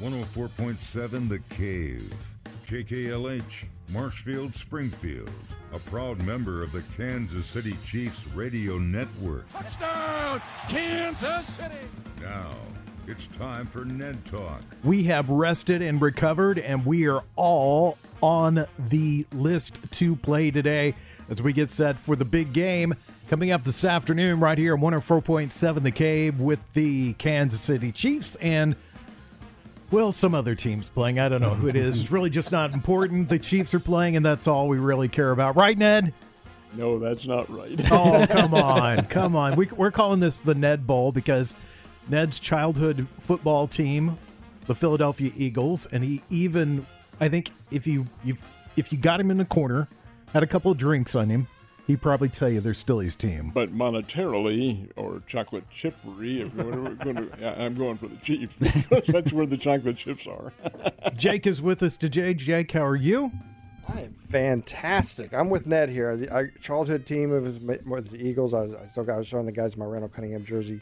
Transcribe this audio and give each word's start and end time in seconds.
104.7 0.00 1.28
The 1.28 1.38
Cave. 1.48 2.12
KKLH, 2.66 3.64
Marshfield, 3.88 4.54
Springfield. 4.54 5.30
A 5.72 5.78
proud 5.78 6.20
member 6.22 6.62
of 6.62 6.72
the 6.72 6.82
Kansas 6.98 7.46
City 7.46 7.74
Chiefs 7.82 8.26
radio 8.34 8.76
network. 8.78 9.50
Touchdown, 9.52 10.42
Kansas 10.68 11.46
City! 11.46 11.74
Now, 12.20 12.50
it's 13.06 13.26
time 13.28 13.66
for 13.66 13.86
Ned 13.86 14.22
Talk. 14.26 14.60
We 14.84 15.04
have 15.04 15.30
rested 15.30 15.80
and 15.80 16.00
recovered, 16.02 16.58
and 16.58 16.84
we 16.84 17.08
are 17.08 17.24
all 17.34 17.96
on 18.20 18.66
the 18.90 19.24
list 19.32 19.80
to 19.92 20.14
play 20.16 20.50
today 20.50 20.94
as 21.30 21.40
we 21.40 21.54
get 21.54 21.70
set 21.70 21.98
for 21.98 22.16
the 22.16 22.24
big 22.26 22.52
game 22.52 22.94
coming 23.30 23.50
up 23.50 23.64
this 23.64 23.82
afternoon 23.84 24.40
right 24.40 24.58
here 24.58 24.74
at 24.74 24.80
104.7 24.80 25.82
The 25.82 25.90
Cave 25.90 26.38
with 26.38 26.60
the 26.74 27.14
Kansas 27.14 27.62
City 27.62 27.92
Chiefs 27.92 28.36
and 28.36 28.76
well, 29.90 30.12
some 30.12 30.34
other 30.34 30.54
teams 30.54 30.88
playing. 30.88 31.18
I 31.18 31.28
don't 31.28 31.40
know 31.40 31.54
who 31.54 31.68
it 31.68 31.76
is. 31.76 32.00
It's 32.00 32.10
really 32.10 32.30
just 32.30 32.52
not 32.52 32.74
important. 32.74 33.28
The 33.28 33.38
Chiefs 33.38 33.74
are 33.74 33.80
playing, 33.80 34.16
and 34.16 34.24
that's 34.24 34.46
all 34.46 34.68
we 34.68 34.78
really 34.78 35.08
care 35.08 35.30
about. 35.30 35.56
Right, 35.56 35.76
Ned? 35.76 36.12
No, 36.74 36.98
that's 36.98 37.26
not 37.26 37.48
right. 37.48 37.80
Oh, 37.90 38.26
come 38.30 38.54
on. 38.54 39.06
Come 39.06 39.36
on. 39.36 39.56
We, 39.56 39.66
we're 39.66 39.90
calling 39.90 40.20
this 40.20 40.38
the 40.38 40.54
Ned 40.54 40.86
Bowl 40.86 41.12
because 41.12 41.54
Ned's 42.08 42.38
childhood 42.38 43.06
football 43.18 43.66
team, 43.66 44.18
the 44.66 44.74
Philadelphia 44.74 45.30
Eagles, 45.36 45.86
and 45.86 46.04
he 46.04 46.22
even, 46.30 46.86
I 47.20 47.28
think, 47.28 47.52
if 47.70 47.86
you 47.86 48.06
you 48.24 48.36
if 48.76 48.92
you 48.92 48.98
got 48.98 49.20
him 49.20 49.30
in 49.30 49.38
the 49.38 49.44
corner, 49.44 49.88
had 50.32 50.42
a 50.42 50.46
couple 50.46 50.70
of 50.70 50.76
drinks 50.76 51.14
on 51.14 51.30
him, 51.30 51.48
he'd 51.86 52.02
probably 52.02 52.28
tell 52.28 52.48
you 52.48 52.60
they're 52.60 52.74
still 52.74 52.98
his 52.98 53.16
team. 53.16 53.50
But 53.54 53.74
monetarily 53.74 54.90
or 54.96 55.22
chocolate 55.26 55.68
chippery, 55.70 56.42
if 56.42 56.54
we're 56.54 56.94
going 56.94 57.16
to, 57.16 57.60
I'm 57.60 57.74
going 57.74 57.96
for 57.96 58.08
the 58.08 58.16
Chiefs 58.16 58.56
because 58.60 59.06
that's 59.06 59.32
where 59.32 59.46
the 59.46 59.56
chocolate 59.56 59.96
chips 59.96 60.26
are. 60.26 60.52
Jake 61.16 61.46
is 61.46 61.62
with 61.62 61.82
us 61.82 61.96
today. 61.96 62.34
Jake, 62.34 62.72
how 62.72 62.84
are 62.84 62.96
you? 62.96 63.30
I 63.88 64.00
am 64.00 64.14
fantastic. 64.28 65.32
I'm 65.32 65.48
with 65.48 65.66
Ned 65.66 65.88
here. 65.88 66.16
The 66.16 66.34
I, 66.34 66.50
childhood 66.60 67.06
team 67.06 67.32
of 67.32 67.44
his, 67.44 67.60
was 67.60 68.10
the 68.10 68.18
Eagles. 68.18 68.52
I, 68.52 68.62
was, 68.62 68.74
I 68.74 68.86
still 68.86 69.04
got 69.04 69.14
I 69.14 69.18
was 69.18 69.28
showing 69.28 69.46
the 69.46 69.52
guys 69.52 69.76
my 69.76 69.84
Randall 69.84 70.08
Cunningham 70.08 70.44
jersey. 70.44 70.80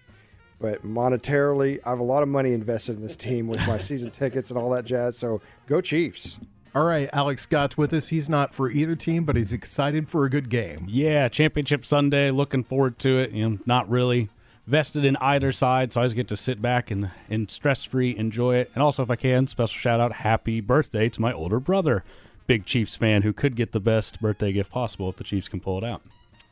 But 0.59 0.83
monetarily, 0.83 1.81
I 1.85 1.91
have 1.91 1.99
a 1.99 2.05
lot 2.05 2.23
of 2.23 2.29
money 2.29 2.55
invested 2.55 2.97
in 2.97 3.03
this 3.03 3.17
team 3.17 3.49
with 3.49 3.59
my 3.67 3.77
season 3.79 4.11
tickets 4.11 4.51
and 4.51 4.59
all 4.59 4.71
that 4.71 4.85
jazz. 4.85 5.19
So 5.19 5.43
go 5.67 5.81
Chiefs. 5.83 6.39
All 6.75 6.85
right, 6.85 7.09
Alex 7.13 7.43
Scott's 7.43 7.79
with 7.79 7.93
us. 7.93 8.09
He's 8.09 8.29
not 8.29 8.53
for 8.53 8.69
either 8.69 8.97
team, 8.97 9.23
but 9.23 9.37
he's 9.37 9.53
excited 9.53 10.11
for 10.11 10.25
a 10.25 10.31
good 10.31 10.51
game. 10.51 10.87
Yeah, 10.89 11.29
Championship 11.29 11.87
Sunday. 11.87 12.33
Looking 12.33 12.65
forward 12.65 12.99
to 12.99 13.21
it. 13.21 13.31
You 13.31 13.49
know, 13.49 13.59
not 13.65 13.89
really 13.89 14.29
vested 14.67 15.05
in 15.05 15.17
either 15.19 15.53
side, 15.53 15.93
so 15.93 16.01
I 16.01 16.05
just 16.05 16.17
get 16.17 16.27
to 16.29 16.37
sit 16.37 16.61
back 16.61 16.91
and, 16.91 17.13
and 17.31 17.49
stress 17.49 17.85
free 17.85 18.17
enjoy 18.17 18.57
it. 18.57 18.73
And 18.75 18.83
also, 18.83 19.05
if 19.05 19.11
I 19.11 19.15
can, 19.15 19.47
special 19.47 19.79
shout 19.79 20.01
out, 20.01 20.13
happy 20.15 20.61
birthday 20.61 21.09
to 21.11 21.21
my 21.21 21.33
older 21.33 21.61
brother, 21.61 22.03
big 22.49 22.67
Chiefs 22.67 22.97
fan, 22.97 23.23
who 23.23 23.33
could 23.33 23.55
get 23.55 23.71
the 23.71 23.79
best 23.79 24.21
birthday 24.21 24.53
gift 24.53 24.73
possible 24.73 25.09
if 25.09 25.15
the 25.15 25.25
Chiefs 25.25 25.49
can 25.49 25.61
pull 25.61 25.79
it 25.79 25.85
out. 25.85 26.03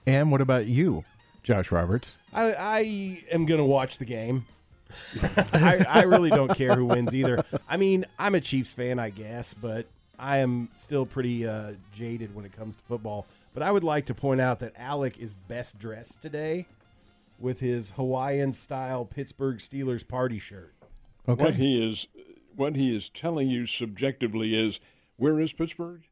And 0.06 0.31
what 0.31 0.41
about 0.41 0.67
you, 0.67 1.05
Josh 1.43 1.73
Roberts? 1.73 2.20
I, 2.33 2.53
I 2.53 3.25
am 3.33 3.45
going 3.45 3.59
to 3.59 3.65
watch 3.65 3.98
the 3.98 4.05
game. 4.05 4.47
I, 5.53 5.84
I 5.89 6.03
really 6.03 6.31
don't 6.31 6.55
care 6.55 6.77
who 6.77 6.84
wins 6.84 7.12
either. 7.12 7.45
I 7.69 7.77
mean, 7.77 8.05
I'm 8.20 8.37
a 8.37 8.41
Chiefs 8.41 8.73
fan, 8.73 9.00
I 9.00 9.11
guess, 9.11 9.53
but 9.53 9.87
I 10.18 10.38
am 10.38 10.68
still 10.77 11.06
pretty 11.06 11.46
uh, 11.46 11.72
jaded 11.92 12.34
when 12.34 12.44
it 12.44 12.52
comes 12.52 12.77
to 12.77 12.82
football. 12.84 13.27
But 13.55 13.62
I 13.62 13.70
would 13.70 13.84
like 13.84 14.06
to 14.06 14.14
point 14.14 14.41
out 14.41 14.60
that 14.60 14.72
Alec 14.77 15.19
is 15.19 15.34
best 15.34 15.78
dressed 15.78 16.22
today 16.22 16.66
with 17.38 17.60
his 17.60 17.91
Hawaiian 17.92 18.52
style 18.52 19.04
Pittsburgh 19.04 19.58
Steelers 19.58 20.06
party 20.06 20.38
shirt. 20.38 20.72
Okay. 21.28 21.42
What 21.44 21.54
he 21.54 21.86
is, 21.86 22.06
what 22.54 22.77
he 22.77 22.94
is 22.94 23.08
telling 23.08 23.48
you 23.48 23.66
subjectively 23.66 24.54
is, 24.54 24.80
where 25.16 25.38
is 25.41 25.52
Pittsburgh? 25.52 26.02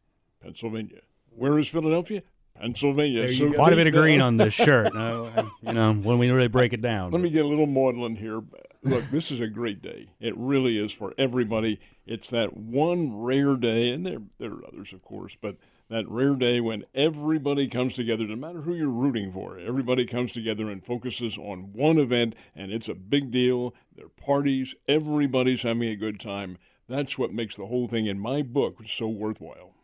Pennsylvania. 0.43 1.01
Where 1.35 1.59
is 1.59 1.69
Philadelphia? 1.69 2.23
Pennsylvania. 2.59 3.21
There 3.21 3.31
you 3.31 3.37
So 3.37 3.49
go. 3.51 3.55
Quite 3.57 3.73
a 3.73 3.77
bit 3.77 3.87
of 3.87 3.93
green 3.95 4.21
on 4.21 4.37
this 4.37 4.53
shirt. 4.55 4.95
uh, 4.95 5.45
you 5.63 5.73
know, 5.73 5.95
when 5.95 6.19
we 6.19 6.29
really 6.31 6.49
break 6.49 6.73
it 6.73 6.83
down. 6.83 7.11
Let 7.11 7.21
me 7.21 7.31
get 7.31 7.45
a 7.45 7.49
little 7.49 7.67
maudlin 7.67 8.17
here. 8.17 8.43
Look, 8.83 9.11
this 9.11 9.31
is 9.31 9.41
a 9.41 9.47
great 9.47 9.83
day. 9.83 10.09
It 10.21 10.35
really 10.37 10.79
is 10.79 10.91
for 10.93 11.13
everybody. 11.19 11.81
It's 12.07 12.31
that 12.31 12.57
one 12.57 13.15
rare 13.15 13.57
day, 13.57 13.91
and 13.91 14.07
there 14.07 14.23
there 14.39 14.53
are 14.53 14.67
others, 14.67 14.93
of 14.93 15.03
course, 15.03 15.37
but 15.41 15.57
that 15.91 16.09
rare 16.09 16.35
day 16.35 16.61
when 16.61 16.85
everybody 16.95 17.69
comes 17.69 17.95
together, 17.95 18.25
no 18.27 18.37
matter 18.37 18.63
who 18.63 18.75
you're 18.75 18.89
rooting 18.89 19.33
for. 19.33 19.59
Everybody 19.59 20.07
comes 20.07 20.33
together 20.33 20.71
and 20.71 20.85
focuses 20.85 21.37
on 21.37 21.73
one 21.73 21.99
event, 21.99 22.35
and 22.55 22.73
it's 22.73 22.89
a 22.89 22.95
big 22.95 23.31
deal. 23.31 23.75
There 23.95 24.07
are 24.07 24.09
parties. 24.09 24.75
Everybody's 24.89 25.63
having 25.63 25.89
a 25.89 25.97
good 25.97 26.19
time. 26.19 26.57
That's 26.89 27.19
what 27.19 27.33
makes 27.33 27.57
the 27.57 27.67
whole 27.67 27.87
thing, 27.87 28.07
in 28.07 28.19
my 28.19 28.43
book, 28.43 28.79
so 28.87 29.09
worthwhile. 29.09 29.75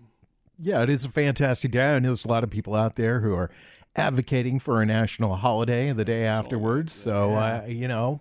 Yeah, 0.59 0.83
it 0.83 0.89
is 0.89 1.05
a 1.05 1.11
fantastic 1.11 1.73
day. 1.73 1.97
I 1.97 1.99
know 1.99 2.09
there's 2.09 2.25
a 2.25 2.29
lot 2.29 2.45
of 2.45 2.51
people 2.51 2.75
out 2.75 2.97
there 2.97 3.21
who 3.21 3.35
are 3.35 3.51
advocating 3.95 4.59
for 4.59 4.81
a 4.81 4.87
national 4.87 5.37
holiday 5.37 5.93
the 5.93 6.05
day 6.05 6.25
afterwards. 6.25 6.93
So, 6.93 7.35
uh, 7.35 7.65
you 7.69 7.89
know, 7.89 8.21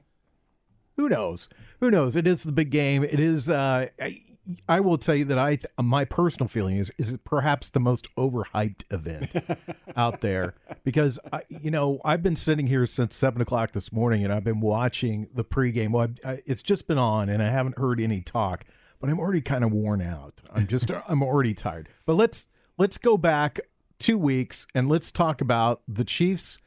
who 0.95 1.09
knows? 1.09 1.49
Who 1.79 1.91
knows? 1.91 2.15
It 2.15 2.27
is 2.27 2.43
the 2.43 2.51
big 2.51 2.69
game. 2.69 3.03
It 3.03 3.19
is. 3.19 3.49
Uh, 3.49 3.87
I, 3.99 4.21
I 4.69 4.79
will 4.79 4.97
tell 4.97 5.15
you 5.15 5.25
that 5.25 5.39
I, 5.39 5.55
th- 5.55 5.65
my 5.81 6.05
personal 6.05 6.47
feeling 6.47 6.77
is, 6.77 6.91
is 6.97 7.17
perhaps 7.23 7.71
the 7.71 7.79
most 7.79 8.13
overhyped 8.15 8.83
event 8.91 9.35
out 9.97 10.21
there 10.21 10.53
because 10.83 11.19
I, 11.33 11.41
you 11.49 11.71
know 11.71 11.99
I've 12.05 12.21
been 12.21 12.35
sitting 12.35 12.67
here 12.67 12.85
since 12.85 13.15
seven 13.15 13.41
o'clock 13.41 13.71
this 13.71 13.91
morning 13.91 14.23
and 14.23 14.31
I've 14.31 14.43
been 14.43 14.59
watching 14.59 15.27
the 15.33 15.43
pregame. 15.43 15.91
Well, 15.91 16.09
I, 16.23 16.31
I, 16.31 16.41
it's 16.45 16.61
just 16.61 16.87
been 16.87 16.99
on 16.99 17.29
and 17.29 17.41
I 17.41 17.49
haven't 17.49 17.79
heard 17.79 17.99
any 17.99 18.21
talk, 18.21 18.65
but 18.99 19.09
I'm 19.09 19.19
already 19.19 19.41
kind 19.41 19.63
of 19.63 19.71
worn 19.71 20.01
out. 20.01 20.41
I'm 20.53 20.67
just 20.67 20.91
I'm 21.07 21.23
already 21.23 21.53
tired. 21.53 21.89
But 22.05 22.13
let's 22.13 22.47
let's 22.77 22.97
go 22.97 23.17
back 23.17 23.59
two 23.97 24.17
weeks 24.17 24.67
and 24.75 24.87
let's 24.87 25.11
talk 25.11 25.41
about 25.41 25.81
the 25.87 26.03
Chiefs 26.03 26.59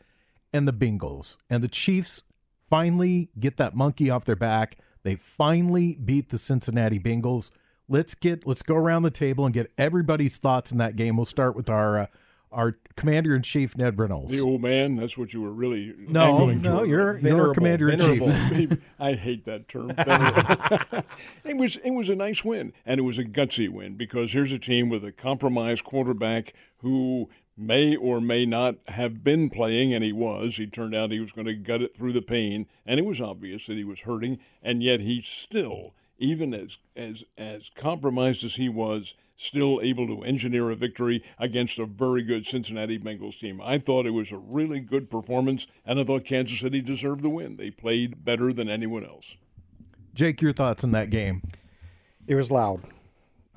and 0.52 0.66
the 0.66 0.72
Bengals. 0.72 1.36
And 1.48 1.62
the 1.62 1.68
Chiefs 1.68 2.22
finally 2.68 3.30
get 3.38 3.56
that 3.56 3.74
monkey 3.74 4.10
off 4.10 4.24
their 4.24 4.36
back. 4.36 4.78
They 5.02 5.16
finally 5.16 5.94
beat 5.94 6.30
the 6.30 6.38
Cincinnati 6.38 6.98
Bengals. 6.98 7.50
Let's 7.88 8.14
get 8.14 8.46
let's 8.46 8.62
go 8.62 8.74
around 8.76 9.02
the 9.04 9.10
table 9.10 9.44
and 9.46 9.54
get 9.54 9.72
everybody's 9.78 10.36
thoughts 10.36 10.72
in 10.72 10.78
that 10.78 10.96
game. 10.96 11.16
We'll 11.16 11.26
start 11.26 11.56
with 11.56 11.70
our 11.70 11.98
uh, 11.98 12.06
our 12.50 12.78
commander 12.96 13.34
in 13.36 13.42
chief 13.42 13.76
Ned 13.76 13.98
Reynolds. 13.98 14.32
The 14.32 14.40
old 14.40 14.62
man, 14.62 14.96
that's 14.96 15.16
what 15.16 15.32
you 15.32 15.40
were 15.42 15.52
really 15.52 15.94
No, 15.98 16.46
no, 16.46 16.76
toward. 16.76 16.88
you're 16.88 17.18
you're 17.18 17.54
commander 17.54 17.90
in 17.90 17.98
chief. 17.98 18.78
I 18.98 19.12
hate 19.14 19.44
that 19.44 19.68
term. 19.68 19.92
it 21.44 21.56
was 21.56 21.76
it 21.76 21.90
was 21.90 22.08
a 22.08 22.16
nice 22.16 22.44
win, 22.44 22.72
and 22.84 22.98
it 22.98 23.02
was 23.02 23.18
a 23.18 23.24
gutsy 23.24 23.68
win 23.68 23.94
because 23.96 24.32
here's 24.32 24.52
a 24.52 24.58
team 24.58 24.88
with 24.88 25.04
a 25.04 25.12
compromised 25.12 25.84
quarterback 25.84 26.52
who 26.78 27.28
may 27.58 27.96
or 27.96 28.20
may 28.20 28.46
not 28.46 28.76
have 28.88 29.24
been 29.24 29.50
playing, 29.50 29.92
and 29.92 30.04
he 30.04 30.12
was. 30.12 30.56
He 30.56 30.66
turned 30.66 30.94
out 30.94 31.10
he 31.10 31.20
was 31.20 31.32
going 31.32 31.46
to 31.46 31.54
gut 31.54 31.82
it 31.82 31.94
through 31.94 32.12
the 32.12 32.22
pain, 32.22 32.66
and 32.86 32.98
it 33.00 33.04
was 33.04 33.20
obvious 33.20 33.66
that 33.66 33.76
he 33.76 33.84
was 33.84 34.00
hurting, 34.00 34.38
and 34.62 34.82
yet 34.82 35.00
he 35.00 35.20
still, 35.20 35.94
even 36.18 36.54
as 36.54 36.78
as 36.96 37.24
as 37.36 37.70
compromised 37.74 38.44
as 38.44 38.54
he 38.54 38.68
was, 38.68 39.14
still 39.36 39.80
able 39.82 40.06
to 40.06 40.22
engineer 40.22 40.70
a 40.70 40.76
victory 40.76 41.22
against 41.38 41.78
a 41.78 41.86
very 41.86 42.22
good 42.22 42.44
Cincinnati 42.44 42.98
Bengals 42.98 43.38
team. 43.38 43.60
I 43.62 43.78
thought 43.78 44.06
it 44.06 44.10
was 44.10 44.32
a 44.32 44.38
really 44.38 44.80
good 44.80 45.10
performance, 45.10 45.66
and 45.86 45.98
I 45.98 46.04
thought 46.04 46.24
Kansas 46.24 46.60
City 46.60 46.80
deserved 46.80 47.22
the 47.22 47.28
win. 47.28 47.56
They 47.56 47.70
played 47.70 48.24
better 48.24 48.52
than 48.52 48.68
anyone 48.68 49.04
else. 49.04 49.36
Jake, 50.14 50.42
your 50.42 50.52
thoughts 50.52 50.82
on 50.82 50.90
that 50.92 51.10
game? 51.10 51.42
It 52.26 52.34
was 52.34 52.50
loud. 52.50 52.82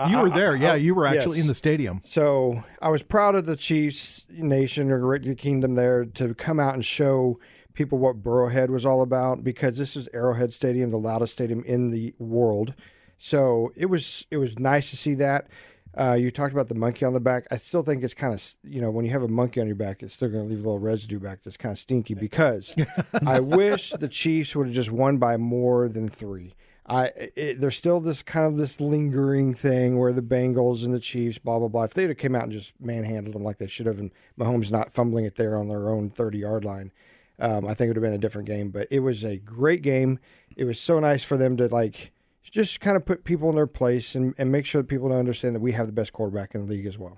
You 0.09 0.17
I- 0.19 0.21
were 0.23 0.31
I- 0.31 0.35
there, 0.35 0.55
yeah. 0.55 0.73
I- 0.73 0.75
You 0.77 0.95
were 0.95 1.05
actually 1.05 1.37
yes. 1.37 1.43
in 1.43 1.47
the 1.47 1.53
stadium. 1.55 2.01
So 2.03 2.63
I 2.81 2.89
was 2.89 3.03
proud 3.03 3.35
of 3.35 3.45
the 3.45 3.55
Chiefs 3.55 4.25
nation 4.29 4.91
or 4.91 5.19
the 5.19 5.35
Kingdom 5.35 5.75
there 5.75 6.05
to 6.05 6.33
come 6.33 6.59
out 6.59 6.73
and 6.73 6.83
show 6.85 7.39
people 7.73 7.97
what 7.97 8.21
Burrowhead 8.23 8.69
was 8.69 8.85
all 8.85 9.01
about 9.01 9.43
because 9.43 9.77
this 9.77 9.95
is 9.95 10.09
Arrowhead 10.13 10.51
Stadium, 10.53 10.91
the 10.91 10.97
loudest 10.97 11.33
stadium 11.33 11.63
in 11.63 11.89
the 11.91 12.13
world. 12.19 12.73
So 13.17 13.71
it 13.75 13.85
was 13.85 14.25
it 14.31 14.37
was 14.37 14.59
nice 14.59 14.89
to 14.89 14.97
see 14.97 15.13
that. 15.15 15.47
Uh, 15.93 16.13
you 16.13 16.31
talked 16.31 16.53
about 16.53 16.69
the 16.69 16.75
monkey 16.75 17.03
on 17.05 17.11
the 17.13 17.19
back. 17.19 17.45
I 17.51 17.57
still 17.57 17.83
think 17.83 18.01
it's 18.03 18.13
kind 18.13 18.33
of 18.33 18.41
you 18.63 18.81
know 18.81 18.89
when 18.89 19.03
you 19.05 19.11
have 19.11 19.23
a 19.23 19.27
monkey 19.27 19.59
on 19.61 19.67
your 19.67 19.75
back, 19.75 20.01
it's 20.01 20.13
still 20.13 20.29
going 20.29 20.43
to 20.43 20.49
leave 20.49 20.59
a 20.59 20.63
little 20.63 20.79
residue 20.79 21.19
back 21.19 21.43
that's 21.43 21.57
kind 21.57 21.71
of 21.73 21.79
stinky. 21.79 22.13
Because 22.13 22.73
I 23.25 23.39
wish 23.41 23.91
the 23.91 24.07
Chiefs 24.07 24.55
would 24.55 24.67
have 24.67 24.75
just 24.75 24.91
won 24.91 25.17
by 25.17 25.37
more 25.37 25.87
than 25.89 26.09
three. 26.09 26.55
I 26.85 27.05
it, 27.35 27.59
there's 27.59 27.77
still 27.77 27.99
this 27.99 28.23
kind 28.23 28.45
of 28.45 28.57
this 28.57 28.81
lingering 28.81 29.53
thing 29.53 29.99
where 29.99 30.11
the 30.11 30.21
Bengals 30.21 30.83
and 30.83 30.93
the 30.93 30.99
Chiefs, 30.99 31.37
blah 31.37 31.59
blah 31.59 31.67
blah. 31.67 31.83
If 31.83 31.93
they'd 31.93 32.09
have 32.09 32.17
came 32.17 32.35
out 32.35 32.43
and 32.43 32.51
just 32.51 32.73
manhandled 32.79 33.35
them 33.35 33.43
like 33.43 33.57
they 33.57 33.67
should 33.67 33.85
have, 33.85 33.99
and 33.99 34.11
Mahomes 34.39 34.71
not 34.71 34.91
fumbling 34.91 35.25
it 35.25 35.35
there 35.35 35.57
on 35.57 35.67
their 35.67 35.89
own 35.89 36.09
30 36.09 36.39
yard 36.39 36.65
line, 36.65 36.91
um, 37.39 37.65
I 37.65 37.73
think 37.73 37.85
it 37.85 37.89
would 37.89 37.97
have 37.97 38.03
been 38.03 38.13
a 38.13 38.17
different 38.17 38.47
game. 38.47 38.69
But 38.69 38.87
it 38.89 38.99
was 38.99 39.23
a 39.23 39.37
great 39.37 39.81
game. 39.81 40.19
It 40.55 40.63
was 40.63 40.79
so 40.79 40.99
nice 40.99 41.23
for 41.23 41.37
them 41.37 41.55
to 41.57 41.67
like 41.67 42.11
just 42.43 42.81
kind 42.81 42.97
of 42.97 43.05
put 43.05 43.23
people 43.23 43.49
in 43.49 43.55
their 43.55 43.67
place 43.67 44.15
and, 44.15 44.33
and 44.37 44.51
make 44.51 44.65
sure 44.65 44.81
that 44.81 44.87
people 44.87 45.11
understand 45.13 45.53
that 45.55 45.61
we 45.61 45.71
have 45.71 45.85
the 45.85 45.93
best 45.93 46.11
quarterback 46.11 46.53
in 46.55 46.65
the 46.65 46.67
league 46.67 46.85
as 46.85 46.97
well. 46.97 47.17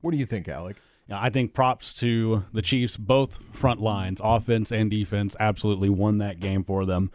What 0.00 0.10
do 0.10 0.18
you 0.18 0.26
think, 0.26 0.48
Alec? 0.48 0.76
I 1.10 1.30
think 1.30 1.52
props 1.52 1.92
to 1.94 2.44
the 2.52 2.62
Chiefs, 2.62 2.96
both 2.96 3.38
front 3.52 3.80
lines, 3.80 4.20
offense 4.22 4.72
and 4.72 4.90
defense, 4.90 5.36
absolutely 5.38 5.90
won 5.90 6.18
that 6.18 6.40
game 6.40 6.64
for 6.64 6.86
them. 6.86 7.10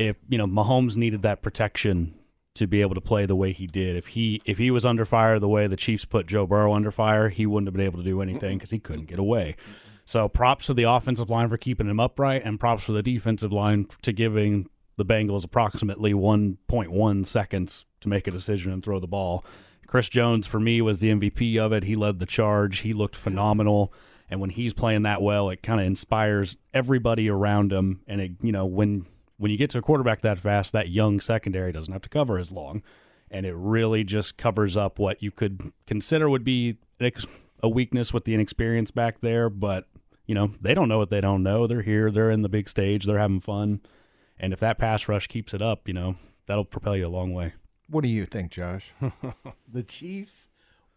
If 0.00 0.16
you 0.28 0.38
know 0.38 0.46
Mahomes 0.46 0.96
needed 0.96 1.22
that 1.22 1.42
protection 1.42 2.14
to 2.54 2.66
be 2.66 2.80
able 2.80 2.94
to 2.94 3.00
play 3.00 3.26
the 3.26 3.36
way 3.36 3.52
he 3.52 3.66
did. 3.66 3.96
If 3.96 4.08
he 4.08 4.42
if 4.44 4.58
he 4.58 4.70
was 4.70 4.84
under 4.84 5.04
fire 5.04 5.38
the 5.38 5.48
way 5.48 5.66
the 5.66 5.76
Chiefs 5.76 6.04
put 6.04 6.26
Joe 6.26 6.46
Burrow 6.46 6.74
under 6.74 6.90
fire, 6.90 7.28
he 7.28 7.46
wouldn't 7.46 7.68
have 7.68 7.74
been 7.74 7.84
able 7.84 7.98
to 7.98 8.04
do 8.04 8.20
anything 8.20 8.58
because 8.58 8.70
he 8.70 8.78
couldn't 8.78 9.06
get 9.06 9.18
away. 9.18 9.56
So 10.04 10.28
props 10.28 10.66
to 10.66 10.74
the 10.74 10.84
offensive 10.84 11.30
line 11.30 11.48
for 11.48 11.56
keeping 11.56 11.88
him 11.88 12.00
upright, 12.00 12.42
and 12.44 12.58
props 12.58 12.82
for 12.82 12.92
the 12.92 13.02
defensive 13.02 13.52
line 13.52 13.86
to 14.02 14.12
giving 14.12 14.68
the 14.96 15.04
Bengals 15.04 15.44
approximately 15.44 16.12
1.1 16.12 17.26
seconds 17.26 17.84
to 18.00 18.08
make 18.08 18.26
a 18.26 18.30
decision 18.30 18.72
and 18.72 18.82
throw 18.82 18.98
the 18.98 19.06
ball. 19.06 19.44
Chris 19.86 20.08
Jones 20.08 20.46
for 20.46 20.60
me 20.60 20.82
was 20.82 21.00
the 21.00 21.10
MVP 21.10 21.56
of 21.58 21.72
it. 21.72 21.84
He 21.84 21.96
led 21.96 22.18
the 22.18 22.26
charge. 22.26 22.80
He 22.80 22.92
looked 22.92 23.16
phenomenal. 23.16 23.92
And 24.28 24.40
when 24.40 24.50
he's 24.50 24.74
playing 24.74 25.02
that 25.02 25.22
well, 25.22 25.50
it 25.50 25.62
kind 25.62 25.80
of 25.80 25.86
inspires 25.86 26.56
everybody 26.74 27.28
around 27.28 27.72
him. 27.72 28.00
And 28.06 28.20
it, 28.20 28.32
you 28.42 28.52
know, 28.52 28.66
when 28.66 29.06
when 29.40 29.50
you 29.50 29.56
get 29.56 29.70
to 29.70 29.78
a 29.78 29.82
quarterback 29.82 30.20
that 30.20 30.38
fast, 30.38 30.72
that 30.74 30.90
young 30.90 31.18
secondary 31.18 31.72
doesn't 31.72 31.94
have 31.94 32.02
to 32.02 32.10
cover 32.10 32.38
as 32.38 32.52
long, 32.52 32.82
and 33.30 33.46
it 33.46 33.54
really 33.56 34.04
just 34.04 34.36
covers 34.36 34.76
up 34.76 34.98
what 34.98 35.22
you 35.22 35.30
could 35.30 35.72
consider 35.86 36.28
would 36.28 36.44
be 36.44 36.76
a 37.62 37.68
weakness 37.68 38.12
with 38.12 38.26
the 38.26 38.34
inexperience 38.34 38.90
back 38.90 39.22
there. 39.22 39.48
But 39.48 39.88
you 40.26 40.34
know, 40.34 40.52
they 40.60 40.74
don't 40.74 40.90
know 40.90 40.98
what 40.98 41.08
they 41.08 41.22
don't 41.22 41.42
know. 41.42 41.66
They're 41.66 41.80
here. 41.80 42.10
They're 42.10 42.30
in 42.30 42.42
the 42.42 42.50
big 42.50 42.68
stage. 42.68 43.06
They're 43.06 43.18
having 43.18 43.40
fun. 43.40 43.80
And 44.38 44.52
if 44.52 44.60
that 44.60 44.76
pass 44.76 45.08
rush 45.08 45.26
keeps 45.26 45.54
it 45.54 45.62
up, 45.62 45.88
you 45.88 45.94
know, 45.94 46.16
that'll 46.46 46.66
propel 46.66 46.94
you 46.94 47.06
a 47.06 47.08
long 47.08 47.32
way. 47.32 47.54
What 47.88 48.02
do 48.02 48.08
you 48.08 48.26
think, 48.26 48.50
Josh? 48.50 48.92
the 49.72 49.82
Chiefs 49.82 50.50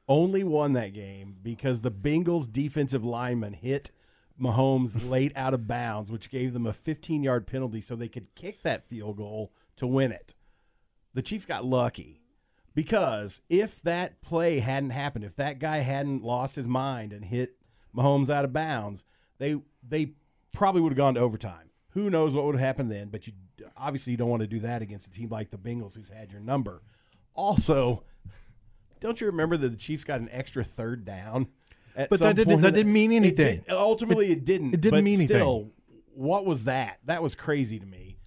only 0.10 0.44
won 0.44 0.74
that 0.74 0.94
game 0.94 1.38
because 1.42 1.80
the 1.80 1.92
Bengals 1.92 2.52
defensive 2.52 3.06
lineman 3.06 3.54
hit 3.54 3.92
Mahomes 4.40 5.10
late 5.10 5.32
out 5.36 5.54
of 5.54 5.68
bounds, 5.68 6.12
which 6.12 6.30
gave 6.30 6.54
them 6.54 6.66
a 6.66 6.74
15 6.74 7.24
yard 7.24 7.48
penalty 7.48 7.82
so 7.82 7.96
they 7.96 8.08
could 8.08 8.34
kick 8.36 8.64
that 8.64 8.88
field 8.88 9.18
goal 9.18 9.52
to 9.78 9.88
win 9.88 10.12
it. 10.12 10.34
The 11.14 11.22
Chiefs 11.22 11.46
got 11.46 11.66
lucky 11.66 12.22
because 12.76 13.42
if 13.50 13.82
that 13.84 14.22
play 14.22 14.60
hadn't 14.60 14.90
happened, 14.90 15.26
if 15.26 15.36
that 15.36 15.60
guy 15.60 15.80
hadn't 15.80 16.24
lost 16.24 16.56
his 16.56 16.68
mind 16.68 17.14
and 17.14 17.26
hit 17.26 17.58
Mahomes 17.96 18.30
out 18.30 18.46
of 18.46 18.54
bounds, 18.54 19.04
they 19.38 19.62
they 19.88 20.14
probably 20.52 20.82
would 20.82 20.92
have 20.92 20.98
gone 20.98 21.16
to 21.16 21.20
overtime. 21.20 21.70
Who 21.90 22.10
knows 22.10 22.36
what 22.36 22.46
would 22.46 22.56
have 22.56 22.66
happened 22.66 22.92
then? 22.92 23.10
But 23.10 23.28
you 23.28 23.34
obviously 23.78 24.12
you 24.12 24.18
don't 24.18 24.30
want 24.30 24.42
to 24.42 24.48
do 24.48 24.60
that 24.62 24.82
against 24.82 25.08
a 25.08 25.12
team 25.12 25.30
like 25.30 25.52
the 25.52 25.58
Bengals, 25.58 25.96
who's 25.96 26.10
had 26.10 26.32
your 26.32 26.42
number. 26.42 26.82
Also, 27.36 28.04
don't 29.00 29.22
you 29.22 29.28
remember 29.28 29.58
that 29.58 29.70
the 29.70 29.78
Chiefs 29.78 30.04
got 30.04 30.20
an 30.20 30.30
extra 30.32 30.64
third 30.64 31.06
down? 31.06 31.48
But 31.96 32.20
that 32.20 32.36
didn't 32.36 32.62
that 32.62 32.74
didn't 32.74 32.94
mean 32.94 33.12
anything. 33.12 33.60
It 33.60 33.68
did, 33.68 33.74
ultimately, 33.74 34.28
it, 34.28 34.40
it, 34.40 34.46
didn't. 34.46 34.74
It 34.74 34.82
didn't 34.82 35.04
mean 35.04 35.16
anything. 35.16 35.38
still. 35.38 35.72
What 36.16 36.46
was 36.46 36.66
that? 36.66 37.00
That 37.06 37.24
was 37.24 37.36
crazy 37.36 37.80
to 37.80 37.86
me. 37.86 38.18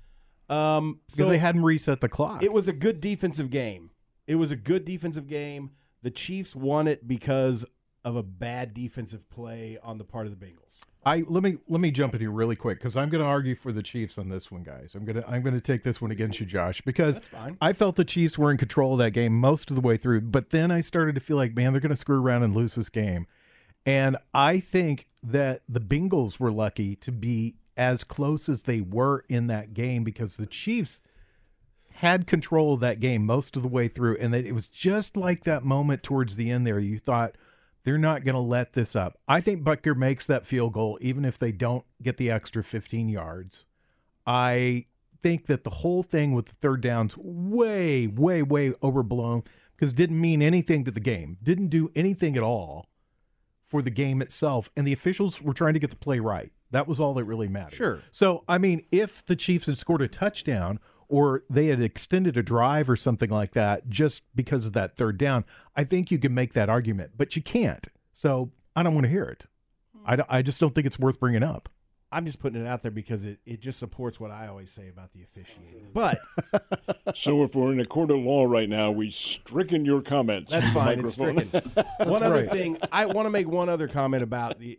Um, 0.49 1.01
because 1.07 1.27
so 1.27 1.29
they 1.29 1.39
hadn't 1.39 1.63
reset 1.63 2.01
the 2.01 2.09
clock. 2.09 2.43
It 2.43 2.53
was 2.53 2.69
a 2.69 2.73
good 2.73 3.01
defensive 3.01 3.51
game. 3.51 3.91
It 4.27 4.37
was 4.37 4.51
a 4.51 4.57
good 4.57 4.85
defensive 4.85 5.27
game. 5.27 5.71
The 6.03 6.11
Chiefs 6.11 6.55
won 6.55 6.87
it 6.87 7.07
because 7.07 7.65
of 8.05 8.17
a 8.17 8.23
bad 8.23 8.75
defensive 8.75 9.29
play 9.29 9.79
on 9.83 9.99
the 9.99 10.05
part 10.05 10.27
of 10.27 10.39
the 10.39 10.45
Bengals. 10.47 10.79
I 11.05 11.23
let 11.29 11.45
me 11.45 11.59
let 11.69 11.81
me 11.81 11.93
jump 11.93 12.15
in 12.15 12.21
here 12.21 12.33
really 12.33 12.57
quick 12.57 12.81
because 12.81 12.97
I'm 12.97 13.09
going 13.09 13.23
to 13.23 13.29
argue 13.29 13.55
for 13.55 13.71
the 13.73 13.83
Chiefs 13.83 14.19
on 14.19 14.29
this 14.29 14.51
one, 14.51 14.65
guys. 14.65 14.97
I'm 14.97 15.05
gonna 15.05 15.25
I'm 15.27 15.43
gonna 15.43 15.61
take 15.61 15.85
this 15.85 16.03
one 16.03 16.11
against 16.11 16.41
you, 16.41 16.47
Josh, 16.47 16.81
because 16.81 17.21
I 17.61 17.73
felt 17.73 17.95
the 17.95 18.05
Chiefs 18.05 18.37
were 18.37 18.51
in 18.51 18.57
control 18.57 18.95
of 18.95 18.99
that 18.99 19.13
game 19.13 19.33
most 19.33 19.71
of 19.71 19.77
the 19.77 19.83
way 19.83 19.97
through, 19.97 20.23
but 20.23 20.51
then 20.51 20.73
I 20.73 20.81
started 20.81 21.15
to 21.15 21.21
feel 21.21 21.37
like, 21.37 21.55
man, 21.55 21.73
they're 21.73 21.81
going 21.81 21.91
to 21.91 21.97
screw 21.97 22.21
around 22.21 22.43
and 22.43 22.57
lose 22.57 22.75
this 22.75 22.89
game, 22.89 23.29
and 23.87 24.17
I 24.35 24.59
think 24.59 25.07
that 25.23 25.63
the 25.69 25.81
Bengals 25.81 26.41
were 26.41 26.51
lucky 26.51 26.97
to 26.97 27.13
be 27.13 27.55
as 27.77 28.03
close 28.05 28.49
as 28.49 28.65
they 28.65 28.81
were 28.81 29.25
in 29.29 29.47
that 29.47 29.75
game 29.75 30.03
because 30.03 30.37
the 30.37 30.47
Chiefs 30.47 31.01
had 31.95 32.27
control 32.27 32.75
of 32.75 32.81
that 32.81 33.01
game 33.01 33.25
most 33.25 33.57
of 33.57 33.63
the 33.63 33.69
way 33.69 33.89
through, 33.89 34.17
and 34.19 34.35
that 34.35 34.45
it 34.45 34.53
was 34.53 34.67
just 34.67 35.17
like 35.17 35.45
that 35.45 35.65
moment 35.65 36.03
towards 36.03 36.37
the 36.37 36.51
end 36.51 36.67
there. 36.67 36.79
You 36.79 36.99
thought 36.99 37.37
they're 37.85 37.97
not 37.97 38.25
going 38.25 38.35
to 38.35 38.41
let 38.41 38.73
this 38.73 38.97
up. 38.97 39.19
I 39.29 39.41
think 39.41 39.63
Butker 39.63 39.97
makes 39.97 40.27
that 40.27 40.47
field 40.47 40.73
goal 40.73 40.99
even 41.01 41.25
if 41.25 41.39
they 41.39 41.53
don't 41.53 41.85
get 42.03 42.17
the 42.17 42.31
extra 42.31 42.65
15 42.65 43.09
yards. 43.09 43.65
I 44.27 44.87
think 45.23 45.47
that 45.47 45.65
the 45.65 45.71
whole 45.71 46.03
thing 46.03 46.33
with 46.33 46.47
the 46.47 46.55
third 46.55 46.81
downs 46.81 47.17
way, 47.17 48.09
way, 48.09 48.43
way 48.43 48.75
overblown 48.83 49.45
because 49.77 49.93
didn't 49.93 50.21
mean 50.21 50.43
anything 50.43 50.85
to 50.85 50.91
the 50.91 51.01
game. 51.01 51.39
Didn't 51.43 51.69
do 51.69 51.91
anything 51.95 52.37
at 52.37 52.43
all 52.43 52.89
for 53.67 53.83
the 53.83 53.91
game 53.91 54.23
itself. 54.23 54.71
And 54.77 54.87
the 54.87 54.93
officials 54.93 55.43
were 55.43 55.53
trying 55.53 55.75
to 55.75 55.81
get 55.81 55.91
the 55.91 55.97
play 55.97 56.21
right. 56.21 56.53
That 56.71 56.89
was 56.89 56.99
all 57.01 57.15
that 57.15 57.25
really 57.25 57.49
mattered. 57.49 57.77
Sure. 57.77 58.03
So, 58.11 58.45
I 58.49 58.59
mean, 58.59 58.85
if 58.91 59.25
the 59.25 59.37
Chiefs 59.37 59.67
had 59.67 59.77
scored 59.77 60.03
a 60.03 60.09
touchdown 60.09 60.79
or 61.09 61.45
they 61.51 61.67
had 61.67 61.81
extended 61.81 62.37
a 62.37 62.43
drive 62.43 62.89
or 62.89 62.97
something 62.97 63.31
like 63.31 63.53
that 63.53 63.89
just 63.89 64.23
because 64.35 64.67
of 64.67 64.73
that 64.73 64.97
third 64.97 65.19
down, 65.19 65.45
I 65.77 65.85
think 65.85 66.11
you 66.11 66.19
can 66.19 66.35
make 66.35 66.55
that 66.55 66.69
argument, 66.69 67.13
but 67.17 67.37
you 67.37 67.43
can't. 67.43 67.87
So 68.13 68.51
I 68.75 68.83
don't 68.83 68.95
want 68.95 69.05
to 69.05 69.11
hear 69.11 69.25
it. 69.25 69.47
I, 70.07 70.19
I 70.29 70.43
just 70.43 70.61
don't 70.61 70.75
think 70.75 70.87
it's 70.87 70.99
worth 70.99 71.21
bringing 71.21 71.43
up. 71.43 71.69
I'm 72.17 72.25
just 72.25 72.39
putting 72.41 72.65
it 72.65 72.67
out 72.67 72.81
there 72.81 72.91
because 72.91 73.25
it, 73.25 73.41
it 73.45 73.61
just 73.61 73.79
supports 73.79 74.19
what 74.19 74.31
I 74.31 74.47
always 74.47 74.71
say 74.71 74.89
about 74.89 75.13
the 75.13 75.23
officiating. 75.23 75.89
But 75.93 76.19
so 77.15 77.45
if 77.45 77.55
we're 77.55 77.73
in 77.75 77.81
a 77.81 77.85
court 77.85 78.11
of 78.11 78.21
law 78.21 78.45
right 78.45 78.71
now, 78.71 78.91
we 78.91 79.11
stricken 79.11 79.85
your 79.85 80.01
comments. 80.01 80.51
That's 80.51 80.69
fine. 80.71 81.01
It's 81.01 81.13
stricken. 81.13 81.49
one 82.05 82.23
other 82.23 82.37
right. 82.37 82.51
thing, 82.51 82.79
I 82.91 83.05
want 83.05 83.27
to 83.27 83.31
make 83.31 83.47
one 83.47 83.69
other 83.69 83.87
comment 83.87 84.23
about 84.23 84.59
the. 84.59 84.79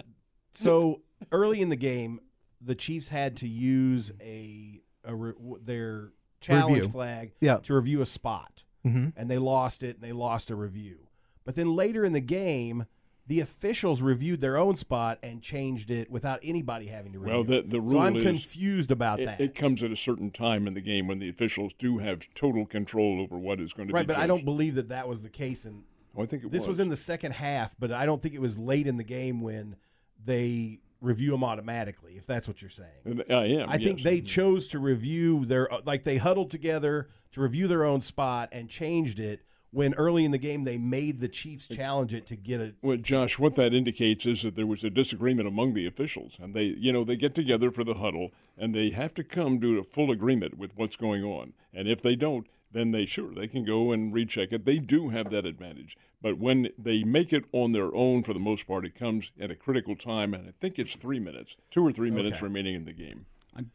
So 0.56 1.02
early 1.32 1.62
in 1.62 1.70
the 1.70 1.76
game, 1.76 2.22
the 2.60 2.74
Chiefs 2.74 3.10
had 3.10 3.38
to 3.38 3.48
use 3.48 4.12
a, 4.20 4.82
a 5.06 5.14
their 5.62 6.14
challenge 6.42 6.78
review. 6.78 6.92
flag 6.92 7.34
yeah. 7.40 7.58
to 7.58 7.76
review 7.76 8.02
a 8.02 8.08
spot, 8.08 8.64
mm-hmm. 8.84 9.10
and 9.16 9.30
they 9.30 9.38
lost 9.38 9.84
it, 9.84 9.98
and 9.98 10.04
they 10.04 10.12
lost 10.12 10.50
a 10.50 10.56
review. 10.56 11.08
But 11.46 11.54
then 11.54 11.76
later 11.76 12.04
in 12.04 12.14
the 12.14 12.20
game, 12.20 12.88
the 13.28 13.42
officials 13.42 14.02
reviewed 14.02 14.40
their 14.40 14.58
own 14.58 14.76
spot 14.76 15.20
and 15.22 15.42
changed 15.42 15.92
it 15.92 16.10
without 16.10 16.40
anybody 16.44 16.88
having 16.88 17.12
to 17.12 17.20
review. 17.20 17.34
Well, 17.34 17.44
the, 17.44 17.62
the 17.62 17.82
rule 17.82 18.00
so 18.00 18.00
I'm 18.00 18.16
is, 18.16 18.24
confused 18.24 18.90
about 18.90 19.20
it, 19.20 19.26
that. 19.26 19.42
It 19.42 19.54
comes 19.54 19.84
at 19.84 19.92
a 19.92 19.98
certain 19.98 20.32
time 20.32 20.66
in 20.66 20.74
the 20.74 20.82
game 20.82 21.08
when 21.08 21.20
the 21.20 21.30
officials 21.30 21.74
do 21.74 21.98
have 21.98 22.34
total 22.34 22.66
control 22.66 23.22
over 23.22 23.38
what 23.38 23.60
is 23.60 23.74
going 23.74 23.90
to 23.90 23.94
right, 23.94 24.04
be 24.04 24.08
but 24.08 24.14
judged. 24.14 24.24
I 24.24 24.28
don't 24.28 24.46
believe 24.46 24.76
that 24.76 24.90
that 24.90 25.10
was 25.10 25.24
the 25.24 25.30
case. 25.30 25.66
And 25.66 25.84
oh, 26.16 26.24
I 26.24 26.26
think 26.26 26.46
it 26.46 26.52
this 26.52 26.62
was. 26.62 26.68
was 26.68 26.80
in 26.80 26.88
the 26.88 26.96
second 26.96 27.34
half, 27.34 27.76
but 27.78 27.92
I 27.92 28.06
don't 28.06 28.22
think 28.22 28.34
it 28.34 28.42
was 28.42 28.58
late 28.58 28.88
in 28.88 28.96
the 28.96 29.04
game 29.04 29.42
when 29.42 29.76
they 30.24 30.80
review 31.02 31.32
them 31.32 31.44
automatically. 31.44 32.16
If 32.16 32.26
that's 32.26 32.48
what 32.48 32.62
you're 32.62 32.70
saying, 32.70 33.24
I 33.30 33.34
am. 33.34 33.70
I 33.70 33.76
yes. 33.76 33.84
think 33.84 34.04
they 34.04 34.20
mm-hmm. 34.20 34.26
chose 34.26 34.70
to 34.70 34.80
review 34.80 35.46
their 35.46 35.70
like 35.86 36.06
they 36.06 36.16
huddled 36.16 36.50
together 36.50 37.10
to 37.34 37.42
review 37.42 37.68
their 37.68 37.84
own 37.84 38.00
spot 38.00 38.50
and 38.54 38.70
changed 38.70 39.20
it 39.20 39.42
when 39.72 39.94
early 39.96 40.26
in 40.26 40.32
the 40.32 40.38
game 40.38 40.64
they 40.64 40.78
made 40.78 41.20
the 41.20 41.28
Chiefs 41.28 41.68
challenge 41.68 42.14
it 42.14 42.26
to 42.28 42.36
get 42.36 42.62
it. 42.62 42.76
Well, 42.82 42.98
Josh, 42.98 43.38
what 43.38 43.56
that 43.56 43.74
indicates 43.74 44.26
is 44.26 44.44
that 44.44 44.56
there 44.56 44.68
was 44.68 44.84
a 44.84 44.90
disagreement 44.90 45.48
among 45.48 45.74
the 45.74 45.86
officials, 45.86 46.38
and 46.42 46.54
they, 46.54 46.64
you 46.64 46.92
know, 46.92 47.04
they 47.04 47.16
get 47.16 47.36
together 47.36 47.72
for 47.72 47.84
the 47.84 47.96
huddle, 47.96 48.32
and 48.58 48.74
they 48.74 48.92
have 48.92 49.14
to 49.16 49.24
come 49.24 49.60
to 49.62 49.78
a 49.80 49.84
full 49.84 50.12
agreement 50.12 50.58
with 50.58 50.72
what's 50.76 50.96
going 50.96 51.24
on. 51.24 51.54
And 51.74 51.88
if 51.88 52.02
they 52.02 52.16
don't, 52.16 52.48
then 52.72 52.92
they 52.92 53.06
sure 53.06 53.34
they 53.34 53.48
can 53.48 53.64
go 53.64 53.92
and 53.92 54.14
recheck 54.14 54.52
it. 54.52 54.66
They 54.66 54.78
do 54.80 55.10
have 55.10 55.30
that 55.32 55.46
advantage. 55.46 55.98
But 56.22 56.38
when 56.38 56.70
they 56.78 57.04
make 57.04 57.32
it 57.32 57.46
on 57.54 57.72
their 57.72 57.94
own, 57.96 58.24
for 58.24 58.34
the 58.34 58.40
most 58.40 58.68
part, 58.68 58.86
it 58.86 58.96
comes 58.96 59.32
at 59.40 59.52
a 59.52 59.56
critical 59.56 59.96
time, 59.96 60.34
and 60.34 60.50
I 60.50 60.54
think 60.60 60.78
it's 60.78 60.96
three 60.96 61.20
minutes, 61.20 61.56
two 61.72 61.86
or 61.86 61.92
three 61.92 62.12
minutes 62.12 62.38
Okay. 62.38 62.46
remaining 62.46 62.76
in 62.76 62.86
the 62.86 62.94
game. 62.94 63.26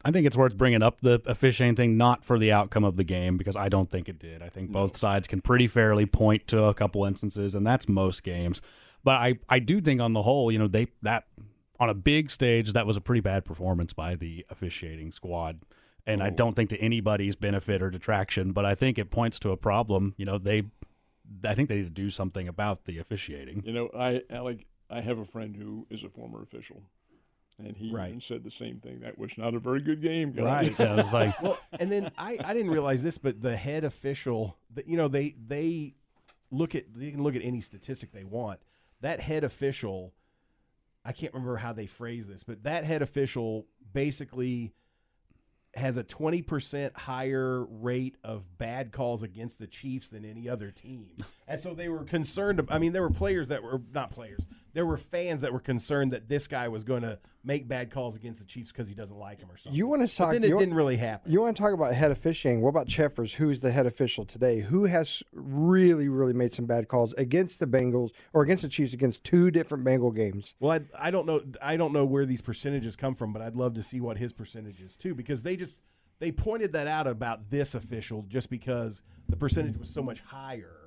I 0.05 0.11
think 0.11 0.25
it's 0.25 0.37
worth 0.37 0.57
bringing 0.57 0.81
up 0.81 1.01
the 1.01 1.21
officiating 1.25 1.75
thing, 1.75 1.97
not 1.97 2.23
for 2.23 2.39
the 2.39 2.51
outcome 2.51 2.83
of 2.83 2.95
the 2.95 3.03
game, 3.03 3.37
because 3.37 3.55
I 3.55 3.69
don't 3.69 3.89
think 3.89 4.07
it 4.07 4.19
did. 4.19 4.41
I 4.41 4.49
think 4.49 4.71
both 4.71 4.95
sides 4.97 5.27
can 5.27 5.41
pretty 5.41 5.67
fairly 5.67 6.05
point 6.05 6.47
to 6.47 6.65
a 6.65 6.73
couple 6.73 7.05
instances, 7.05 7.55
and 7.55 7.65
that's 7.65 7.89
most 7.89 8.23
games. 8.23 8.61
But 9.03 9.15
I, 9.15 9.39
I 9.49 9.59
do 9.59 9.81
think 9.81 9.99
on 9.99 10.13
the 10.13 10.21
whole, 10.21 10.51
you 10.51 10.59
know, 10.59 10.67
they 10.67 10.87
that 11.01 11.25
on 11.79 11.89
a 11.89 11.93
big 11.93 12.29
stage, 12.29 12.73
that 12.73 12.87
was 12.87 12.95
a 12.95 13.01
pretty 13.01 13.21
bad 13.21 13.43
performance 13.43 13.93
by 13.93 14.15
the 14.15 14.45
officiating 14.49 15.11
squad. 15.11 15.59
And 16.05 16.21
I 16.21 16.27
oh. 16.27 16.31
don't 16.31 16.55
think 16.55 16.69
to 16.69 16.77
anybody's 16.79 17.35
benefit 17.35 17.81
or 17.81 17.89
detraction, 17.89 18.51
but 18.51 18.65
I 18.65 18.75
think 18.75 18.97
it 18.97 19.09
points 19.09 19.39
to 19.39 19.51
a 19.51 19.57
problem. 19.57 20.13
You 20.17 20.25
know, 20.25 20.37
they 20.37 20.63
I 21.43 21.55
think 21.55 21.69
they 21.69 21.77
need 21.77 21.83
to 21.83 21.89
do 21.89 22.09
something 22.09 22.47
about 22.47 22.85
the 22.85 22.99
officiating. 22.99 23.63
You 23.65 23.73
know, 23.73 23.89
I, 23.97 24.21
like 24.39 24.65
I 24.89 25.01
have 25.01 25.19
a 25.19 25.25
friend 25.25 25.55
who 25.55 25.87
is 25.89 26.03
a 26.03 26.09
former 26.09 26.41
official. 26.41 26.83
And 27.59 27.77
he 27.77 27.93
Right. 27.93 28.09
even 28.09 28.19
said 28.21 28.43
the 28.43 28.51
same 28.51 28.79
thing. 28.79 29.01
That 29.01 29.17
was 29.17 29.37
not 29.37 29.53
a 29.53 29.59
very 29.59 29.81
good 29.81 30.01
game, 30.01 30.31
guys. 30.31 30.69
Right. 30.69 30.75
Yeah, 30.79 30.93
it 30.93 30.97
was 30.97 31.13
like 31.13 31.41
Well, 31.41 31.59
and 31.79 31.91
then 31.91 32.11
I, 32.17 32.37
I 32.43 32.53
didn't 32.53 32.71
realize 32.71 33.03
this, 33.03 33.17
but 33.17 33.41
the 33.41 33.55
head 33.55 33.83
official, 33.83 34.57
the, 34.73 34.83
you 34.87 34.97
know, 34.97 35.07
they 35.07 35.35
they 35.47 35.93
look 36.51 36.75
at 36.75 36.85
they 36.95 37.11
can 37.11 37.23
look 37.23 37.35
at 37.35 37.43
any 37.43 37.61
statistic 37.61 38.11
they 38.11 38.23
want. 38.23 38.59
That 39.01 39.19
head 39.19 39.43
official, 39.43 40.13
I 41.05 41.11
can't 41.11 41.33
remember 41.33 41.57
how 41.57 41.73
they 41.73 41.85
phrase 41.85 42.27
this, 42.27 42.43
but 42.43 42.63
that 42.63 42.85
head 42.85 43.01
official 43.01 43.67
basically 43.93 44.73
has 45.75 45.97
a 45.97 46.03
20% 46.03 46.95
higher 46.95 47.63
rate 47.65 48.15
of 48.23 48.59
bad 48.59 48.91
calls 48.91 49.23
against 49.23 49.57
the 49.57 49.65
Chiefs 49.65 50.07
than 50.09 50.23
any 50.23 50.47
other 50.47 50.69
team. 50.69 51.07
And 51.47 51.59
so 51.59 51.73
they 51.73 51.89
were 51.89 52.03
concerned. 52.03 52.61
I 52.69 52.77
mean, 52.77 52.93
there 52.93 53.01
were 53.01 53.09
players 53.09 53.47
that 53.47 53.63
were 53.63 53.81
not 53.91 54.11
players. 54.11 54.39
There 54.73 54.85
were 54.85 54.97
fans 54.97 55.41
that 55.41 55.53
were 55.53 55.59
concerned 55.59 56.13
that 56.13 56.27
this 56.27 56.47
guy 56.47 56.67
was 56.67 56.83
going 56.83 57.03
to 57.03 57.19
make 57.43 57.67
bad 57.67 57.91
calls 57.91 58.15
against 58.15 58.39
the 58.39 58.45
Chiefs 58.45 58.71
because 58.71 58.87
he 58.87 58.95
doesn't 58.95 59.17
like 59.17 59.39
him 59.39 59.51
or 59.51 59.57
something. 59.57 59.77
You 59.77 59.85
want 59.87 60.01
to 60.01 60.05
But 60.07 60.25
talk? 60.25 60.33
then 60.33 60.43
it 60.43 60.57
didn't 60.57 60.73
really 60.73 60.97
happen. 60.97 61.31
you 61.31 61.41
want 61.41 61.55
to 61.55 61.61
talk 61.61 61.73
about 61.73 61.93
head 61.93 62.09
officiating? 62.11 62.61
What 62.61 62.69
about 62.69 62.87
Cheffers, 62.87 63.35
who's 63.35 63.61
the 63.61 63.71
head 63.71 63.85
official 63.85 64.25
today? 64.25 64.61
Who 64.61 64.85
has 64.85 65.21
really, 65.31 66.07
really 66.09 66.33
made 66.33 66.53
some 66.53 66.65
bad 66.65 66.87
calls 66.87 67.13
against 67.13 67.59
the 67.59 67.67
Bengals 67.67 68.11
or 68.33 68.43
against 68.43 68.63
the 68.63 68.69
Chiefs 68.69 68.93
against 68.93 69.23
two 69.23 69.51
different 69.51 69.83
Bengal 69.83 70.11
games? 70.11 70.55
Well, 70.59 70.71
I, 70.71 71.07
I 71.07 71.11
don't 71.11 71.25
know. 71.27 71.41
I 71.61 71.77
don't 71.77 71.93
know 71.93 72.05
where 72.05 72.25
these 72.25 72.41
percentages 72.41 72.95
come 72.95 73.13
from, 73.15 73.33
but 73.33 73.41
I'd 73.41 73.55
love 73.55 73.73
to 73.75 73.83
see 73.83 73.99
what 73.99 74.17
his 74.17 74.33
percentage 74.33 74.79
is 74.81 74.95
too, 74.97 75.13
because 75.13 75.43
they 75.43 75.55
just 75.55 75.75
they 76.19 76.31
pointed 76.31 76.71
that 76.73 76.87
out 76.87 77.05
about 77.07 77.49
this 77.49 77.75
official 77.75 78.23
just 78.29 78.49
because 78.49 79.01
the 79.27 79.35
percentage 79.35 79.75
was 79.77 79.89
so 79.89 80.01
much 80.01 80.21
higher 80.21 80.82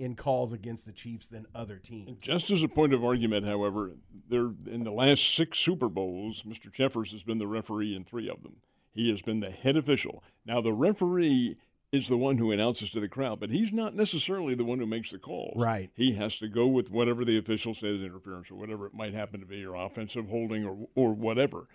in 0.00 0.16
calls 0.16 0.52
against 0.52 0.86
the 0.86 0.92
Chiefs 0.92 1.26
than 1.26 1.46
other 1.54 1.76
teams. 1.76 2.18
Just 2.20 2.50
as 2.50 2.62
a 2.62 2.68
point 2.68 2.94
of 2.94 3.04
argument, 3.04 3.46
however, 3.46 3.92
there 4.28 4.50
in 4.66 4.82
the 4.84 4.90
last 4.90 5.34
six 5.34 5.58
Super 5.58 5.88
Bowls, 5.88 6.42
Mr. 6.42 6.72
Cheffers 6.72 7.12
has 7.12 7.22
been 7.22 7.38
the 7.38 7.46
referee 7.46 7.94
in 7.94 8.04
three 8.04 8.28
of 8.28 8.42
them. 8.42 8.56
He 8.92 9.10
has 9.10 9.20
been 9.20 9.40
the 9.40 9.50
head 9.50 9.76
official. 9.76 10.24
Now, 10.46 10.60
the 10.60 10.72
referee 10.72 11.56
is 11.92 12.08
the 12.08 12.16
one 12.16 12.38
who 12.38 12.50
announces 12.50 12.90
to 12.92 13.00
the 13.00 13.08
crowd, 13.08 13.40
but 13.40 13.50
he's 13.50 13.72
not 13.72 13.94
necessarily 13.94 14.54
the 14.54 14.64
one 14.64 14.78
who 14.78 14.86
makes 14.86 15.10
the 15.10 15.18
calls. 15.18 15.54
Right. 15.56 15.90
He 15.94 16.14
has 16.14 16.38
to 16.38 16.48
go 16.48 16.66
with 16.66 16.90
whatever 16.90 17.24
the 17.24 17.36
official 17.36 17.74
says 17.74 18.00
interference 18.00 18.50
or 18.50 18.54
whatever 18.54 18.86
it 18.86 18.94
might 18.94 19.12
happen 19.12 19.40
to 19.40 19.46
be, 19.46 19.64
or 19.64 19.74
offensive 19.74 20.28
holding 20.28 20.64
or 20.64 20.88
or 20.94 21.12
whatever. 21.12 21.68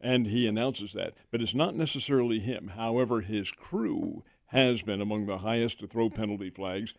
And 0.00 0.26
he 0.26 0.46
announces 0.46 0.92
that. 0.94 1.14
But 1.30 1.40
it's 1.40 1.54
not 1.54 1.76
necessarily 1.76 2.40
him. 2.40 2.72
However, 2.76 3.20
his 3.20 3.50
crew 3.50 4.24
has 4.46 4.82
been 4.82 5.00
among 5.00 5.26
the 5.26 5.38
highest 5.38 5.78
to 5.80 5.86
throw 5.86 6.10
penalty 6.10 6.50
flags 6.50 6.94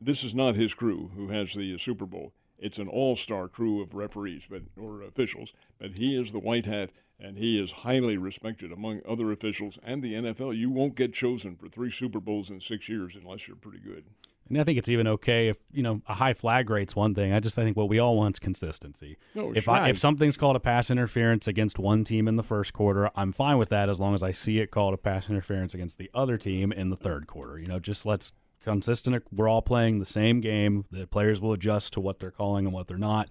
this 0.00 0.24
is 0.24 0.34
not 0.34 0.54
his 0.54 0.74
crew 0.74 1.10
who 1.16 1.28
has 1.28 1.54
the 1.54 1.76
Super 1.78 2.06
Bowl. 2.06 2.32
It's 2.58 2.78
an 2.78 2.88
all-star 2.88 3.48
crew 3.48 3.80
of 3.80 3.94
referees, 3.94 4.46
but 4.48 4.62
or 4.78 5.02
officials. 5.02 5.52
But 5.78 5.92
he 5.92 6.14
is 6.18 6.32
the 6.32 6.38
white 6.38 6.66
hat, 6.66 6.90
and 7.18 7.38
he 7.38 7.58
is 7.58 7.72
highly 7.72 8.16
respected 8.18 8.70
among 8.70 9.00
other 9.08 9.32
officials 9.32 9.78
and 9.82 10.02
the 10.02 10.14
NFL. 10.14 10.56
You 10.56 10.70
won't 10.70 10.94
get 10.94 11.14
chosen 11.14 11.56
for 11.56 11.68
three 11.68 11.90
Super 11.90 12.20
Bowls 12.20 12.50
in 12.50 12.60
six 12.60 12.88
years 12.88 13.16
unless 13.16 13.48
you're 13.48 13.56
pretty 13.56 13.78
good. 13.78 14.04
And 14.50 14.60
I 14.60 14.64
think 14.64 14.78
it's 14.78 14.88
even 14.88 15.06
okay 15.06 15.48
if 15.48 15.58
you 15.72 15.82
know 15.82 16.02
a 16.08 16.14
high 16.14 16.34
flag 16.34 16.68
rate's 16.68 16.96
one 16.96 17.14
thing. 17.14 17.32
I 17.32 17.38
just 17.38 17.56
I 17.56 17.62
think 17.62 17.76
what 17.76 17.88
we 17.88 18.00
all 18.00 18.16
want 18.16 18.34
is 18.34 18.40
consistency. 18.40 19.16
No, 19.34 19.52
if. 19.54 19.68
I, 19.68 19.88
if 19.88 19.98
something's 19.98 20.36
called 20.36 20.56
a 20.56 20.60
pass 20.60 20.90
interference 20.90 21.46
against 21.46 21.78
one 21.78 22.02
team 22.02 22.26
in 22.26 22.34
the 22.34 22.42
first 22.42 22.72
quarter, 22.72 23.08
I'm 23.14 23.30
fine 23.30 23.58
with 23.58 23.68
that 23.68 23.88
as 23.88 24.00
long 24.00 24.12
as 24.12 24.24
I 24.24 24.32
see 24.32 24.58
it 24.58 24.72
called 24.72 24.92
a 24.92 24.96
pass 24.96 25.30
interference 25.30 25.72
against 25.72 25.98
the 25.98 26.10
other 26.14 26.36
team 26.36 26.72
in 26.72 26.90
the 26.90 26.96
third 26.96 27.28
quarter. 27.28 27.60
You 27.60 27.68
know, 27.68 27.78
just 27.78 28.04
let's 28.04 28.32
consistent. 28.62 29.24
We're 29.32 29.48
all 29.48 29.62
playing 29.62 29.98
the 29.98 30.06
same 30.06 30.40
game. 30.40 30.84
The 30.90 31.06
players 31.06 31.40
will 31.40 31.52
adjust 31.52 31.92
to 31.94 32.00
what 32.00 32.18
they're 32.18 32.30
calling 32.30 32.66
and 32.66 32.74
what 32.74 32.88
they're 32.88 32.98
not, 32.98 33.28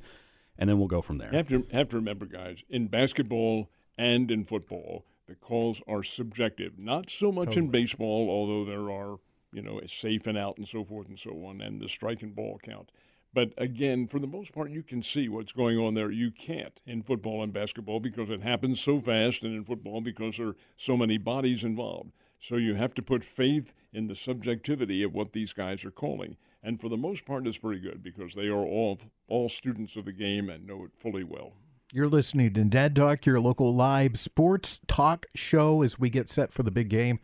and 0.57 0.69
then 0.69 0.77
we'll 0.79 0.87
go 0.87 1.01
from 1.01 1.17
there. 1.17 1.31
You 1.31 1.37
have 1.37 1.47
to 1.49 1.65
have 1.71 1.89
to 1.89 1.95
remember, 1.95 2.25
guys, 2.25 2.63
in 2.69 2.87
basketball 2.87 3.69
and 3.97 4.31
in 4.31 4.45
football, 4.45 5.05
the 5.27 5.35
calls 5.35 5.81
are 5.87 6.03
subjective. 6.03 6.79
Not 6.79 7.09
so 7.09 7.31
much 7.31 7.57
in 7.57 7.69
baseball, 7.69 8.29
although 8.29 8.65
there 8.65 8.91
are 8.91 9.17
you 9.51 9.61
know 9.61 9.79
safe 9.87 10.27
and 10.27 10.37
out 10.37 10.57
and 10.57 10.67
so 10.67 10.83
forth 10.83 11.07
and 11.07 11.17
so 11.17 11.31
on, 11.45 11.61
and 11.61 11.81
the 11.81 11.87
strike 11.87 12.21
and 12.21 12.35
ball 12.35 12.59
count. 12.63 12.91
But 13.31 13.53
again, 13.57 14.07
for 14.07 14.19
the 14.19 14.27
most 14.27 14.53
part, 14.53 14.71
you 14.71 14.81
can 14.81 15.03
see 15.03 15.29
what's 15.29 15.51
going 15.51 15.77
on 15.77 15.93
there. 15.93 16.09
You 16.09 16.31
can't 16.31 16.79
in 16.87 17.03
football 17.03 17.43
and 17.43 17.53
basketball 17.53 17.99
because 17.99 18.31
it 18.31 18.41
happens 18.41 18.79
so 18.79 18.99
fast, 18.99 19.43
and 19.43 19.55
in 19.55 19.63
football 19.63 20.01
because 20.01 20.37
there 20.37 20.47
are 20.47 20.55
so 20.77 20.97
many 20.97 21.17
bodies 21.17 21.63
involved. 21.63 22.11
So 22.39 22.55
you 22.55 22.75
have 22.75 22.93
to 22.95 23.01
put 23.01 23.23
faith 23.23 23.73
in 23.93 24.07
the 24.07 24.15
subjectivity 24.15 25.03
of 25.03 25.13
what 25.13 25.33
these 25.33 25.53
guys 25.53 25.83
are 25.83 25.91
calling. 25.91 26.37
And 26.63 26.79
for 26.79 26.89
the 26.89 26.97
most 26.97 27.25
part, 27.25 27.47
it's 27.47 27.57
pretty 27.57 27.81
good 27.81 28.01
because 28.01 28.33
they 28.33 28.47
are 28.47 28.65
all 28.65 28.99
all 29.27 29.49
students 29.49 29.95
of 29.95 30.05
the 30.05 30.11
game 30.11 30.49
and 30.49 30.65
know 30.65 30.83
it 30.85 30.91
fully 30.95 31.23
well. 31.23 31.53
You're 31.91 32.07
listening 32.07 32.53
to 32.53 32.63
Ned 32.63 32.95
Talk, 32.95 33.25
your 33.25 33.39
local 33.39 33.73
live 33.73 34.19
sports 34.19 34.79
talk 34.87 35.25
show 35.33 35.81
as 35.81 35.99
we 35.99 36.09
get 36.09 36.29
set 36.29 36.53
for 36.53 36.63
the 36.63 36.71
big 36.71 36.89
game 36.89 37.19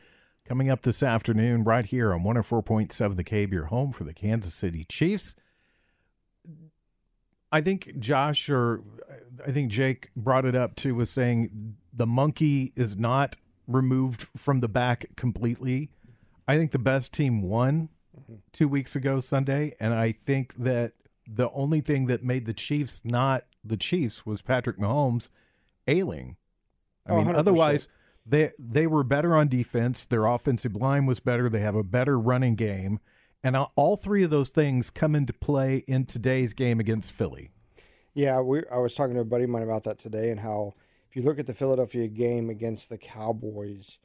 coming 0.47 0.69
up 0.69 0.83
this 0.83 1.03
afternoon 1.03 1.63
right 1.63 1.85
here 1.85 2.13
on 2.13 2.21
104.7 2.21 3.15
The 3.15 3.23
Cave, 3.23 3.53
your 3.53 3.65
home 3.65 3.91
for 3.91 4.03
the 4.03 4.13
Kansas 4.13 4.53
City 4.53 4.83
Chiefs. 4.85 5.35
I 7.51 7.61
think 7.61 7.99
Josh 7.99 8.49
or 8.49 8.81
I 9.45 9.51
think 9.51 9.71
Jake 9.71 10.09
brought 10.15 10.45
it 10.45 10.55
up 10.55 10.75
too 10.75 10.95
was 10.95 11.09
saying 11.09 11.75
the 11.93 12.07
monkey 12.07 12.73
is 12.75 12.97
not 12.97 13.37
removed 13.67 14.27
from 14.35 14.59
the 14.59 14.67
back 14.69 15.05
completely. 15.15 15.89
I 16.47 16.57
think 16.57 16.71
the 16.71 16.79
best 16.79 17.13
team 17.13 17.41
won 17.41 17.89
two 18.53 18.67
weeks 18.67 18.95
ago 18.95 19.19
Sunday, 19.19 19.75
and 19.79 19.93
I 19.93 20.11
think 20.11 20.55
that 20.57 20.93
the 21.27 21.49
only 21.51 21.81
thing 21.81 22.05
that 22.07 22.23
made 22.23 22.45
the 22.45 22.53
Chiefs 22.53 23.01
not 23.03 23.45
the 23.63 23.77
Chiefs 23.77 24.25
was 24.25 24.41
Patrick 24.41 24.77
Mahomes 24.77 25.29
ailing. 25.87 26.37
I 27.07 27.13
Oh, 27.13 27.17
mean, 27.17 27.25
100%. 27.27 27.35
otherwise 27.37 27.87
they 28.25 28.51
they 28.59 28.87
were 28.87 29.03
better 29.03 29.35
on 29.35 29.47
defense. 29.47 30.05
Their 30.05 30.25
offensive 30.25 30.75
line 30.75 31.05
was 31.05 31.19
better. 31.19 31.49
They 31.49 31.59
have 31.61 31.75
a 31.75 31.83
better 31.83 32.19
running 32.19 32.55
game, 32.55 32.99
and 33.43 33.55
all- 33.55 33.71
all 33.75 33.97
three 33.97 34.23
of 34.23 34.29
those 34.29 34.49
things 34.49 34.89
come 34.89 35.15
into 35.15 35.33
play 35.33 35.77
in 35.87 36.05
today's 36.05 36.53
game 36.53 36.79
against 36.79 37.11
Philly. 37.11 37.49
Yeah, 38.13 38.39
we, 38.39 38.61
I 38.71 38.77
was 38.77 38.93
talking 38.93 39.15
to 39.15 39.21
a 39.21 39.25
buddy 39.25 39.43
of 39.43 39.49
mine 39.49 39.63
about 39.63 39.83
that 39.83 39.99
today, 39.99 40.29
and 40.31 40.39
how 40.39 40.73
if 41.15 41.23
you 41.23 41.29
look 41.29 41.39
at 41.39 41.47
the 41.47 41.53
Philadelphia 41.53 42.09
game 42.09 42.49
against 42.49 42.89
the 42.89 42.97
Cowboys, 42.97 43.99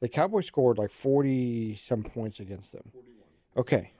the 0.00 0.08
Cowboys 0.08 0.46
scored 0.46 0.78
like 0.78 0.90
forty 0.90 1.76
some 1.76 2.02
points 2.02 2.40
against 2.40 2.72
them. 2.72 2.90
Okay, 3.56 3.92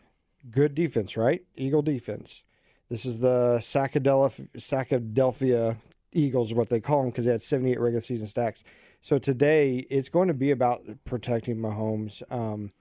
good 0.50 0.75
defense, 0.75 1.16
right? 1.16 1.44
Eagle 1.54 1.82
defense. 1.82 2.42
This 2.88 3.06
is 3.06 3.20
the 3.20 3.58
Sacadel- 3.61 4.49
Sacadelphia 4.56 5.76
Eagles, 6.12 6.52
what 6.54 6.68
they 6.68 6.80
call 6.80 7.02
them, 7.02 7.11
because 7.11 7.25
they 7.25 7.30
had 7.30 7.42
seventy-eight 7.42 7.78
regular 7.78 8.00
season 8.00 8.26
sacks. 8.26 8.64
So 9.00 9.18
today 9.18 9.87
it's 9.88 10.08
going 10.08 10.26
to 10.26 10.35
be 10.35 10.50
about 10.50 10.82
protecting 11.04 11.58
Mahomes. 11.58 12.20
Um, 12.32 12.73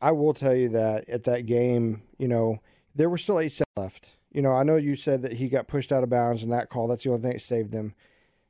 I 0.00 0.10
will 0.10 0.34
tell 0.34 0.54
you 0.54 0.68
that 0.70 1.08
at 1.08 1.22
that 1.24 1.46
game, 1.46 2.02
you 2.18 2.26
know, 2.26 2.58
there 2.92 3.08
were 3.08 3.18
still 3.18 3.38
eight 3.38 3.60
left. 3.76 4.16
You 4.32 4.42
know, 4.42 4.50
I 4.50 4.64
know 4.64 4.74
you 4.74 4.96
said 4.96 5.22
that 5.22 5.34
he 5.34 5.48
got 5.48 5.68
pushed 5.68 5.92
out 5.92 6.02
of 6.02 6.10
bounds 6.10 6.42
in 6.42 6.50
that 6.50 6.70
call. 6.70 6.88
That's 6.88 7.04
the 7.04 7.10
only 7.10 7.22
thing 7.22 7.32
that 7.34 7.40
saved 7.40 7.70
them. 7.70 7.94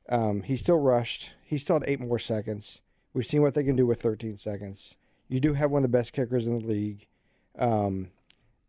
Um, 0.09 0.43
he 0.43 0.55
still 0.55 0.77
rushed. 0.77 1.31
He 1.43 1.57
still 1.57 1.79
had 1.79 1.87
eight 1.87 1.99
more 1.99 2.19
seconds. 2.19 2.81
We've 3.13 3.25
seen 3.25 3.41
what 3.41 3.53
they 3.53 3.63
can 3.63 3.75
do 3.75 3.85
with 3.85 4.01
13 4.01 4.37
seconds. 4.37 4.95
You 5.29 5.39
do 5.39 5.53
have 5.53 5.71
one 5.71 5.83
of 5.83 5.91
the 5.91 5.97
best 5.97 6.13
kickers 6.13 6.47
in 6.47 6.59
the 6.59 6.65
league. 6.65 7.07
Um, 7.57 8.09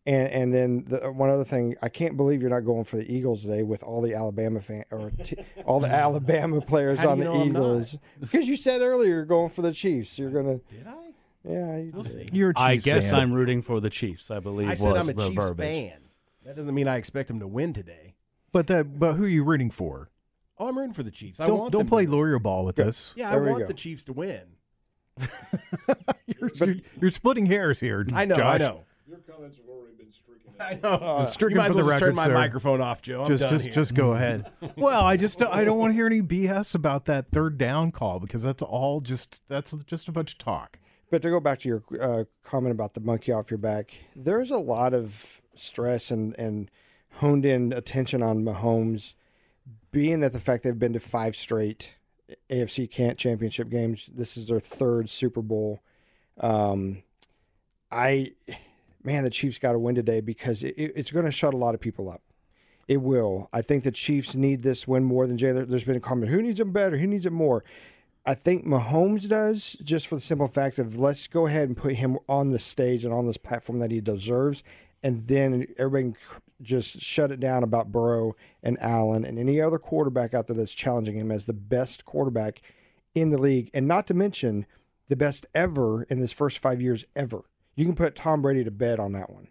and 0.07 0.29
and 0.29 0.55
then 0.55 0.85
the, 0.87 1.11
one 1.11 1.31
other 1.31 1.45
thing, 1.45 1.77
I 1.81 1.89
can't 1.89 2.17
believe 2.17 2.43
you're 2.43 2.51
not 2.51 2.61
going 2.61 2.85
for 2.85 2.97
the 2.99 3.11
Eagles 3.11 3.41
today 3.41 3.63
with 3.63 3.83
all 3.83 4.03
the 4.03 4.15
Alabama 4.15 4.61
fan 4.61 4.85
or 4.91 5.11
t- 5.11 5.37
all 5.65 5.81
the 5.81 5.89
Alabama 5.95 6.61
players 6.61 7.01
on 7.03 7.19
the 7.19 7.25
know 7.25 7.33
I'm 7.41 7.53
not? 7.53 7.61
Eagles 7.61 7.97
because 8.21 8.47
you 8.47 8.55
said 8.57 8.83
earlier 8.83 9.09
you're 9.15 9.25
going 9.25 9.49
for 9.49 9.63
the 9.63 9.73
Chiefs. 9.73 10.19
You're 10.19 10.31
gonna, 10.31 10.59
Did 10.71 10.87
I? 10.87 10.95
yeah. 11.49 11.77
You 11.79 11.93
did. 12.03 12.31
You're 12.35 12.51
a 12.51 12.61
I 12.61 12.75
Chiefs 12.75 12.85
guess 12.85 13.11
fan. 13.11 13.21
I'm 13.21 13.33
rooting 13.33 13.63
for 13.63 13.81
the 13.81 13.89
Chiefs. 13.89 14.31
I 14.31 14.41
believe 14.41 14.69
I 14.69 14.75
said 14.75 14.93
was 14.93 15.09
I'm 15.09 15.17
a 15.17 15.19
the 15.19 15.29
Chiefs 15.31 15.37
verbiage. 15.43 15.91
fan. 15.91 15.99
That 16.45 16.57
doesn't 16.57 16.75
mean 16.75 16.87
I 16.87 16.97
expect 16.97 17.29
them 17.29 17.41
to 17.41 17.47
win 17.47 17.73
today. 17.73 18.15
But 18.53 18.67
that, 18.67 18.99
but 18.99 19.15
who 19.15 19.25
are 19.25 19.29
you 19.29 19.43
rooting 19.43 19.71
for? 19.71 20.11
Oh, 20.59 20.69
I'm 20.69 20.79
rooting 20.79 20.93
for 20.95 21.03
the 21.03 21.11
Chiefs. 21.11 21.41
I 21.41 21.47
Don't 21.47 21.59
want 21.59 21.73
don't 21.73 21.81
them 21.81 21.87
to 21.87 21.91
play 21.91 22.05
win. 22.07 22.13
lawyer 22.13 22.39
ball 22.39 22.65
with 22.65 22.77
this. 22.77 23.13
Yeah, 23.17 23.31
There 23.31 23.41
I 23.41 23.43
we 23.45 23.51
want 23.51 23.63
go. 23.63 23.67
the 23.69 23.75
Chiefs 23.75 24.05
to 24.05 24.13
win. 24.13 24.43
You're, 26.27 26.51
you're, 26.55 26.75
you're 27.01 27.11
splitting 27.11 27.47
hairs 27.47 27.81
here. 27.81 28.07
I 28.13 28.25
know. 28.25 28.35
Josh. 28.35 28.55
I 28.55 28.59
know. 28.59 28.81
Your 29.07 29.19
comments 29.19 29.59
have 29.59 29.67
already 29.69 29.95
been 29.97 30.11
stricken. 30.13 30.53
I 30.59 30.75
know. 30.83 31.27
stricken 31.29 31.57
you 31.57 31.61
might 31.63 31.73
for 31.73 31.79
as 31.79 31.85
well 31.85 31.87
the 31.87 31.91
just 31.93 32.01
turn 32.01 32.09
record, 32.11 32.17
my 32.17 32.25
sir. 32.27 32.33
microphone 32.35 32.81
off, 32.81 33.03
Joe. 33.03 33.23
I'm 33.23 33.29
just 33.29 33.43
done 33.43 33.53
just 33.53 33.65
here. 33.67 33.73
just 33.73 33.95
go 33.95 34.13
ahead. 34.15 34.51
well, 34.77 35.05
I 35.05 35.17
just 35.17 35.41
I 35.43 35.65
don't 35.65 35.79
want 35.79 35.91
to 35.91 35.95
hear 35.95 36.07
any 36.07 36.23
BS 36.23 36.75
about 36.75 37.05
that 37.07 37.31
third 37.31 37.59
down 37.59 37.93
call 37.93 38.19
because 38.19 38.43
that's 38.43 38.63
all 38.63 39.01
just 39.01 39.41
that's 39.49 39.73
just 39.87 40.09
a 40.09 40.13
bunch 40.13 40.33
of 40.33 40.39
talk. 40.39 40.79
But 41.11 41.23
to 41.23 41.31
go 41.31 41.39
back 41.39 41.61
to 41.61 41.69
your 41.69 41.83
uh, 42.01 42.25
comment 42.43 42.73
about 42.73 42.95
the 42.95 43.01
monkey 43.01 43.31
off 43.31 43.51
your 43.51 43.59
back, 43.59 43.95
there's 44.17 44.51
a 44.51 44.57
lot 44.57 44.95
of 44.95 45.43
stress 45.55 46.11
and, 46.11 46.35
and 46.39 46.71
honed 47.19 47.45
in 47.45 47.73
attention 47.73 48.23
on 48.23 48.43
Mahomes, 48.43 49.15
being 49.95 50.21
that 50.21 50.33
the 50.33 50.41
fact 50.41 50.65
they've 50.65 50.79
been 50.79 50.93
to 50.93 51.01
five 51.01 51.37
straight 51.37 51.95
AFC 52.51 52.91
can't 52.91 53.17
championship 53.17 53.71
games. 53.71 54.11
This 54.13 54.37
is 54.37 54.49
their 54.49 54.59
third 54.61 55.09
Super 55.09 55.41
Bowl. 55.41 55.81
Um, 56.39 57.03
I, 57.91 58.33
man, 59.05 59.23
the 59.25 59.31
Chiefs 59.31 59.59
got 59.59 59.73
to 59.73 59.79
win 59.79 59.95
today 59.95 60.21
because 60.21 60.65
it, 60.65 60.75
it's 60.77 61.13
going 61.13 61.25
to 61.25 61.31
shut 61.31 61.55
a 61.55 61.57
lot 61.57 61.75
of 61.75 61.81
people 61.81 62.11
up. 62.11 62.23
It 62.89 62.99
will. 62.99 63.49
I 63.53 63.63
think 63.63 63.85
the 63.85 63.93
Chiefs 63.93 64.35
need 64.35 64.63
this 64.63 64.87
win 64.87 65.05
more 65.05 65.27
than 65.27 65.39
Jay. 65.39 65.53
There- 65.53 65.65
There's 65.65 65.85
been 65.85 65.97
a 65.97 66.01
comment: 66.01 66.31
who 66.31 66.43
needs 66.43 66.61
it 66.61 66.71
better? 66.73 66.99
Who 66.99 67.07
needs 67.07 67.25
it 67.25 67.33
more? 67.33 67.65
I 68.27 68.35
think 68.35 68.67
Mahomes 68.67 69.29
does, 69.29 69.77
just 69.85 70.07
for 70.07 70.17
the 70.17 70.21
simple 70.21 70.49
fact 70.49 70.79
of 70.79 70.99
let's 70.99 71.27
go 71.29 71.47
ahead 71.47 71.69
and 71.69 71.77
put 71.77 71.95
him 71.95 72.19
on 72.29 72.51
the 72.51 72.59
stage 72.59 73.05
and 73.05 73.13
on 73.15 73.27
this 73.27 73.37
platform 73.37 73.79
that 73.79 73.91
he 73.91 74.01
deserves, 74.01 74.63
and 75.05 75.27
then 75.29 75.67
everybody 75.79 76.15
can 76.15 76.41
just 76.63 77.01
shut 77.01 77.31
it 77.31 77.39
down 77.39 77.63
about 77.63 77.93
Burrow 77.93 78.35
and 78.63 78.81
Allen 78.81 79.25
and 79.25 79.39
any 79.39 79.61
other 79.61 79.79
quarterback 79.79 80.33
out 80.33 80.47
there 80.47 80.57
that's 80.57 80.75
challenging 80.75 81.17
him 81.17 81.31
as 81.31 81.45
the 81.47 81.53
best 81.53 82.07
quarterback 82.07 82.63
in 83.15 83.31
the 83.31 83.39
league, 83.39 83.71
and 83.73 83.87
not 83.87 84.07
to 84.09 84.15
mention 84.15 84.67
the 85.09 85.15
best 85.15 85.47
ever 85.55 86.05
in 86.05 86.19
his 86.19 86.33
first 86.33 86.59
five 86.59 86.81
years 86.81 87.05
ever. 87.15 87.43
You 87.77 87.85
can 87.85 87.95
put 87.95 88.17
Tom 88.17 88.43
Brady 88.43 88.65
to 88.65 88.71
bed 88.71 88.99
on 88.99 89.13
that 89.13 89.31
one. 89.31 89.49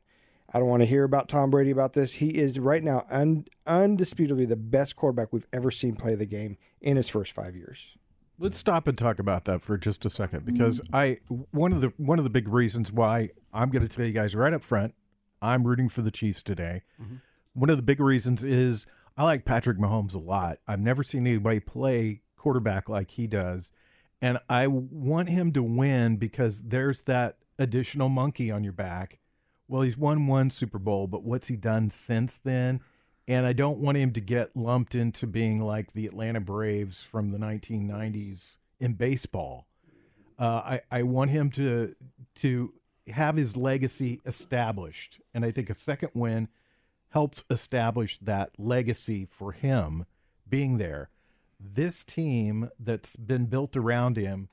I 0.51 0.60
don't 0.60 0.67
want 0.67 0.81
to 0.81 0.88
hear 0.88 1.03
about 1.03 1.29
Tom 1.29 1.50
Brady 1.50 1.72
about 1.72 1.93
this. 1.93 2.13
He 2.13 2.29
is 2.29 2.60
right 2.60 2.83
now 2.83 3.05
un, 3.10 3.45
undisputably 3.67 4.48
the 4.48 4.55
best 4.55 4.95
quarterback 4.95 5.31
we've 5.31 5.48
ever 5.53 5.72
seen 5.72 5.95
play 5.95 6.15
the 6.15 6.25
game 6.25 6.57
in 6.81 6.98
his 6.98 7.10
first 7.10 7.31
five 7.31 7.55
years. 7.55 7.95
Let's 8.39 8.57
stop 8.57 8.88
and 8.88 8.98
talk 8.98 9.19
about 9.19 9.45
that 9.45 9.62
for 9.62 9.77
just 9.77 10.05
a 10.05 10.10
second 10.10 10.41
mm-hmm. 10.41 10.53
because 10.53 10.81
I 10.91 11.19
one 11.51 11.74
of 11.74 11.81
the 11.81 11.93
one 11.98 12.17
of 12.17 12.24
the 12.24 12.29
big 12.29 12.48
reasons 12.48 12.91
why 12.91 13.29
I'm 13.53 13.69
going 13.69 13.88
to 13.88 13.95
tell 13.95 14.05
you 14.05 14.12
guys 14.12 14.36
right 14.36 14.53
up 14.53 14.63
front, 14.63 14.95
I'm 15.43 15.67
rooting 15.67 15.89
for 15.89 16.01
the 16.01 16.12
Chiefs 16.12 16.41
today. 16.41 16.83
One 17.53 17.69
of 17.69 17.77
the 17.77 17.83
big 17.83 18.00
reasons 18.00 18.43
is 18.43 18.85
I 19.17 19.23
like 19.25 19.45
Patrick 19.45 19.77
Mahomes 19.77 20.15
a 20.15 20.19
lot. 20.19 20.59
I've 20.67 20.79
never 20.79 21.03
seen 21.03 21.27
anybody 21.27 21.59
play 21.59 22.21
quarterback 22.38 22.89
like 22.89 23.12
he 23.12 23.27
does, 23.27 23.71
and 24.21 24.39
I 24.50 24.67
want 24.67 25.29
him 25.29 25.51
to 25.53 25.62
win 25.62 26.17
because 26.17 26.62
there's 26.62 27.03
that 27.03 27.38
additional 27.59 28.09
monkey 28.09 28.50
on 28.50 28.63
your 28.63 28.73
back. 28.73 29.19
Well, 29.67 29.81
he's 29.83 29.97
won 29.97 30.27
one 30.27 30.50
Super 30.50 30.79
Bowl, 30.79 31.07
but 31.07 31.23
what's 31.23 31.47
he 31.47 31.55
done 31.55 31.89
since 31.89 32.38
then? 32.38 32.81
And 33.27 33.45
I 33.45 33.53
don't 33.53 33.77
want 33.79 33.97
him 33.97 34.12
to 34.13 34.21
get 34.21 34.55
lumped 34.55 34.95
into 34.95 35.27
being 35.27 35.62
like 35.62 35.93
the 35.93 36.07
Atlanta 36.07 36.41
Braves 36.41 37.01
from 37.01 37.31
the 37.31 37.38
1990s 37.38 38.57
in 38.79 38.93
baseball. 38.93 39.67
Uh, 40.38 40.62
I 40.65 40.81
I 40.91 41.03
want 41.03 41.29
him 41.29 41.51
to 41.51 41.95
to 42.35 42.73
have 43.07 43.36
his 43.36 43.57
legacy 43.57 44.22
established, 44.25 45.19
and 45.33 45.43
I 45.43 45.51
think 45.51 45.69
a 45.69 45.75
second 45.75 46.12
win 46.13 46.48
helps 47.10 47.43
establish 47.50 48.17
that 48.19 48.51
legacy 48.57 49.25
for 49.25 49.51
him 49.51 50.05
being 50.48 50.77
there. 50.77 51.10
This 51.60 52.03
team 52.03 52.69
that's 52.79 53.15
been 53.15 53.45
built 53.45 53.77
around 53.77 54.17
him 54.17 54.50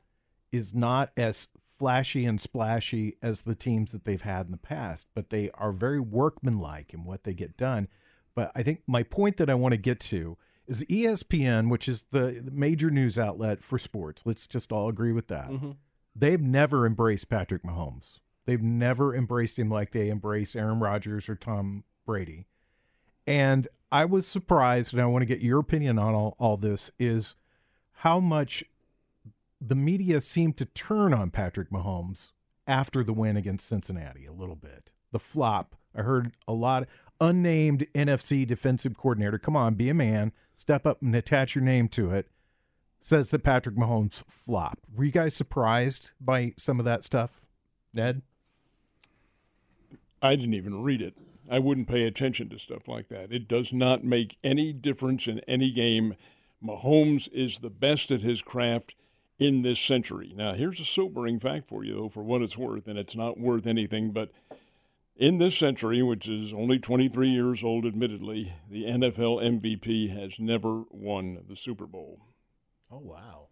is 0.52 0.74
not 0.74 1.10
as 1.16 1.48
flashy 1.78 2.26
and 2.26 2.40
splashy 2.40 3.16
as 3.22 3.42
the 3.42 3.54
teams 3.54 3.92
that 3.92 4.04
they've 4.04 4.20
had 4.20 4.46
in 4.46 4.52
the 4.52 4.58
past, 4.58 5.06
but 5.14 5.30
they 5.30 5.50
are 5.54 5.72
very 5.72 6.00
workmanlike 6.00 6.92
in 6.92 7.04
what 7.04 7.24
they 7.24 7.32
get 7.32 7.56
done. 7.56 7.88
But 8.34 8.52
I 8.54 8.62
think 8.62 8.82
my 8.86 9.02
point 9.02 9.38
that 9.38 9.48
I 9.48 9.54
want 9.54 9.72
to 9.72 9.78
get 9.78 9.98
to 10.00 10.36
is 10.66 10.84
ESPN, 10.84 11.70
which 11.70 11.88
is 11.88 12.04
the 12.10 12.48
major 12.52 12.90
news 12.90 13.18
outlet 13.18 13.62
for 13.62 13.78
sports. 13.78 14.22
Let's 14.24 14.46
just 14.46 14.70
all 14.70 14.88
agree 14.88 15.12
with 15.12 15.28
that. 15.28 15.48
Mm-hmm. 15.48 15.70
They've 16.14 16.40
never 16.40 16.86
embraced 16.86 17.30
Patrick 17.30 17.62
Mahomes. 17.62 18.20
They've 18.46 18.62
never 18.62 19.14
embraced 19.14 19.58
him 19.58 19.70
like 19.70 19.92
they 19.92 20.08
embrace 20.08 20.56
Aaron 20.56 20.80
Rodgers 20.80 21.28
or 21.28 21.36
Tom 21.36 21.84
Brady. 22.06 22.46
And 23.26 23.68
I 23.92 24.04
was 24.04 24.26
surprised, 24.26 24.92
and 24.92 25.02
I 25.02 25.06
want 25.06 25.22
to 25.22 25.26
get 25.26 25.40
your 25.40 25.60
opinion 25.60 25.98
on 25.98 26.14
all, 26.14 26.36
all 26.38 26.56
this, 26.56 26.90
is 26.98 27.36
how 27.92 28.18
much 28.18 28.64
the 29.60 29.74
media 29.74 30.20
seemed 30.20 30.56
to 30.56 30.64
turn 30.64 31.12
on 31.12 31.30
Patrick 31.30 31.70
Mahomes 31.70 32.32
after 32.66 33.04
the 33.04 33.12
win 33.12 33.36
against 33.36 33.68
Cincinnati 33.68 34.26
a 34.26 34.32
little 34.32 34.56
bit. 34.56 34.90
The 35.12 35.18
flop. 35.18 35.76
I 35.94 36.02
heard 36.02 36.32
a 36.46 36.52
lot 36.52 36.86
unnamed 37.20 37.86
NFC 37.94 38.46
defensive 38.46 38.96
coordinator. 38.96 39.38
Come 39.38 39.56
on, 39.56 39.74
be 39.74 39.88
a 39.88 39.94
man, 39.94 40.32
step 40.54 40.86
up 40.86 41.02
and 41.02 41.14
attach 41.14 41.54
your 41.54 41.64
name 41.64 41.88
to 41.88 42.12
it. 42.12 42.28
Says 43.02 43.30
that 43.30 43.42
Patrick 43.42 43.76
Mahomes 43.76 44.24
flopped. 44.28 44.84
Were 44.94 45.04
you 45.04 45.10
guys 45.10 45.34
surprised 45.34 46.12
by 46.20 46.54
some 46.56 46.78
of 46.78 46.84
that 46.84 47.02
stuff, 47.02 47.44
Ned? 47.92 48.22
I 50.22 50.36
didn't 50.36 50.54
even 50.54 50.82
read 50.82 51.02
it. 51.02 51.14
I 51.50 51.58
wouldn't 51.58 51.88
pay 51.88 52.04
attention 52.04 52.48
to 52.50 52.58
stuff 52.58 52.86
like 52.86 53.08
that. 53.08 53.32
It 53.32 53.48
does 53.48 53.72
not 53.72 54.04
make 54.04 54.36
any 54.44 54.72
difference 54.72 55.26
in 55.26 55.40
any 55.40 55.72
game. 55.72 56.14
Mahomes 56.62 57.28
is 57.32 57.58
the 57.58 57.70
best 57.70 58.10
at 58.10 58.22
his 58.22 58.42
craft 58.42 58.94
in 59.38 59.62
this 59.62 59.80
century. 59.80 60.32
Now, 60.36 60.52
here's 60.52 60.78
a 60.78 60.84
sobering 60.84 61.38
fact 61.40 61.66
for 61.66 61.82
you, 61.82 61.94
though, 61.94 62.08
for 62.08 62.22
what 62.22 62.42
it's 62.42 62.58
worth, 62.58 62.86
and 62.86 62.98
it's 62.98 63.16
not 63.16 63.38
worth 63.40 63.66
anything, 63.66 64.12
but 64.12 64.30
in 65.16 65.38
this 65.38 65.56
century, 65.56 66.02
which 66.02 66.28
is 66.28 66.52
only 66.52 66.78
23 66.78 67.28
years 67.28 67.64
old, 67.64 67.84
admittedly, 67.84 68.52
the 68.70 68.84
NFL 68.84 69.42
MVP 69.42 70.14
has 70.16 70.38
never 70.38 70.84
won 70.90 71.42
the 71.48 71.56
Super 71.56 71.86
Bowl. 71.86 72.20
Oh 72.90 72.98
wow. 72.98 73.48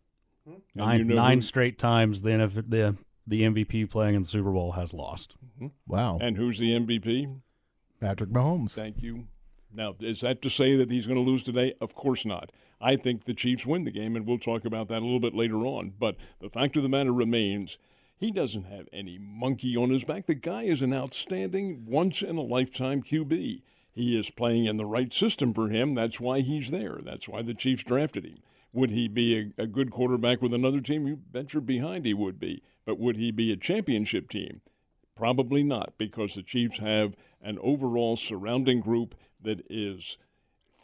Nine, 0.75 1.01
you 1.01 1.05
know 1.05 1.15
nine 1.15 1.39
who- 1.39 1.43
straight 1.43 1.79
times 1.79 2.23
the, 2.23 2.31
NF 2.31 2.71
the 2.71 2.97
the 3.29 3.43
MVP 3.43 3.91
playing 3.91 4.15
in 4.15 4.23
the 4.23 4.29
Super 4.29 4.51
Bowl 4.51 4.73
has 4.73 4.95
lost. 4.95 5.37
Mm-hmm. 5.57 5.69
Wow. 5.87 6.19
And 6.21 6.37
who's 6.37 6.59
the 6.59 6.71
MVP? 6.71 7.41
Patrick 8.01 8.31
Mahomes. 8.31 8.73
Thank 8.73 9.03
you. 9.03 9.27
Now, 9.73 9.95
is 10.01 10.23
that 10.23 10.41
to 10.43 10.51
say 10.51 10.77
that 10.77 10.91
he's 10.91 11.07
going 11.07 11.23
to 11.23 11.31
lose 11.31 11.43
today? 11.43 11.75
Of 11.81 11.95
course 11.95 12.25
not. 12.25 12.51
I 12.81 12.97
think 12.97 13.25
the 13.25 13.35
Chiefs 13.35 13.67
win 13.67 13.85
the 13.85 13.91
game, 13.91 14.17
and 14.17 14.27
we'll 14.27 14.39
talk 14.39 14.65
about 14.65 14.89
that 14.89 15.03
a 15.03 15.05
little 15.05 15.21
bit 15.21 15.35
later 15.35 15.67
on. 15.67 15.93
But 15.99 16.17
the 16.41 16.49
fact 16.49 16.77
of 16.77 16.83
the 16.83 16.89
matter 16.89 17.13
remains, 17.13 17.77
he 18.17 18.31
doesn't 18.31 18.65
have 18.65 18.89
any 18.93 19.19
monkey 19.19 19.77
on 19.77 19.91
his 19.91 20.05
back. 20.05 20.27
The 20.27 20.35
guy 20.35 20.63
is 20.63 20.81
an 20.81 20.95
outstanding, 20.95 21.85
once 21.87 22.23
in 22.23 22.37
a 22.37 22.43
lifetime 22.43 23.03
QB. 23.03 23.63
He 23.93 24.19
is 24.19 24.31
playing 24.31 24.67
in 24.67 24.77
the 24.77 24.87
right 24.87 25.13
system 25.13 25.53
for 25.53 25.69
him. 25.69 25.95
That's 25.95 26.21
why 26.21 26.41
he's 26.41 26.71
there. 26.71 27.01
That's 27.03 27.29
why 27.29 27.43
the 27.43 27.55
Chiefs 27.55 27.85
drafted 27.85 28.25
him. 28.25 28.39
Would 28.73 28.91
he 28.91 29.09
be 29.09 29.53
a, 29.59 29.63
a 29.63 29.67
good 29.67 29.91
quarterback 29.91 30.41
with 30.41 30.55
another 30.55 30.81
team? 30.81 31.07
You 31.07 31.17
bet 31.17 31.53
your 31.53 31.63
behind 31.63 32.07
he 32.07 32.15
would 32.15 32.39
be. 32.39 32.63
But 32.89 32.99
would 32.99 33.19
he 33.19 33.31
be 33.31 33.53
a 33.53 33.57
championship 33.59 34.31
team? 34.31 34.63
Probably 35.15 35.63
not, 35.63 35.93
because 35.99 36.35
the 36.35 36.43
Chiefs 36.43 36.79
have 36.79 37.15
an 37.43 37.59
overall 37.61 38.17
surrounding 38.17 38.81
group 38.81 39.15
that 39.43 39.61
is 39.69 40.17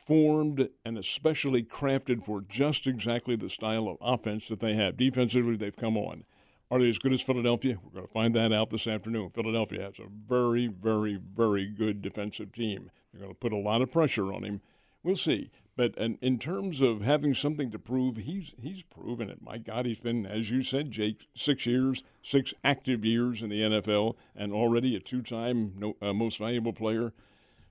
formed 0.07 0.69
and 0.85 0.99
especially 0.99 1.63
crafted 1.63 2.23
for 2.23 2.43
just 2.43 2.87
exactly 2.87 3.37
the 3.37 3.49
style 3.49 3.89
of 3.89 3.97
offense 4.03 4.49
that 4.49 4.61
they 4.61 4.75
have. 4.75 4.99
Defensively, 4.99 5.57
they've 5.57 5.75
come 5.75 5.97
on. 5.97 6.25
Are 6.71 6.79
they 6.79 6.91
as 6.91 6.99
good 6.99 7.15
as 7.15 7.23
Philadelphia? 7.23 7.79
We're 7.83 7.93
going 7.93 8.07
to 8.07 8.13
find 8.13 8.37
that 8.37 8.53
out 8.53 8.69
this 8.69 8.87
afternoon. 8.87 9.31
Philadelphia 9.31 9.81
has 9.81 9.99
a 9.99 10.11
very, 10.29 10.67
very, 10.67 11.19
very 11.35 11.65
good 11.65 12.03
defensive 12.03 12.53
team. 12.53 12.91
They're 13.15 13.23
going 13.23 13.33
to 13.33 13.41
put 13.41 13.55
a 13.55 13.57
lot 13.57 13.81
of 13.81 13.91
pressure 13.91 14.31
on 14.31 14.45
him. 14.45 14.61
We'll 15.03 15.17
see. 15.17 15.51
But 15.77 15.97
in, 15.97 16.19
in 16.23 16.39
terms 16.39 16.81
of 16.81 17.01
having 17.01 17.35
something 17.35 17.71
to 17.73 17.79
prove, 17.79 18.17
he's 18.17 18.55
he's 18.61 18.83
proven 18.83 19.29
it. 19.29 19.43
My 19.43 19.59
God, 19.59 19.87
he's 19.87 19.99
been, 19.99 20.25
as 20.25 20.51
you 20.51 20.63
said, 20.63 20.91
Jake, 20.91 21.27
six 21.35 21.67
years, 21.67 22.03
six 22.23 22.55
active 22.63 23.05
years 23.05 23.43
in 23.43 23.49
the 23.49 23.61
NFL, 23.61 24.15
and 24.37 24.53
already 24.53 24.95
a 24.95 25.01
two-time 25.01 25.73
no, 25.77 25.97
uh, 26.01 26.13
most 26.13 26.39
valuable 26.39 26.73
player. 26.73 27.13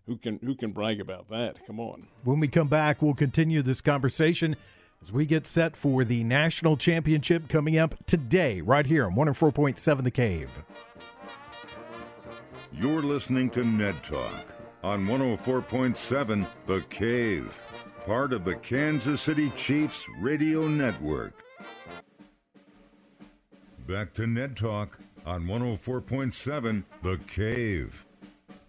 Who 0.06 0.18
can 0.18 0.40
who 0.44 0.54
can 0.54 0.72
brag 0.72 1.00
about 1.00 1.30
that? 1.30 1.66
Come 1.66 1.80
on. 1.80 2.08
When 2.26 2.42
we 2.42 2.50
come 2.50 2.68
back, 2.68 3.02
we'll 3.02 3.14
continue 3.14 3.62
this 3.62 3.80
conversation 3.80 4.58
as 5.02 5.12
we 5.12 5.26
get 5.26 5.46
set 5.46 5.78
for 5.78 6.04
the 6.04 6.24
national 6.24 6.78
championship 6.78 7.48
coming 7.48 7.78
up 7.78 8.06
today, 8.06 8.62
right 8.62 8.86
here 8.86 9.06
on 9.06 9.16
104.7 9.16 10.04
The 10.04 10.12
Cave. 10.12 10.50
You're 12.72 13.02
listening 13.02 13.50
to 13.52 13.64
Ned 13.64 14.02
Talk 14.04 14.46
on 14.84 15.06
104.7 15.06 16.48
The 16.66 16.82
Cave, 16.90 17.64
part 18.06 18.34
of 18.34 18.44
the 18.44 18.56
Kansas 18.56 19.22
City 19.22 19.50
Chiefs 19.56 20.08
radio 20.20 20.68
network. 20.68 21.42
Back 23.88 24.14
to 24.16 24.28
Ned 24.28 24.58
Talk 24.58 25.00
on 25.26 25.46
104.7 25.46 26.84
The 27.02 27.18
Cave, 27.28 28.06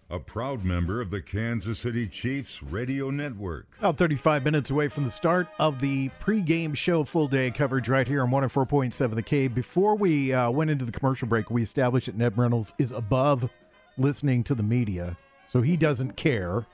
a 0.09 0.19
proud 0.19 0.63
member 0.63 1.01
of 1.01 1.09
the 1.09 1.21
Kansas 1.21 1.79
City 1.79 2.07
Chiefs 2.07 2.63
radio 2.63 3.09
network. 3.09 3.75
About 3.79 3.97
35 3.97 4.45
minutes 4.45 4.69
away 4.69 4.87
from 4.87 5.03
the 5.03 5.11
start 5.11 5.47
of 5.59 5.79
the 5.79 6.09
pregame 6.21 6.75
show, 6.75 7.03
full 7.03 7.27
day 7.27 7.51
coverage 7.51 7.89
right 7.89 8.07
here 8.07 8.21
on 8.21 8.31
104.7 8.31 9.15
The 9.15 9.21
Cave. 9.21 9.53
Before 9.53 9.95
we 9.95 10.33
uh, 10.33 10.49
went 10.49 10.69
into 10.69 10.85
the 10.85 10.93
commercial 10.93 11.27
break, 11.27 11.51
we 11.51 11.61
established 11.61 12.05
that 12.05 12.15
Ned 12.15 12.37
Reynolds 12.37 12.73
is 12.77 12.93
above 12.93 13.49
listening 13.97 14.45
to 14.45 14.55
the 14.55 14.63
media, 14.63 15.17
so 15.45 15.61
he 15.61 15.75
doesn't 15.75 16.15
care. 16.15 16.65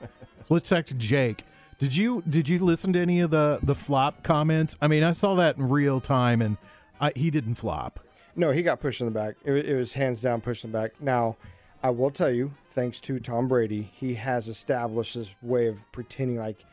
so 0.44 0.54
let's 0.54 0.68
talk 0.68 0.86
to 0.86 0.94
Jake. 0.94 1.44
Did 1.82 1.96
you 1.96 2.22
did 2.30 2.48
you 2.48 2.60
listen 2.60 2.92
to 2.92 3.00
any 3.00 3.18
of 3.22 3.32
the 3.32 3.58
the 3.60 3.74
flop 3.74 4.22
comments? 4.22 4.76
I 4.80 4.86
mean, 4.86 5.02
I 5.02 5.10
saw 5.10 5.34
that 5.34 5.56
in 5.56 5.68
real 5.68 6.00
time, 6.00 6.40
and 6.40 6.56
I, 7.00 7.10
he 7.16 7.28
didn't 7.28 7.56
flop. 7.56 7.98
No, 8.36 8.52
he 8.52 8.62
got 8.62 8.78
pushed 8.78 9.00
in 9.00 9.08
the 9.08 9.10
back. 9.10 9.34
It, 9.44 9.50
wa- 9.50 9.56
it 9.56 9.74
was 9.74 9.94
hands 9.94 10.22
down 10.22 10.42
pushed 10.42 10.64
in 10.64 10.70
the 10.70 10.78
back. 10.78 10.92
Now, 11.00 11.36
I 11.82 11.90
will 11.90 12.12
tell 12.12 12.30
you, 12.30 12.52
thanks 12.70 13.00
to 13.00 13.18
Tom 13.18 13.48
Brady, 13.48 13.90
he 13.96 14.14
has 14.14 14.46
established 14.46 15.16
this 15.16 15.34
way 15.42 15.66
of 15.66 15.80
pretending 15.90 16.36
like, 16.36 16.64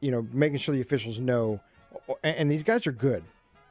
you 0.00 0.10
know, 0.10 0.26
making 0.34 0.58
sure 0.58 0.74
the 0.74 0.82
officials 0.82 1.18
know. 1.18 1.60
And, 2.22 2.36
and 2.36 2.50
these 2.50 2.62
guys 2.62 2.86
are 2.86 2.92
good. 2.92 3.24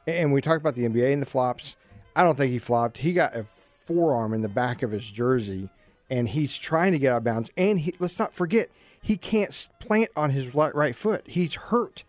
And 0.08 0.32
we 0.32 0.40
talked 0.40 0.60
about 0.60 0.74
the 0.74 0.82
NBA 0.82 1.12
and 1.12 1.22
the 1.22 1.26
flops. 1.26 1.76
I 2.16 2.24
don't 2.24 2.36
think 2.36 2.50
he 2.50 2.58
flopped. 2.58 2.98
He 2.98 3.12
got 3.12 3.36
a 3.36 3.44
forearm 3.44 4.34
in 4.34 4.42
the 4.42 4.48
back 4.48 4.82
of 4.82 4.90
his 4.90 5.08
jersey, 5.08 5.70
and 6.10 6.28
he's 6.28 6.58
trying 6.58 6.90
to 6.90 6.98
get 6.98 7.12
out 7.12 7.18
of 7.18 7.24
bounds. 7.24 7.52
And 7.56 7.78
he, 7.78 7.94
let's 8.00 8.18
not 8.18 8.34
forget, 8.34 8.68
he 9.02 9.16
can't 9.16 9.68
plant 9.80 10.10
on 10.16 10.30
his 10.30 10.54
right, 10.54 10.94
foot. 10.94 11.26
He's 11.26 11.54
hurt. 11.54 12.04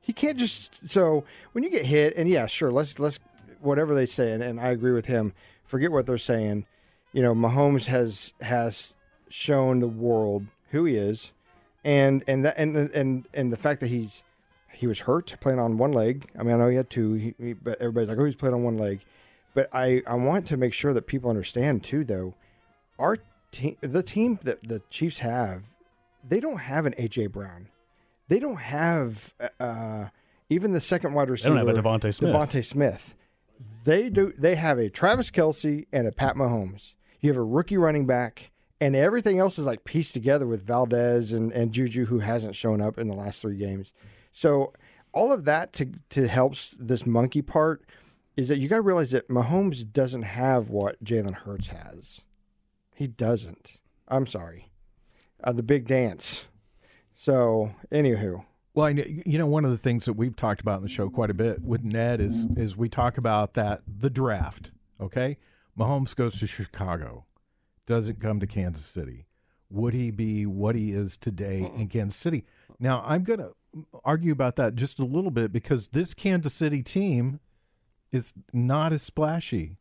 He 0.00 0.12
can't 0.12 0.38
just 0.38 0.90
so 0.90 1.24
when 1.52 1.64
you 1.64 1.70
get 1.70 1.84
hit, 1.84 2.14
and 2.16 2.28
yeah, 2.28 2.46
sure, 2.46 2.72
let's 2.72 2.98
let's 2.98 3.18
whatever 3.60 3.94
they 3.94 4.06
say, 4.06 4.32
and, 4.32 4.42
and 4.42 4.60
I 4.60 4.70
agree 4.70 4.92
with 4.92 5.06
him. 5.06 5.32
Forget 5.64 5.92
what 5.92 6.06
they're 6.06 6.18
saying. 6.18 6.66
You 7.12 7.22
know, 7.22 7.34
Mahomes 7.34 7.86
has 7.86 8.32
has 8.40 8.94
shown 9.28 9.80
the 9.80 9.88
world 9.88 10.46
who 10.70 10.84
he 10.84 10.96
is, 10.96 11.32
and 11.84 12.24
and 12.26 12.44
that 12.44 12.58
and 12.58 12.76
and 12.76 13.28
and 13.32 13.52
the 13.52 13.56
fact 13.56 13.80
that 13.80 13.88
he's 13.88 14.24
he 14.72 14.86
was 14.86 15.00
hurt 15.00 15.36
playing 15.40 15.60
on 15.60 15.78
one 15.78 15.92
leg. 15.92 16.28
I 16.36 16.42
mean, 16.42 16.54
I 16.54 16.58
know 16.58 16.68
he 16.68 16.76
had 16.76 16.90
two, 16.90 17.14
he, 17.14 17.34
he, 17.38 17.52
but 17.52 17.80
everybody's 17.80 18.08
like, 18.08 18.18
oh, 18.18 18.24
he's 18.24 18.34
playing 18.34 18.54
on 18.54 18.64
one 18.64 18.76
leg. 18.76 19.00
But 19.54 19.68
I 19.72 20.02
I 20.06 20.14
want 20.14 20.46
to 20.48 20.56
make 20.56 20.72
sure 20.72 20.92
that 20.92 21.06
people 21.06 21.30
understand 21.30 21.84
too, 21.84 22.04
though, 22.04 22.34
our 22.98 23.18
team, 23.52 23.76
the 23.80 24.02
team 24.02 24.40
that 24.42 24.66
the 24.66 24.82
Chiefs 24.90 25.18
have, 25.18 25.71
they 26.26 26.40
don't 26.40 26.58
have 26.58 26.86
an 26.86 26.94
AJ 26.98 27.32
Brown. 27.32 27.68
They 28.28 28.38
don't 28.38 28.60
have 28.60 29.34
uh, 29.60 30.06
even 30.48 30.72
the 30.72 30.80
second 30.80 31.14
wide 31.14 31.30
receiver. 31.30 31.54
They 31.54 31.60
don't 31.60 31.66
have 31.66 31.76
a 31.76 31.82
DeVonta 31.82 32.14
Smith. 32.14 32.34
DeVonta 32.34 32.64
Smith. 32.64 33.14
They 33.84 34.10
do. 34.10 34.32
They 34.38 34.54
have 34.54 34.78
a 34.78 34.88
Travis 34.88 35.30
Kelce 35.30 35.86
and 35.92 36.06
a 36.06 36.12
Pat 36.12 36.36
Mahomes. 36.36 36.94
You 37.20 37.30
have 37.30 37.36
a 37.36 37.44
rookie 37.44 37.76
running 37.76 38.06
back, 38.06 38.50
and 38.80 38.96
everything 38.96 39.38
else 39.38 39.58
is 39.58 39.66
like 39.66 39.84
pieced 39.84 40.14
together 40.14 40.46
with 40.46 40.64
Valdez 40.64 41.32
and, 41.32 41.52
and 41.52 41.72
Juju, 41.72 42.06
who 42.06 42.20
hasn't 42.20 42.56
shown 42.56 42.80
up 42.80 42.98
in 42.98 43.08
the 43.08 43.14
last 43.14 43.40
three 43.40 43.56
games. 43.56 43.92
So 44.32 44.72
all 45.12 45.32
of 45.32 45.44
that 45.44 45.72
to 45.74 45.90
to 46.10 46.26
helps 46.28 46.74
this 46.78 47.06
monkey 47.06 47.42
part 47.42 47.84
is 48.36 48.48
that 48.48 48.58
you 48.58 48.68
got 48.68 48.76
to 48.76 48.82
realize 48.82 49.10
that 49.10 49.28
Mahomes 49.28 49.90
doesn't 49.90 50.22
have 50.22 50.70
what 50.70 51.02
Jalen 51.04 51.34
Hurts 51.34 51.68
has. 51.68 52.22
He 52.94 53.06
doesn't. 53.06 53.78
I'm 54.08 54.26
sorry. 54.26 54.71
Uh, 55.44 55.52
the 55.52 55.62
big 55.62 55.86
dance. 55.86 56.44
So, 57.14 57.74
anywho, 57.90 58.44
Well, 58.74 58.86
I 58.86 58.92
know, 58.92 59.04
you 59.06 59.38
know, 59.38 59.46
one 59.46 59.64
of 59.64 59.70
the 59.70 59.78
things 59.78 60.04
that 60.06 60.14
we've 60.14 60.36
talked 60.36 60.60
about 60.60 60.76
in 60.76 60.82
the 60.82 60.88
show 60.88 61.08
quite 61.08 61.30
a 61.30 61.34
bit 61.34 61.62
with 61.62 61.84
Ned 61.84 62.20
is 62.20 62.46
is 62.56 62.76
we 62.76 62.88
talk 62.88 63.18
about 63.18 63.54
that 63.54 63.82
the 63.86 64.10
draft. 64.10 64.70
Okay, 65.00 65.38
Mahomes 65.78 66.14
goes 66.14 66.38
to 66.40 66.46
Chicago, 66.46 67.26
doesn't 67.86 68.20
come 68.20 68.40
to 68.40 68.46
Kansas 68.46 68.86
City. 68.86 69.26
Would 69.70 69.94
he 69.94 70.10
be 70.10 70.46
what 70.46 70.74
he 70.74 70.92
is 70.92 71.16
today 71.16 71.70
in 71.76 71.88
Kansas 71.88 72.18
City? 72.18 72.44
Now, 72.78 73.02
I'm 73.06 73.22
going 73.24 73.38
to 73.40 73.52
argue 74.04 74.32
about 74.32 74.56
that 74.56 74.74
just 74.74 74.98
a 74.98 75.04
little 75.04 75.30
bit 75.30 75.50
because 75.52 75.88
this 75.88 76.12
Kansas 76.14 76.52
City 76.52 76.82
team 76.82 77.40
is 78.10 78.34
not 78.52 78.92
as 78.92 79.02
splashy, 79.02 79.78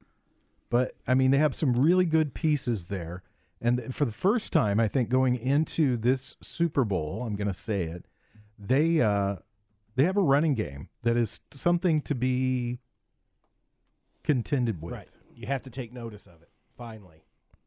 but 0.70 0.94
I 1.08 1.14
mean 1.14 1.32
they 1.32 1.38
have 1.38 1.54
some 1.56 1.74
really 1.74 2.06
good 2.06 2.34
pieces 2.34 2.86
there. 2.86 3.24
And 3.62 3.94
for 3.94 4.06
the 4.06 4.12
first 4.12 4.52
time, 4.52 4.80
I 4.80 4.88
think 4.88 5.10
going 5.10 5.36
into 5.36 5.96
this 5.96 6.36
Super 6.42 6.84
Bowl, 6.84 7.24
I'm 7.24 7.36
going 7.36 7.48
to 7.48 7.54
say 7.54 7.84
it 7.84 8.06
they 8.62 9.02
uh 9.02 9.38
they 9.96 10.04
have 10.04 10.18
a 10.18 10.22
running 10.22 10.54
game 10.54 10.90
that 11.04 11.18
is 11.18 11.40
something 11.52 12.02
to 12.02 12.16
be 12.16 12.80
contended 14.24 14.82
with. 14.82 14.94
Right. 14.94 15.10
You 15.36 15.48
have 15.48 15.64
to 15.64 15.70
take 15.70 15.92
notice 15.92 16.28
of 16.28 16.42
it. 16.42 16.50
Finally. 16.78 17.24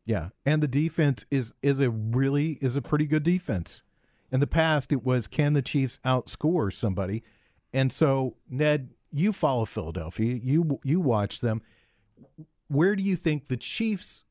Yeah, 0.07 0.31
and 0.45 0.63
the 0.63 0.69
defense 0.69 1.25
is 1.31 1.55
is 1.63 1.81
a 1.81 1.91
really 1.91 2.59
is 2.61 2.77
a 2.77 2.83
pretty 2.83 3.07
good 3.07 3.23
defense. 3.23 3.83
In 4.31 4.41
the 4.41 4.47
past, 4.47 4.93
it 4.93 5.05
was 5.05 5.27
can 5.27 5.53
the 5.55 5.63
Chiefs 5.63 5.99
outscore 6.05 6.73
somebody, 6.73 7.23
and 7.73 7.91
so 7.91 8.37
Ned, 8.49 8.91
you 9.13 9.33
follow 9.33 9.65
Philadelphia, 9.65 10.39
you 10.43 10.79
you 10.85 11.01
watch 11.01 11.41
them. 11.41 11.63
Where 12.69 12.97
do 12.97 13.03
you 13.03 13.17
think 13.17 13.49
the 13.49 13.57
Chiefs? 13.57 14.24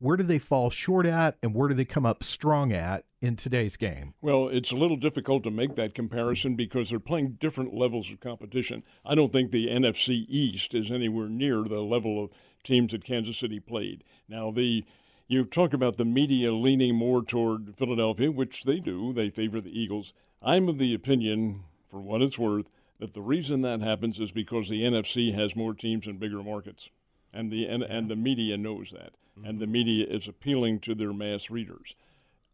Where 0.00 0.16
do 0.16 0.22
they 0.22 0.38
fall 0.38 0.70
short 0.70 1.06
at, 1.06 1.36
and 1.42 1.54
where 1.54 1.68
do 1.68 1.74
they 1.74 1.84
come 1.84 2.06
up 2.06 2.22
strong 2.22 2.72
at 2.72 3.04
in 3.20 3.34
today's 3.34 3.76
game? 3.76 4.14
Well, 4.20 4.48
it's 4.48 4.70
a 4.70 4.76
little 4.76 4.96
difficult 4.96 5.42
to 5.42 5.50
make 5.50 5.74
that 5.74 5.92
comparison 5.92 6.54
because 6.54 6.90
they're 6.90 7.00
playing 7.00 7.38
different 7.40 7.74
levels 7.74 8.08
of 8.12 8.20
competition. 8.20 8.84
I 9.04 9.16
don't 9.16 9.32
think 9.32 9.50
the 9.50 9.66
NFC 9.66 10.24
East 10.28 10.72
is 10.72 10.92
anywhere 10.92 11.28
near 11.28 11.64
the 11.64 11.80
level 11.80 12.22
of 12.22 12.30
teams 12.62 12.92
that 12.92 13.04
Kansas 13.04 13.38
City 13.38 13.58
played. 13.58 14.04
Now, 14.28 14.52
the 14.52 14.84
you 15.26 15.44
talk 15.44 15.74
about 15.74 15.96
the 15.96 16.04
media 16.04 16.52
leaning 16.52 16.94
more 16.94 17.22
toward 17.22 17.76
Philadelphia, 17.76 18.30
which 18.30 18.64
they 18.64 18.78
do. 18.78 19.12
They 19.12 19.30
favor 19.30 19.60
the 19.60 19.78
Eagles. 19.78 20.14
I'm 20.40 20.68
of 20.68 20.78
the 20.78 20.94
opinion, 20.94 21.64
for 21.90 22.00
what 22.00 22.22
it's 22.22 22.38
worth, 22.38 22.70
that 23.00 23.14
the 23.14 23.20
reason 23.20 23.62
that 23.62 23.82
happens 23.82 24.20
is 24.20 24.30
because 24.30 24.68
the 24.68 24.82
NFC 24.82 25.34
has 25.34 25.56
more 25.56 25.74
teams 25.74 26.06
and 26.06 26.20
bigger 26.20 26.42
markets, 26.42 26.88
and 27.32 27.50
the 27.50 27.66
and, 27.66 27.82
and 27.82 28.08
the 28.08 28.16
media 28.16 28.56
knows 28.56 28.92
that, 28.92 29.12
and 29.44 29.58
the 29.58 29.66
media 29.66 30.06
is 30.06 30.28
appealing 30.28 30.80
to 30.80 30.94
their 30.94 31.12
mass 31.12 31.50
readers. 31.50 31.94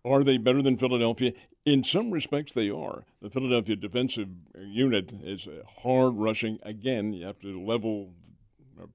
Are 0.05 0.23
they 0.23 0.37
better 0.37 0.61
than 0.61 0.77
Philadelphia? 0.77 1.33
In 1.65 1.83
some 1.83 2.11
respects, 2.11 2.53
they 2.53 2.69
are. 2.69 3.05
The 3.23 3.31
Philadelphia 3.31 3.77
defensive 3.77 4.29
unit 4.59 5.11
is 5.23 5.49
hard 5.83 6.15
rushing. 6.17 6.59
Again, 6.63 7.15
you 7.15 7.25
have 7.25 7.39
to 7.41 7.65
level, 7.65 8.13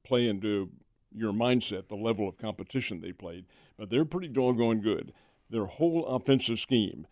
play 0.03 0.27
into 0.27 0.69
your 1.11 1.33
mindset 1.33 1.87
the 1.87 1.95
level 1.95 2.27
of 2.27 2.37
competition 2.37 3.01
they 3.01 3.11
played. 3.11 3.45
But 3.77 3.89
they're 3.89 4.05
pretty 4.05 4.27
doggone 4.27 4.81
good. 4.81 5.13
Their 5.49 5.65
whole 5.65 6.05
offensive 6.05 6.59
scheme. 6.59 7.07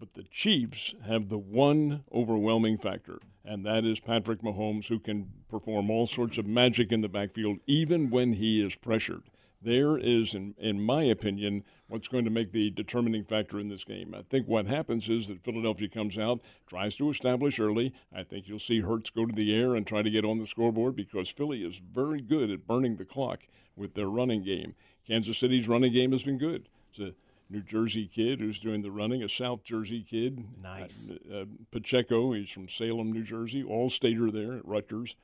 But 0.00 0.14
the 0.14 0.24
Chiefs 0.24 0.94
have 1.06 1.28
the 1.28 1.38
one 1.38 2.04
overwhelming 2.12 2.78
factor, 2.78 3.18
and 3.44 3.64
that 3.64 3.84
is 3.84 4.00
Patrick 4.00 4.42
Mahomes, 4.42 4.88
who 4.88 4.98
can 4.98 5.30
perform 5.48 5.88
all 5.88 6.06
sorts 6.06 6.36
of 6.36 6.46
magic 6.46 6.92
in 6.92 7.00
the 7.00 7.08
backfield, 7.08 7.58
even 7.66 8.10
when 8.10 8.32
he 8.32 8.64
is 8.64 8.74
pressured 8.74 9.22
there 9.64 9.98
is, 9.98 10.34
in, 10.34 10.54
in 10.58 10.80
my 10.80 11.04
opinion, 11.04 11.64
what's 11.88 12.08
going 12.08 12.24
to 12.24 12.30
make 12.30 12.52
the 12.52 12.70
determining 12.70 13.24
factor 13.24 13.58
in 13.58 13.68
this 13.68 13.84
game. 13.84 14.14
I 14.16 14.22
think 14.22 14.46
what 14.46 14.66
happens 14.66 15.08
is 15.08 15.28
that 15.28 15.42
Philadelphia 15.42 15.88
comes 15.88 16.18
out, 16.18 16.40
tries 16.66 16.96
to 16.96 17.10
establish 17.10 17.58
early. 17.58 17.92
I 18.14 18.22
think 18.22 18.48
you'll 18.48 18.58
see 18.58 18.80
Hurts 18.80 19.10
go 19.10 19.26
to 19.26 19.34
the 19.34 19.54
air 19.54 19.74
and 19.74 19.86
try 19.86 20.02
to 20.02 20.10
get 20.10 20.24
on 20.24 20.38
the 20.38 20.46
scoreboard 20.46 20.96
because 20.96 21.28
Philly 21.30 21.64
is 21.64 21.80
very 21.92 22.20
good 22.20 22.50
at 22.50 22.66
burning 22.66 22.96
the 22.96 23.04
clock 23.04 23.40
with 23.76 23.94
their 23.94 24.08
running 24.08 24.42
game. 24.42 24.74
Kansas 25.06 25.38
City's 25.38 25.68
running 25.68 25.92
game 25.92 26.12
has 26.12 26.22
been 26.22 26.38
good. 26.38 26.68
It's 26.90 26.98
a 27.00 27.14
New 27.50 27.62
Jersey 27.62 28.06
kid 28.06 28.40
who's 28.40 28.58
doing 28.58 28.82
the 28.82 28.90
running, 28.90 29.22
a 29.22 29.28
South 29.28 29.64
Jersey 29.64 30.02
kid. 30.02 30.44
Nice. 30.62 31.10
Uh, 31.10 31.40
uh, 31.40 31.44
Pacheco, 31.70 32.32
he's 32.32 32.50
from 32.50 32.68
Salem, 32.68 33.12
New 33.12 33.22
Jersey, 33.22 33.62
all 33.62 33.90
stater 33.90 34.30
there 34.30 34.54
at 34.54 34.66
Rutgers. 34.66 35.16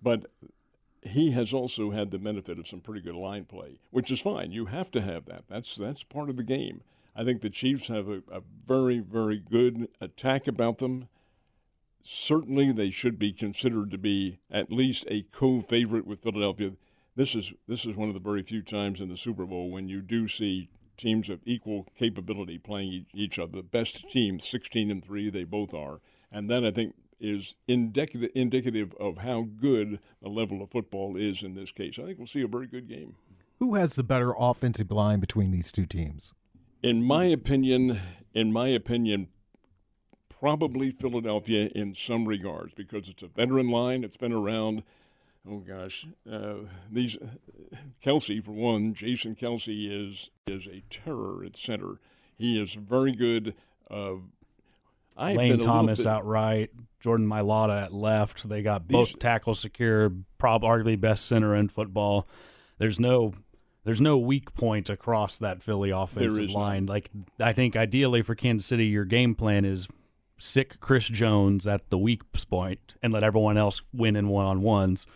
But 0.00 0.30
he 1.02 1.30
has 1.30 1.52
also 1.52 1.90
had 1.90 2.10
the 2.10 2.18
benefit 2.18 2.58
of 2.58 2.66
some 2.66 2.80
pretty 2.80 3.00
good 3.00 3.14
line 3.14 3.44
play, 3.44 3.78
which 3.90 4.10
is 4.10 4.20
fine. 4.20 4.52
You 4.52 4.66
have 4.66 4.90
to 4.92 5.00
have 5.00 5.26
that. 5.26 5.44
That's 5.48 5.76
that's 5.76 6.02
part 6.02 6.30
of 6.30 6.36
the 6.36 6.42
game. 6.42 6.82
I 7.14 7.24
think 7.24 7.40
the 7.40 7.50
Chiefs 7.50 7.88
have 7.88 8.08
a, 8.08 8.22
a 8.30 8.42
very 8.66 8.98
very 8.98 9.38
good 9.38 9.88
attack 10.00 10.46
about 10.46 10.78
them. 10.78 11.08
Certainly, 12.02 12.72
they 12.72 12.90
should 12.90 13.18
be 13.18 13.32
considered 13.32 13.90
to 13.90 13.98
be 13.98 14.38
at 14.50 14.72
least 14.72 15.04
a 15.08 15.22
co-favorite 15.32 16.06
with 16.06 16.22
Philadelphia. 16.22 16.72
This 17.16 17.34
is 17.34 17.52
this 17.66 17.84
is 17.84 17.96
one 17.96 18.08
of 18.08 18.14
the 18.14 18.20
very 18.20 18.42
few 18.42 18.62
times 18.62 19.00
in 19.00 19.08
the 19.08 19.16
Super 19.16 19.46
Bowl 19.46 19.70
when 19.70 19.88
you 19.88 20.00
do 20.00 20.28
see 20.28 20.68
teams 20.96 21.28
of 21.28 21.40
equal 21.44 21.86
capability 21.96 22.58
playing 22.58 23.06
each 23.14 23.38
other. 23.38 23.56
The 23.56 23.62
best 23.62 24.10
team, 24.10 24.40
16 24.40 24.90
and 24.90 25.04
three, 25.04 25.30
they 25.30 25.44
both 25.44 25.72
are, 25.72 26.00
and 26.32 26.50
then 26.50 26.64
I 26.64 26.70
think 26.70 26.94
is 27.20 27.54
indicative, 27.66 28.30
indicative 28.34 28.94
of 29.00 29.18
how 29.18 29.46
good 29.60 29.98
the 30.22 30.28
level 30.28 30.62
of 30.62 30.70
football 30.70 31.16
is 31.16 31.42
in 31.42 31.54
this 31.54 31.72
case. 31.72 31.98
I 31.98 32.02
think 32.04 32.18
we'll 32.18 32.26
see 32.26 32.42
a 32.42 32.48
very 32.48 32.66
good 32.66 32.88
game. 32.88 33.14
Who 33.58 33.74
has 33.74 33.96
the 33.96 34.04
better 34.04 34.34
offensive 34.38 34.90
line 34.90 35.18
between 35.18 35.50
these 35.50 35.72
two 35.72 35.86
teams? 35.86 36.32
In 36.82 37.02
my 37.02 37.24
opinion, 37.24 38.00
in 38.32 38.52
my 38.52 38.68
opinion, 38.68 39.28
probably 40.28 40.90
Philadelphia 40.90 41.68
in 41.74 41.94
some 41.94 42.26
regards 42.26 42.74
because 42.74 43.08
it's 43.08 43.22
a 43.22 43.26
veteran 43.26 43.68
line. 43.68 44.04
It's 44.04 44.16
been 44.16 44.32
around. 44.32 44.84
Oh 45.48 45.58
gosh, 45.58 46.06
uh, 46.30 46.54
these 46.90 47.16
Kelce 48.04 48.44
for 48.44 48.52
one. 48.52 48.94
Jason 48.94 49.34
Kelce 49.34 49.90
is 49.90 50.30
is 50.46 50.66
a 50.66 50.82
terror 50.90 51.44
at 51.44 51.56
center. 51.56 52.00
He 52.36 52.60
is 52.60 52.74
very 52.74 53.12
good. 53.12 53.54
Uh, 53.90 54.16
I've 55.18 55.36
Lane 55.36 55.60
Thomas 55.60 55.98
bit- 55.98 56.06
outright, 56.06 56.70
Jordan 57.00 57.26
Mailata 57.26 57.84
at 57.84 57.92
left. 57.92 58.48
They 58.48 58.62
got 58.62 58.88
both 58.88 59.08
These- 59.08 59.16
tackles 59.18 59.60
secure, 59.60 60.12
probably 60.38 60.68
arguably 60.68 61.00
best 61.00 61.26
center 61.26 61.54
in 61.54 61.68
football. 61.68 62.26
There's 62.78 62.98
no 63.00 63.34
there's 63.84 64.00
no 64.00 64.18
weak 64.18 64.52
point 64.54 64.90
across 64.90 65.38
that 65.38 65.62
Philly 65.62 65.90
offensive 65.90 66.50
line. 66.50 66.86
Like 66.86 67.10
I 67.40 67.52
think 67.52 67.74
ideally 67.74 68.22
for 68.22 68.34
Kansas 68.34 68.66
City, 68.66 68.86
your 68.86 69.04
game 69.04 69.34
plan 69.34 69.64
is 69.64 69.88
sick 70.36 70.78
Chris 70.80 71.08
Jones 71.08 71.66
at 71.66 71.88
the 71.90 71.98
weak 71.98 72.22
point 72.32 72.94
and 73.02 73.12
let 73.12 73.24
everyone 73.24 73.56
else 73.56 73.82
win 73.92 74.14
in 74.14 74.28
one 74.28 74.44
on 74.46 74.62
ones. 74.62 75.06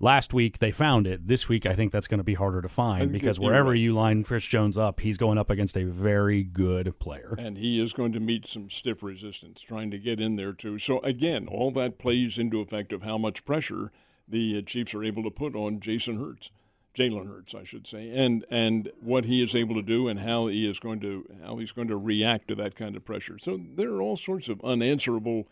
Last 0.00 0.32
week 0.32 0.58
they 0.58 0.70
found 0.70 1.08
it. 1.08 1.26
This 1.26 1.48
week 1.48 1.66
I 1.66 1.74
think 1.74 1.90
that's 1.90 2.06
going 2.06 2.18
to 2.18 2.24
be 2.24 2.34
harder 2.34 2.62
to 2.62 2.68
find 2.68 3.10
because 3.10 3.40
wherever 3.40 3.70
right. 3.70 3.78
you 3.78 3.94
line 3.94 4.22
Chris 4.22 4.44
Jones 4.44 4.78
up, 4.78 5.00
he's 5.00 5.16
going 5.16 5.38
up 5.38 5.50
against 5.50 5.76
a 5.76 5.84
very 5.84 6.44
good 6.44 6.98
player. 7.00 7.34
and 7.38 7.58
he 7.58 7.80
is 7.80 7.92
going 7.92 8.12
to 8.12 8.20
meet 8.20 8.46
some 8.46 8.70
stiff 8.70 9.02
resistance 9.02 9.60
trying 9.60 9.90
to 9.90 9.98
get 9.98 10.20
in 10.20 10.36
there 10.36 10.52
too. 10.52 10.78
So 10.78 11.00
again, 11.00 11.48
all 11.48 11.72
that 11.72 11.98
plays 11.98 12.38
into 12.38 12.60
effect 12.60 12.92
of 12.92 13.02
how 13.02 13.18
much 13.18 13.44
pressure 13.44 13.90
the 14.28 14.58
uh, 14.58 14.62
Chiefs 14.62 14.94
are 14.94 15.02
able 15.02 15.24
to 15.24 15.30
put 15.30 15.56
on 15.56 15.80
Jason 15.80 16.18
Hurts, 16.18 16.50
Jalen 16.94 17.26
Hurts, 17.26 17.54
I 17.54 17.64
should 17.64 17.86
say, 17.86 18.10
and 18.10 18.44
and 18.50 18.90
what 19.00 19.24
he 19.24 19.42
is 19.42 19.56
able 19.56 19.74
to 19.74 19.82
do 19.82 20.06
and 20.06 20.20
how 20.20 20.46
he 20.46 20.68
is 20.68 20.78
going 20.78 21.00
to 21.00 21.24
how 21.42 21.56
he's 21.58 21.72
going 21.72 21.88
to 21.88 21.96
react 21.96 22.48
to 22.48 22.54
that 22.56 22.76
kind 22.76 22.94
of 22.94 23.04
pressure. 23.04 23.38
So 23.38 23.60
there 23.74 23.90
are 23.94 24.02
all 24.02 24.16
sorts 24.16 24.48
of 24.48 24.62
unanswerable 24.62 25.48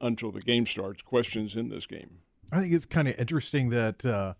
until 0.00 0.30
the 0.30 0.40
game 0.40 0.64
starts 0.64 1.02
questions 1.02 1.56
in 1.56 1.68
this 1.68 1.86
game. 1.86 2.18
I 2.52 2.60
think 2.60 2.72
it's 2.72 2.86
kind 2.86 3.08
of 3.08 3.18
interesting 3.18 3.70
that 3.70 4.04
uh, 4.04 4.34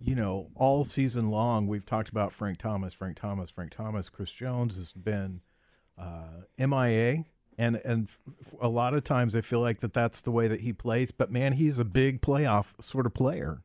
you 0.00 0.14
know 0.14 0.48
all 0.54 0.84
season 0.84 1.30
long 1.30 1.66
we've 1.66 1.86
talked 1.86 2.08
about 2.08 2.32
Frank 2.32 2.58
Thomas, 2.58 2.94
Frank 2.94 3.18
Thomas, 3.18 3.50
Frank 3.50 3.72
Thomas. 3.74 4.08
Chris 4.08 4.30
Jones 4.30 4.76
has 4.76 4.92
been 4.92 5.40
uh, 5.98 6.42
MIA, 6.58 7.24
and 7.58 7.76
and 7.76 8.08
f- 8.08 8.18
f- 8.46 8.54
a 8.60 8.68
lot 8.68 8.94
of 8.94 9.04
times 9.04 9.34
I 9.36 9.40
feel 9.40 9.60
like 9.60 9.80
that 9.80 9.92
that's 9.92 10.20
the 10.20 10.30
way 10.30 10.48
that 10.48 10.60
he 10.60 10.72
plays. 10.72 11.10
But 11.10 11.30
man, 11.30 11.54
he's 11.54 11.78
a 11.78 11.84
big 11.84 12.20
playoff 12.22 12.72
sort 12.82 13.06
of 13.06 13.14
player. 13.14 13.62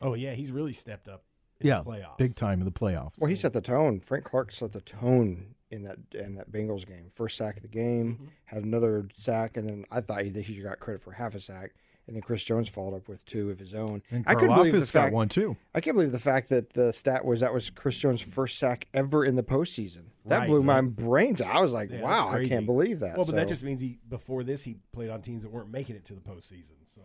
Oh 0.00 0.14
yeah, 0.14 0.32
he's 0.32 0.50
really 0.50 0.72
stepped 0.72 1.08
up 1.08 1.24
in 1.60 1.68
yeah, 1.68 1.82
the 1.82 1.90
playoffs. 1.90 2.18
big 2.18 2.34
time 2.34 2.60
in 2.60 2.64
the 2.64 2.72
playoffs. 2.72 3.12
Well, 3.18 3.28
he 3.28 3.36
set 3.36 3.52
the 3.52 3.60
tone. 3.60 4.00
Frank 4.00 4.24
Clark 4.24 4.52
set 4.52 4.72
the 4.72 4.80
tone 4.80 5.54
in 5.70 5.82
that 5.84 5.98
in 6.12 6.34
that 6.36 6.50
Bengals 6.50 6.86
game. 6.86 7.06
First 7.10 7.36
sack 7.36 7.56
of 7.56 7.62
the 7.62 7.68
game, 7.68 8.14
Mm-hmm. 8.14 8.24
had 8.46 8.64
another 8.64 9.08
sack, 9.16 9.56
and 9.56 9.68
then 9.68 9.84
I 9.90 10.00
thought 10.00 10.22
he, 10.22 10.30
he 10.42 10.60
got 10.62 10.80
credit 10.80 11.02
for 11.02 11.12
half 11.12 11.34
a 11.34 11.40
sack. 11.40 11.72
And 12.06 12.16
then 12.16 12.22
Chris 12.22 12.42
Jones 12.42 12.68
followed 12.68 12.96
up 12.96 13.08
with 13.08 13.24
two 13.24 13.50
of 13.50 13.60
his 13.60 13.72
own. 13.72 14.02
and 14.10 14.24
I 14.26 14.34
couldn't 14.34 14.56
believe 14.56 14.72
the 14.72 14.78
Karlaftis 14.80 14.92
got 14.92 15.02
fact. 15.04 15.14
one 15.14 15.28
too. 15.28 15.56
I 15.76 15.80
can't 15.80 15.94
believe 15.96 16.10
the 16.10 16.18
fact 16.18 16.48
that 16.48 16.70
the 16.72 16.92
stat 16.92 17.24
was 17.24 17.38
that 17.38 17.54
was 17.54 17.70
Chris 17.70 17.98
Jones' 17.98 18.20
first 18.20 18.58
sack 18.58 18.88
ever 18.92 19.24
in 19.24 19.36
the 19.36 19.44
postseason. 19.44 20.06
That 20.26 20.38
Right, 20.40 20.48
blew 20.48 20.62
my 20.62 20.80
right. 20.80 20.96
brains 20.96 21.40
out. 21.40 21.54
I 21.54 21.60
was 21.60 21.70
like, 21.70 21.88
Yeah, 21.90 22.00
wow, 22.00 22.28
I 22.30 22.48
can't 22.48 22.66
believe 22.66 22.98
that. 23.00 23.16
Well, 23.16 23.26
but 23.26 23.36
that 23.36 23.46
just 23.46 23.62
means 23.62 23.80
he 23.80 24.00
before 24.08 24.42
this 24.42 24.64
he 24.64 24.78
played 24.92 25.10
on 25.10 25.22
teams 25.22 25.42
that 25.44 25.52
weren't 25.52 25.70
making 25.70 25.94
it 25.94 26.04
to 26.06 26.14
the 26.14 26.20
postseason. 26.20 26.72
So 26.92 27.00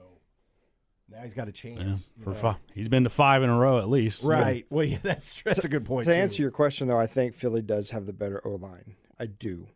now 1.12 1.22
he's 1.24 1.34
got 1.34 1.48
a 1.48 1.52
chance. 1.52 1.80
Yeah, 2.18 2.24
for 2.24 2.32
Yeah. 2.34 2.40
fi- 2.54 2.58
he's 2.74 2.88
been 2.88 3.04
to 3.04 3.10
five 3.10 3.44
in 3.44 3.50
a 3.50 3.58
row 3.58 3.80
at 3.80 3.90
least. 3.90 4.24
Right. 4.24 4.66
Well, 4.70 4.86
yeah, 4.86 4.98
that's 5.04 5.42
that's 5.44 5.66
a 5.66 5.70
good 5.70 5.86
point. 5.86 6.08
to 6.08 6.14
too. 6.14 6.20
answer 6.20 6.42
your 6.42 6.52
question, 6.52 6.88
though, 6.88 6.98
I 7.00 7.08
think 7.08 7.36
Philly 7.36 7.62
does 7.62 7.92
have 7.92 8.06
the 8.06 8.14
better 8.14 8.42
O 8.46 8.52
line. 8.52 8.96
I 9.20 9.28
do. 9.28 9.68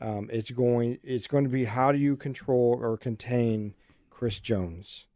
Um, 0.00 0.28
it's 0.32 0.50
going. 0.50 0.98
It's 1.02 1.26
going 1.26 1.44
to 1.44 1.50
be 1.50 1.64
how 1.64 1.90
do 1.92 1.98
you 1.98 2.16
control 2.16 2.78
or 2.80 2.96
contain 2.96 3.74
Chris 4.10 4.40
Jones, 4.40 5.06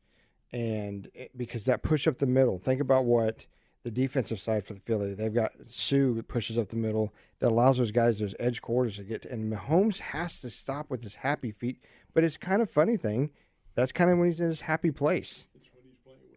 and 0.53 1.09
it- 1.15 1.37
because 1.37 1.65
that 1.65 1.83
push 1.83 2.07
up 2.07 2.19
the 2.19 2.27
middle. 2.27 2.59
Think 2.59 2.81
about 2.81 3.05
what 3.05 3.47
the 3.83 3.91
defensive 3.91 4.41
side 4.41 4.65
for 4.65 4.75
the 4.75 4.81
Philly. 4.81 5.15
They've 5.15 5.33
got 5.33 5.53
Suh 5.69 6.13
that 6.15 6.29
pushes 6.29 6.59
up 6.59 6.69
the 6.69 6.77
middle 6.77 7.15
that 7.39 7.49
allows 7.51 7.79
those 7.79 7.93
guys 7.93 8.19
those 8.19 8.35
edge 8.39 8.61
quarters 8.61 8.97
to 8.97 9.05
get. 9.05 9.23
To, 9.23 9.33
and 9.33 9.51
Mahomes 9.53 9.99
has 10.01 10.41
to 10.41 10.51
stop 10.51 10.91
with 10.91 11.03
his 11.03 11.17
happy 11.17 11.51
feet. 11.51 11.83
But 12.13 12.25
it's 12.25 12.37
kind 12.37 12.61
of 12.61 12.69
funny 12.69 12.97
thing. 12.97 13.31
That's 13.75 13.93
kind 13.93 14.11
of 14.11 14.19
when 14.19 14.27
he's 14.29 14.41
in 14.41 14.49
his 14.49 14.63
happy 14.63 14.91
place. 14.91 15.47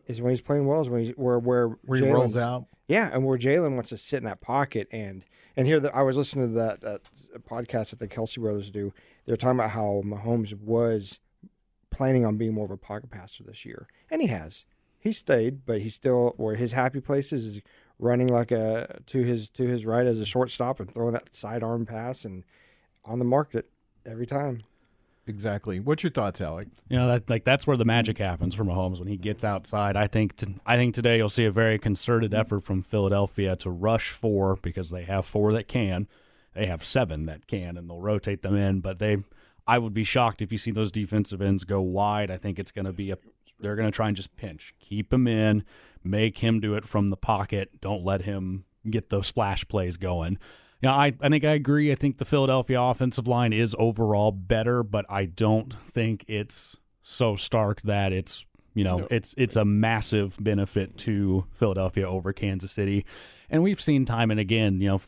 Is 0.07 0.21
when 0.21 0.31
he's 0.31 0.41
playing 0.41 0.65
well. 0.67 0.81
Is 0.81 0.89
when 0.89 1.03
he's 1.05 1.13
where 1.15 1.39
where 1.39 1.69
Where 1.85 1.99
he 1.99 2.11
rolls 2.11 2.33
Jalen's- 2.35 2.43
out. 2.43 2.65
yeah, 2.87 3.09
and 3.13 3.25
where 3.25 3.37
Jalen 3.37 3.75
wants 3.75 3.89
to 3.89 3.97
sit 3.97 4.17
in 4.17 4.25
that 4.25 4.41
pocket 4.41 4.87
and 4.91 5.23
and 5.55 5.67
here 5.67 5.79
the, 5.79 5.95
I 5.95 6.01
was 6.01 6.17
listening 6.17 6.49
to 6.49 6.53
that, 6.59 6.81
that 6.81 7.01
podcast 7.47 7.91
that 7.91 7.99
the 7.99 8.07
Kelce 8.07 8.39
brothers 8.39 8.71
do. 8.71 8.91
They're 9.25 9.37
talking 9.37 9.59
about 9.59 9.69
how 9.71 10.01
Mahomes 10.03 10.59
was 10.59 11.19
planning 11.89 12.25
on 12.25 12.37
being 12.37 12.53
more 12.53 12.65
of 12.65 12.71
a 12.71 12.77
pocket 12.77 13.11
passer 13.11 13.43
this 13.43 13.63
year, 13.65 13.87
and 14.09 14.21
he 14.21 14.27
has. 14.27 14.65
He 14.99 15.11
stayed, 15.11 15.65
but 15.65 15.81
he's 15.81 15.93
still 15.93 16.33
where 16.37 16.55
his 16.55 16.71
happy 16.71 16.99
places 17.01 17.45
is 17.45 17.61
running 17.99 18.27
like 18.27 18.51
a 18.51 18.99
to 19.07 19.21
his 19.23 19.49
to 19.51 19.63
his 19.67 19.85
right 19.85 20.05
as 20.07 20.19
a 20.19 20.25
shortstop 20.25 20.79
and 20.79 20.91
throwing 20.91 21.13
that 21.13 21.33
sidearm 21.35 21.85
pass 21.85 22.25
and 22.25 22.43
on 23.05 23.19
the 23.19 23.25
market 23.25 23.69
every 24.05 24.25
time. 24.25 24.63
Exactly. 25.25 25.79
What's 25.79 26.03
your 26.03 26.11
thoughts, 26.11 26.41
Alec? 26.41 26.67
You 26.89 26.97
know 26.97 27.07
that 27.07 27.29
like 27.29 27.45
that's 27.45 27.65
where 27.65 27.77
the 27.77 27.85
magic 27.85 28.17
happens 28.17 28.53
for 28.53 28.65
Mahomes 28.65 28.99
when 28.99 29.07
he 29.07 29.15
gets 29.15 29.43
outside. 29.43 29.95
I 29.95 30.07
think 30.07 30.35
I 30.65 30.75
think 30.75 30.93
today 30.93 31.17
you'll 31.17 31.29
see 31.29 31.45
a 31.45 31.51
very 31.51 31.79
concerted 31.79 32.33
effort 32.33 32.61
from 32.61 32.81
Philadelphia 32.81 33.55
to 33.57 33.69
rush 33.69 34.09
four 34.09 34.57
because 34.61 34.89
they 34.89 35.03
have 35.03 35.25
four 35.25 35.53
that 35.53 35.67
can. 35.67 36.07
They 36.53 36.65
have 36.65 36.83
seven 36.83 37.25
that 37.27 37.47
can, 37.47 37.77
and 37.77 37.89
they'll 37.89 38.01
rotate 38.01 38.41
them 38.41 38.55
in. 38.55 38.81
But 38.81 38.99
they, 38.99 39.17
I 39.65 39.77
would 39.77 39.93
be 39.93 40.03
shocked 40.03 40.41
if 40.41 40.51
you 40.51 40.57
see 40.57 40.71
those 40.71 40.91
defensive 40.91 41.41
ends 41.41 41.63
go 41.63 41.81
wide. 41.81 42.29
I 42.29 42.37
think 42.37 42.59
it's 42.59 42.71
going 42.71 42.85
to 42.85 42.93
be 42.93 43.11
a. 43.11 43.17
They're 43.59 43.77
going 43.77 43.89
to 43.89 43.95
try 43.95 44.07
and 44.07 44.17
just 44.17 44.35
pinch, 44.35 44.75
keep 44.79 45.13
him 45.13 45.25
in, 45.25 45.63
make 46.03 46.39
him 46.39 46.59
do 46.59 46.75
it 46.75 46.83
from 46.83 47.09
the 47.09 47.17
pocket. 47.17 47.79
Don't 47.79 48.03
let 48.03 48.23
him 48.23 48.65
get 48.89 49.09
those 49.09 49.27
splash 49.27 49.65
plays 49.69 49.95
going. 49.95 50.37
Yeah, 50.83 50.93
I, 50.93 51.13
I 51.21 51.29
think 51.29 51.45
I 51.45 51.51
agree. 51.51 51.93
I 51.93 51.95
think 51.95 52.17
the 52.17 52.25
Philadelphia 52.25 52.81
offensive 52.81 53.25
line 53.25 53.53
is 53.53 53.73
overall 53.79 54.33
better, 54.33 54.83
but 54.83 55.05
I 55.09 55.25
don't 55.25 55.73
think 55.87 56.25
it's 56.27 56.75
so 57.03 57.37
stark 57.37 57.81
that 57.83 58.11
it's 58.11 58.45
you 58.73 58.83
know 58.83 59.07
it's 59.09 59.33
it's 59.37 59.55
a 59.55 59.63
massive 59.63 60.35
benefit 60.41 60.97
to 60.99 61.45
Philadelphia 61.51 62.09
over 62.09 62.33
Kansas 62.33 62.73
City, 62.73 63.05
and 63.49 63.63
we've 63.63 63.79
seen 63.79 64.03
time 64.03 64.29
and 64.29 64.41
again. 64.41 64.81
You 64.81 64.89
know, 64.89 65.01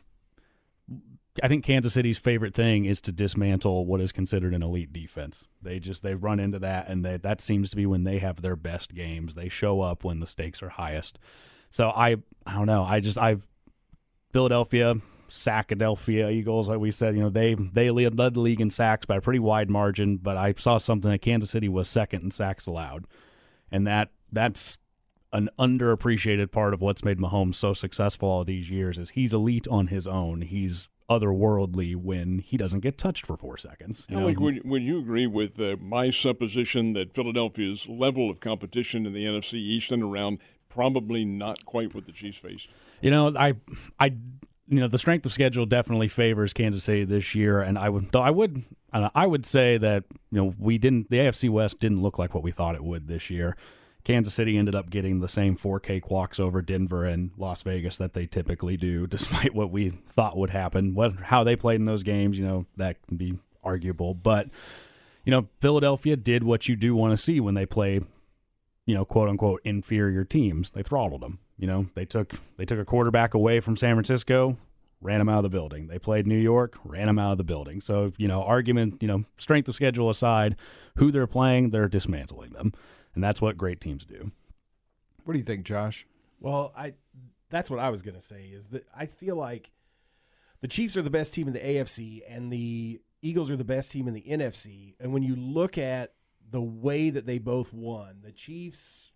I 1.42 1.48
think 1.48 1.62
Kansas 1.62 1.92
City's 1.92 2.16
favorite 2.16 2.54
thing 2.54 2.86
is 2.86 3.02
to 3.02 3.12
dismantle 3.12 3.84
what 3.84 4.00
is 4.00 4.12
considered 4.12 4.54
an 4.54 4.62
elite 4.62 4.94
defense. 4.94 5.46
They 5.60 5.78
just 5.78 6.02
they 6.02 6.14
run 6.14 6.40
into 6.40 6.58
that, 6.60 6.88
and 6.88 7.04
they, 7.04 7.18
that 7.18 7.42
seems 7.42 7.68
to 7.68 7.76
be 7.76 7.84
when 7.84 8.04
they 8.04 8.18
have 8.18 8.40
their 8.40 8.56
best 8.56 8.94
games. 8.94 9.34
They 9.34 9.50
show 9.50 9.82
up 9.82 10.04
when 10.04 10.20
the 10.20 10.26
stakes 10.26 10.62
are 10.62 10.70
highest. 10.70 11.18
So 11.68 11.90
I 11.90 12.16
I 12.46 12.54
don't 12.54 12.66
know. 12.66 12.82
I 12.82 13.00
just 13.00 13.18
I've 13.18 13.46
Philadelphia, 14.32 14.94
Sackadelphia 15.28 16.32
Eagles, 16.32 16.68
like 16.68 16.78
we 16.78 16.90
said, 16.90 17.16
you 17.16 17.22
know, 17.22 17.30
they 17.30 17.54
they 17.54 17.90
led, 17.90 18.16
the 18.16 18.40
league 18.40 18.60
in 18.60 18.70
sacks 18.70 19.06
by 19.06 19.16
a 19.16 19.20
pretty 19.20 19.38
wide 19.38 19.70
margin, 19.70 20.16
but 20.16 20.36
I 20.36 20.54
saw 20.56 20.78
something 20.78 21.10
that 21.10 21.22
Kansas 21.22 21.50
City 21.50 21.68
was 21.68 21.88
second 21.88 22.22
in 22.22 22.30
sacks 22.30 22.66
allowed. 22.66 23.06
And 23.70 23.86
that 23.86 24.10
that's 24.32 24.78
an 25.32 25.50
underappreciated 25.58 26.50
part 26.50 26.72
of 26.72 26.80
what's 26.80 27.04
made 27.04 27.18
Mahomes 27.18 27.56
so 27.56 27.72
successful 27.72 28.28
all 28.28 28.44
these 28.44 28.70
years 28.70 28.96
is 28.96 29.10
he's 29.10 29.32
elite 29.32 29.68
on 29.68 29.88
his 29.88 30.06
own. 30.06 30.42
He's 30.42 30.88
otherworldly 31.08 31.94
when 31.94 32.38
he 32.38 32.56
doesn't 32.56 32.80
get 32.80 32.98
touched 32.98 33.26
for 33.26 33.36
four 33.36 33.56
seconds. 33.56 34.06
You 34.08 34.16
know? 34.16 34.22
Alec, 34.22 34.40
would, 34.40 34.62
would 34.64 34.82
you 34.82 34.98
agree 34.98 35.26
with 35.26 35.60
uh, 35.60 35.76
my 35.80 36.10
supposition 36.10 36.94
that 36.94 37.14
Philadelphia's 37.14 37.88
level 37.88 38.30
of 38.30 38.40
competition 38.40 39.06
in 39.06 39.12
the 39.12 39.24
NFC 39.24 39.54
East 39.54 39.92
and 39.92 40.02
around 40.02 40.38
probably 40.68 41.24
not 41.24 41.64
quite 41.64 41.94
what 41.94 42.06
the 42.06 42.12
Chiefs 42.12 42.38
faced? 42.38 42.68
You 43.00 43.10
know, 43.10 43.36
I, 43.36 43.54
I, 44.00 44.14
you 44.68 44.80
know, 44.80 44.88
the 44.88 44.98
strength 44.98 45.24
of 45.26 45.32
schedule 45.32 45.66
definitely 45.66 46.08
favors 46.08 46.52
Kansas 46.52 46.84
City 46.84 47.04
this 47.04 47.34
year, 47.34 47.60
and 47.60 47.78
I 47.78 47.88
would, 47.88 48.10
though 48.12 48.22
I 48.22 48.30
would, 48.30 48.64
I, 48.92 49.26
would 49.26 49.44
say 49.44 49.78
that 49.78 50.04
you 50.30 50.38
know 50.38 50.54
we 50.58 50.78
didn't, 50.78 51.10
the 51.10 51.18
AFC 51.18 51.50
West 51.50 51.80
didn't 51.80 52.02
look 52.02 52.18
like 52.18 52.34
what 52.34 52.42
we 52.42 52.50
thought 52.50 52.74
it 52.74 52.84
would 52.84 53.08
this 53.08 53.30
year. 53.30 53.56
Kansas 54.04 54.34
City 54.34 54.56
ended 54.56 54.74
up 54.74 54.88
getting 54.88 55.20
the 55.20 55.28
same 55.28 55.56
four 55.56 55.80
cakewalks 55.80 56.38
over 56.38 56.62
Denver 56.62 57.04
and 57.04 57.32
Las 57.36 57.62
Vegas 57.62 57.98
that 57.98 58.14
they 58.14 58.26
typically 58.26 58.76
do, 58.76 59.06
despite 59.08 59.54
what 59.54 59.70
we 59.70 59.90
thought 59.90 60.36
would 60.36 60.50
happen. 60.50 60.94
What 60.94 61.16
how 61.16 61.44
they 61.44 61.56
played 61.56 61.80
in 61.80 61.86
those 61.86 62.02
games, 62.02 62.38
you 62.38 62.46
know, 62.46 62.66
that 62.76 63.06
can 63.06 63.16
be 63.16 63.38
arguable, 63.62 64.14
but 64.14 64.48
you 65.24 65.32
know, 65.32 65.48
Philadelphia 65.60 66.16
did 66.16 66.44
what 66.44 66.68
you 66.68 66.76
do 66.76 66.94
want 66.94 67.12
to 67.12 67.16
see 67.16 67.40
when 67.40 67.54
they 67.54 67.66
play 67.66 68.00
you 68.86 68.94
know, 68.94 69.04
quote 69.04 69.28
unquote 69.28 69.60
inferior 69.64 70.24
teams. 70.24 70.70
They 70.70 70.82
throttled 70.82 71.20
them. 71.20 71.40
You 71.58 71.66
know, 71.66 71.86
they 71.94 72.04
took 72.04 72.34
they 72.56 72.64
took 72.64 72.78
a 72.78 72.84
quarterback 72.84 73.34
away 73.34 73.60
from 73.60 73.76
San 73.76 73.94
Francisco, 73.94 74.56
ran 75.00 75.20
him 75.20 75.28
out 75.28 75.38
of 75.38 75.42
the 75.44 75.56
building. 75.56 75.86
They 75.86 75.98
played 75.98 76.26
New 76.26 76.38
York, 76.38 76.78
ran 76.84 77.08
him 77.08 77.18
out 77.18 77.32
of 77.32 77.38
the 77.38 77.44
building. 77.44 77.80
So, 77.80 78.12
you 78.18 78.28
know, 78.28 78.42
argument, 78.42 79.00
you 79.00 79.08
know, 79.08 79.24
strength 79.38 79.68
of 79.68 79.74
schedule 79.74 80.10
aside, 80.10 80.56
who 80.96 81.10
they're 81.10 81.26
playing, 81.26 81.70
they're 81.70 81.88
dismantling 81.88 82.50
them. 82.50 82.72
And 83.14 83.24
that's 83.24 83.40
what 83.40 83.56
great 83.56 83.80
teams 83.80 84.04
do. 84.04 84.30
What 85.24 85.32
do 85.32 85.38
you 85.38 85.44
think, 85.44 85.64
Josh? 85.64 86.06
Well, 86.40 86.72
I 86.76 86.94
that's 87.50 87.70
what 87.70 87.80
I 87.80 87.90
was 87.90 88.02
going 88.02 88.16
to 88.16 88.20
say 88.20 88.50
is 88.52 88.68
that 88.68 88.86
I 88.94 89.06
feel 89.06 89.36
like 89.36 89.70
the 90.60 90.68
Chiefs 90.68 90.96
are 90.96 91.02
the 91.02 91.10
best 91.10 91.32
team 91.34 91.46
in 91.46 91.54
the 91.54 91.60
AFC 91.60 92.22
and 92.28 92.52
the 92.52 93.00
Eagles 93.22 93.50
are 93.50 93.56
the 93.56 93.64
best 93.64 93.90
team 93.90 94.08
in 94.08 94.14
the 94.14 94.22
NFC. 94.22 94.94
And 95.00 95.12
when 95.12 95.22
you 95.22 95.36
look 95.36 95.78
at 95.78 96.12
the 96.48 96.60
way 96.60 97.10
that 97.10 97.26
they 97.26 97.38
both 97.38 97.72
won, 97.72 98.20
the 98.22 98.32
Chiefs, 98.32 99.12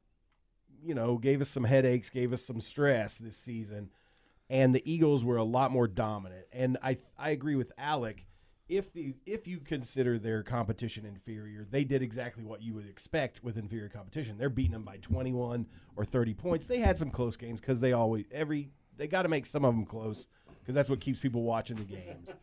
you 0.84 0.94
know, 0.94 1.18
gave 1.18 1.40
us 1.40 1.48
some 1.48 1.64
headaches, 1.64 2.10
gave 2.10 2.32
us 2.32 2.44
some 2.44 2.60
stress 2.60 3.18
this 3.18 3.36
season, 3.36 3.90
and 4.48 4.74
the 4.74 4.90
Eagles 4.90 5.24
were 5.24 5.36
a 5.36 5.44
lot 5.44 5.70
more 5.70 5.86
dominant. 5.86 6.46
And 6.52 6.78
I 6.82 6.98
I 7.18 7.30
agree 7.30 7.56
with 7.56 7.72
Alec. 7.78 8.26
If 8.68 8.92
the 8.92 9.14
if 9.26 9.46
you 9.46 9.58
consider 9.58 10.18
their 10.18 10.42
competition 10.42 11.04
inferior, 11.04 11.66
they 11.68 11.84
did 11.84 12.02
exactly 12.02 12.44
what 12.44 12.62
you 12.62 12.74
would 12.74 12.88
expect 12.88 13.42
with 13.42 13.56
inferior 13.56 13.88
competition. 13.88 14.38
They're 14.38 14.48
beating 14.48 14.72
them 14.72 14.84
by 14.84 14.98
21 14.98 15.66
or 15.96 16.04
30 16.04 16.34
points. 16.34 16.66
They 16.66 16.78
had 16.78 16.96
some 16.96 17.10
close 17.10 17.36
games 17.36 17.60
because 17.60 17.80
they 17.80 17.92
always 17.92 18.26
every 18.30 18.70
they 18.96 19.06
got 19.06 19.22
to 19.22 19.28
make 19.28 19.46
some 19.46 19.64
of 19.64 19.74
them 19.74 19.86
close 19.86 20.28
because 20.60 20.74
that's 20.74 20.90
what 20.90 21.00
keeps 21.00 21.18
people 21.20 21.42
watching 21.42 21.76
the 21.76 21.84
games. 21.84 22.28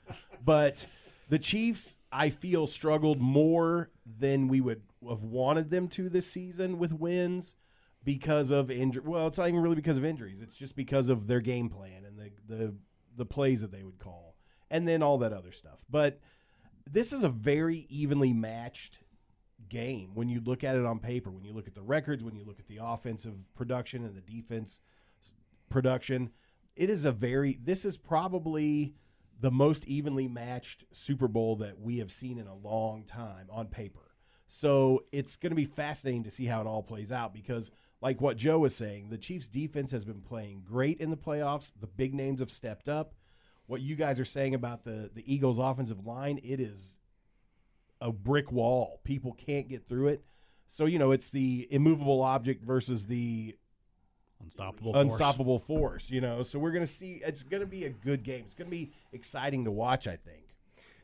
But 0.46 0.86
the 1.28 1.40
Chiefs, 1.40 1.98
I 2.10 2.30
feel, 2.30 2.68
struggled 2.68 3.20
more 3.20 3.90
than 4.06 4.48
we 4.48 4.62
would 4.62 4.82
have 5.08 5.24
wanted 5.24 5.70
them 5.70 5.90
to 5.90 6.08
this 6.08 6.26
season 6.26 6.80
with 6.80 6.94
wins 6.94 7.54
because 8.08 8.52
of 8.52 8.72
injury. 8.72 9.04
Well, 9.06 9.28
it's 9.28 9.38
not 9.38 9.50
even 9.50 9.60
really 9.60 9.76
because 9.76 9.98
of 9.98 10.06
injuries. 10.06 10.40
It's 10.42 10.56
just 10.56 10.78
because 10.78 11.10
of 11.10 11.28
their 11.28 11.42
game 11.42 11.68
plan 11.68 12.06
and 12.06 12.18
the 12.18 12.32
the 12.48 12.74
the 13.18 13.26
plays 13.26 13.60
that 13.60 13.72
they 13.72 13.84
would 13.84 14.00
call, 14.00 14.38
and 14.72 14.88
then 14.88 15.04
all 15.04 15.18
that 15.18 15.34
other 15.34 15.52
stuff. 15.52 15.84
But 15.90 16.22
this 16.90 17.12
is 17.12 17.26
a 17.26 17.30
very 17.30 17.86
evenly 17.90 18.32
matched 18.32 19.00
game 19.68 20.12
when 20.14 20.30
you 20.30 20.40
look 20.40 20.64
at 20.64 20.78
it 20.78 20.86
on 20.86 21.00
paper. 21.00 21.30
When 21.30 21.44
you 21.44 21.52
look 21.52 21.68
at 21.68 21.76
the 21.76 21.82
records, 21.82 22.24
when 22.24 22.34
you 22.34 22.46
look 22.46 22.60
at 22.60 22.68
the 22.70 22.80
offensive 22.82 23.34
production 23.56 24.06
and 24.06 24.16
the 24.16 24.22
defense 24.22 24.80
production, 25.70 26.30
it 26.78 26.90
is 26.90 27.04
a 27.04 27.12
very. 27.12 27.60
This 27.62 27.84
is 27.84 27.98
probably 27.98 28.96
the 29.42 29.52
most 29.52 29.84
evenly 29.84 30.30
matched 30.30 30.86
Super 30.94 31.28
Bowl 31.28 31.58
that 31.58 31.78
we 31.78 31.98
have 31.98 32.14
seen 32.14 32.38
in 32.38 32.48
a 32.48 32.56
long 32.56 33.04
time 33.04 33.48
on 33.50 33.68
paper. 33.68 34.16
So 34.48 35.04
it's 35.12 35.36
going 35.36 35.52
to 35.52 35.58
be 35.58 35.66
fascinating 35.66 36.24
to 36.24 36.32
see 36.32 36.46
how 36.46 36.62
it 36.62 36.68
all 36.68 36.82
plays 36.82 37.12
out 37.12 37.34
because, 37.34 37.70
like 38.02 38.22
what 38.22 38.38
Joe 38.38 38.60
was 38.60 38.76
saying, 38.76 39.10
the 39.10 39.18
Chiefs' 39.18 39.48
defense 39.48 39.92
has 39.92 40.06
been 40.06 40.22
playing 40.22 40.64
great 40.66 41.00
in 41.00 41.10
the 41.10 41.18
playoffs. 41.18 41.72
The 41.80 41.88
big 41.88 42.14
names 42.14 42.40
have 42.40 42.52
stepped 42.52 42.88
up. 42.88 43.14
What 43.66 43.82
you 43.82 43.96
guys 43.96 44.20
are 44.20 44.26
saying 44.26 44.54
about 44.56 44.84
the 44.86 45.10
the 45.14 45.24
Eagles' 45.32 45.58
offensive 45.58 46.06
line, 46.06 46.40
it 46.44 46.60
is 46.60 46.96
a 48.00 48.12
brick 48.12 48.52
wall. 48.52 49.00
People 49.04 49.34
can't 49.34 49.68
get 49.68 49.88
through 49.88 50.10
it. 50.10 50.24
So 50.70 50.86
you 50.86 51.00
know, 51.00 51.12
it's 51.12 51.30
the 51.30 51.68
immovable 51.72 52.22
object 52.22 52.64
versus 52.64 53.08
the 53.08 53.56
Unstoppable. 54.44 54.94
force. 54.94 55.02
unstoppable 55.02 55.60
force. 55.60 56.10
You 56.12 56.22
know, 56.22 56.44
so 56.44 56.60
we're 56.60 56.72
gonna 56.72 56.88
see. 56.88 57.22
It's 57.26 57.44
gonna 57.44 57.66
be 57.66 57.86
a 57.86 57.90
good 57.90 58.24
game. 58.24 58.44
It's 58.46 58.54
gonna 58.54 58.70
be 58.70 58.92
exciting 59.12 59.66
to 59.66 59.72
watch. 59.72 60.08
I 60.08 60.16
think. 60.18 60.44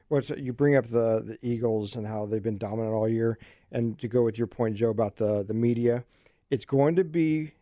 What's 0.10 0.29
you 0.29 0.53
bring 0.53 0.75
up 0.75 0.86
the 0.86 1.21
the 1.25 1.38
Eagles 1.41 1.95
and 1.95 2.06
how 2.06 2.25
they've 2.27 2.43
been 2.43 2.58
dominant 2.60 2.93
all 2.93 3.10
year, 3.10 3.39
and 3.71 3.97
to 3.99 4.08
go 4.08 4.21
with 4.21 4.38
your 4.38 4.47
point, 4.47 4.75
Joe, 4.75 4.89
about 4.91 5.15
the 5.15 5.43
the 5.43 5.53
media, 5.56 6.06
it's 6.53 6.65
going 6.65 6.95
to 6.95 7.03
be 7.03 7.53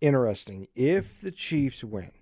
interesting 0.00 0.68
if 0.74 1.20
the 1.20 1.30
Chiefs 1.30 1.84
win. 1.84 2.12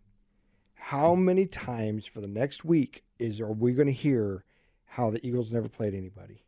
How 0.75 1.15
many 1.15 1.47
times 1.47 2.05
for 2.05 2.21
the 2.21 2.27
next 2.27 2.65
week 2.65 3.05
is 3.21 3.41
are 3.41 3.53
we 3.53 3.73
going 3.75 3.87
to 3.87 3.93
hear 3.93 4.43
how 4.87 5.09
the 5.11 5.25
Eagles 5.25 5.53
never 5.53 5.69
played 5.69 5.95
anybody? 5.95 6.43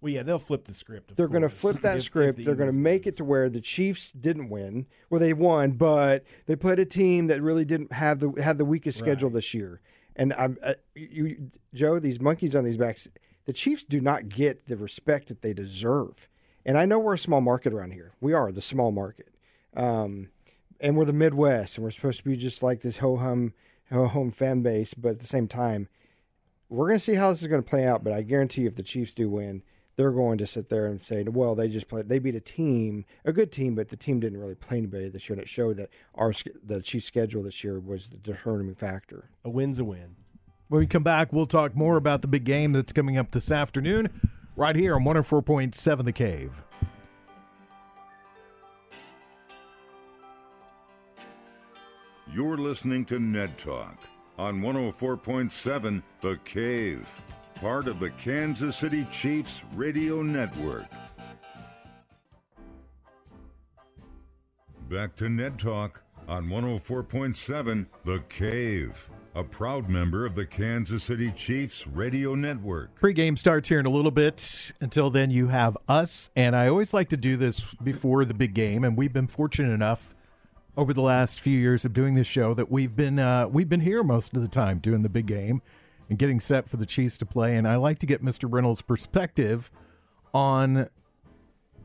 Well, 0.00 0.12
yeah, 0.12 0.24
they'll 0.24 0.40
flip 0.40 0.64
the 0.64 0.74
script. 0.74 1.12
of 1.12 1.16
They're 1.16 1.28
going 1.28 1.42
to 1.42 1.48
flip 1.48 1.80
that 1.82 1.98
if 1.98 2.02
script. 2.02 2.38
the 2.38 2.44
They're 2.44 2.56
going 2.56 2.68
to 2.68 2.76
make 2.76 3.06
it 3.06 3.16
to 3.18 3.24
where 3.24 3.48
the 3.48 3.60
Chiefs 3.60 4.10
didn't 4.10 4.48
win. 4.48 4.86
Well, 5.10 5.20
they 5.20 5.32
won, 5.32 5.72
but 5.72 6.24
they 6.46 6.56
played 6.56 6.80
a 6.80 6.84
team 6.84 7.28
that 7.28 7.40
really 7.42 7.64
didn't 7.64 7.92
have 7.92 8.18
the 8.18 8.32
had 8.42 8.58
the 8.58 8.64
weakest 8.64 8.98
schedule 8.98 9.30
this 9.30 9.54
year. 9.54 9.80
And 10.16 10.32
I'm 10.32 10.58
uh, 10.60 10.74
you, 10.96 11.52
Joe. 11.72 12.00
These 12.00 12.18
monkeys 12.18 12.56
on 12.56 12.64
these 12.64 12.78
backs. 12.78 13.06
The 13.44 13.52
Chiefs 13.52 13.84
do 13.84 14.00
not 14.00 14.28
get 14.28 14.66
the 14.66 14.76
respect 14.76 15.28
that 15.28 15.42
they 15.42 15.52
deserve. 15.52 16.28
And 16.66 16.76
I 16.76 16.84
know 16.84 16.98
we're 16.98 17.14
a 17.14 17.18
small 17.18 17.40
market 17.40 17.72
around 17.72 17.92
here. 17.92 18.12
We 18.20 18.32
are 18.32 18.50
the 18.50 18.60
small 18.60 18.90
market, 18.90 19.28
um, 19.76 20.30
and 20.80 20.96
we're 20.96 21.04
the 21.04 21.12
Midwest, 21.12 21.78
and 21.78 21.84
we're 21.84 21.92
supposed 21.92 22.18
to 22.18 22.24
be 22.24 22.36
just 22.36 22.60
like 22.60 22.80
this 22.80 22.98
ho 22.98 23.16
hum 23.16 23.54
ho 23.92 24.08
hum 24.08 24.32
fan 24.32 24.62
base. 24.62 24.92
But 24.92 25.10
at 25.10 25.20
the 25.20 25.28
same 25.28 25.46
time, 25.46 25.88
we're 26.68 26.88
going 26.88 26.98
to 26.98 27.04
see 27.04 27.14
how 27.14 27.30
this 27.30 27.40
is 27.40 27.46
going 27.46 27.62
to 27.62 27.70
play 27.70 27.86
out. 27.86 28.02
But 28.02 28.12
I 28.12 28.22
guarantee, 28.22 28.66
if 28.66 28.74
the 28.74 28.82
Chiefs 28.82 29.14
do 29.14 29.30
win, 29.30 29.62
they're 29.94 30.10
going 30.10 30.38
to 30.38 30.46
sit 30.46 30.68
there 30.68 30.86
and 30.86 31.00
say, 31.00 31.22
"Well, 31.22 31.54
they 31.54 31.68
just 31.68 31.86
played. 31.86 32.08
They 32.08 32.18
beat 32.18 32.34
a 32.34 32.40
team, 32.40 33.04
a 33.24 33.32
good 33.32 33.52
team, 33.52 33.76
but 33.76 33.90
the 33.90 33.96
team 33.96 34.18
didn't 34.18 34.40
really 34.40 34.56
play 34.56 34.78
anybody 34.78 35.08
this 35.08 35.28
year." 35.28 35.34
And 35.34 35.42
it 35.42 35.48
showed 35.48 35.76
that 35.76 35.90
our 36.16 36.34
the 36.64 36.82
Chiefs' 36.82 37.06
schedule 37.06 37.44
this 37.44 37.62
year 37.62 37.78
was 37.78 38.08
the 38.08 38.16
determining 38.16 38.74
factor. 38.74 39.30
A 39.44 39.50
win's 39.50 39.78
a 39.78 39.84
win. 39.84 40.16
When 40.66 40.80
we 40.80 40.88
come 40.88 41.04
back, 41.04 41.32
we'll 41.32 41.46
talk 41.46 41.76
more 41.76 41.96
about 41.96 42.22
the 42.22 42.28
big 42.28 42.42
game 42.42 42.72
that's 42.72 42.92
coming 42.92 43.16
up 43.16 43.30
this 43.30 43.52
afternoon, 43.52 44.32
right 44.56 44.74
here 44.74 44.96
on 44.96 45.04
104.7 45.04 46.04
The 46.04 46.12
Cave. 46.12 46.62
You're 52.32 52.58
listening 52.58 53.04
to 53.06 53.18
Ned 53.20 53.56
Talk 53.58 53.96
on 54.38 54.60
104.7 54.60 56.02
The 56.20 56.38
Cave, 56.44 57.20
part 57.56 57.86
of 57.86 58.00
the 58.00 58.10
Kansas 58.10 58.76
City 58.76 59.06
Chiefs 59.12 59.62
Radio 59.74 60.22
Network. 60.22 60.86
Back 64.88 65.16
to 65.16 65.28
Ned 65.28 65.58
Talk 65.58 66.02
on 66.28 66.48
104.7 66.48 67.86
The 68.04 68.18
Cave, 68.28 69.10
a 69.36 69.44
proud 69.44 69.86
member 69.90 70.24
of 70.24 70.34
the 70.34 70.46
Kansas 70.46 71.04
City 71.04 71.30
Chiefs 71.30 71.86
Radio 71.86 72.34
Network. 72.34 72.94
Pre-game 72.94 73.36
starts 73.36 73.68
here 73.68 73.78
in 73.78 73.84
a 73.84 73.90
little 73.90 74.10
bit. 74.10 74.72
Until 74.80 75.10
then, 75.10 75.30
you 75.30 75.48
have 75.48 75.76
us, 75.86 76.30
and 76.34 76.56
I 76.56 76.68
always 76.68 76.94
like 76.94 77.10
to 77.10 77.18
do 77.18 77.36
this 77.36 77.74
before 77.74 78.24
the 78.24 78.32
big 78.32 78.54
game. 78.54 78.82
And 78.82 78.96
we've 78.96 79.12
been 79.12 79.26
fortunate 79.26 79.74
enough 79.74 80.14
over 80.74 80.94
the 80.94 81.02
last 81.02 81.38
few 81.38 81.58
years 81.58 81.84
of 81.84 81.92
doing 81.92 82.14
this 82.14 82.26
show 82.26 82.54
that 82.54 82.70
we've 82.70 82.96
been 82.96 83.18
uh, 83.18 83.46
we've 83.46 83.68
been 83.68 83.82
here 83.82 84.02
most 84.02 84.34
of 84.34 84.40
the 84.40 84.48
time 84.48 84.78
doing 84.78 85.02
the 85.02 85.10
big 85.10 85.26
game 85.26 85.60
and 86.08 86.18
getting 86.18 86.40
set 86.40 86.66
for 86.66 86.78
the 86.78 86.86
Chiefs 86.86 87.18
to 87.18 87.26
play. 87.26 87.56
And 87.56 87.68
I 87.68 87.76
like 87.76 87.98
to 87.98 88.06
get 88.06 88.24
Mr. 88.24 88.50
Reynolds' 88.50 88.80
perspective 88.80 89.70
on 90.32 90.88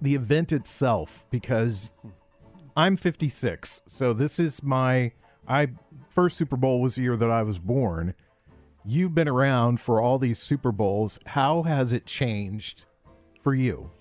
the 0.01 0.15
event 0.15 0.53
itself 0.53 1.25
because 1.29 1.91
I'm 2.77 2.95
56, 2.95 3.81
so 3.87 4.13
this 4.13 4.39
is 4.39 4.63
my 4.63 5.11
I 5.47 5.67
first 6.11 6.37
Super 6.37 6.57
Bowl 6.57 6.81
was 6.81 6.95
the 6.95 7.03
year 7.03 7.15
that 7.15 7.31
I 7.31 7.43
was 7.43 7.59
born. 7.59 8.13
You've 8.83 9.15
been 9.15 9.27
around 9.27 9.79
for 9.79 10.01
all 10.01 10.17
these 10.17 10.39
Super 10.39 10.71
Bowls. 10.71 11.19
How 11.27 11.63
has 11.63 11.93
it 11.93 12.05
changed 12.05 12.85
for 13.39 13.53
you? 13.53 13.91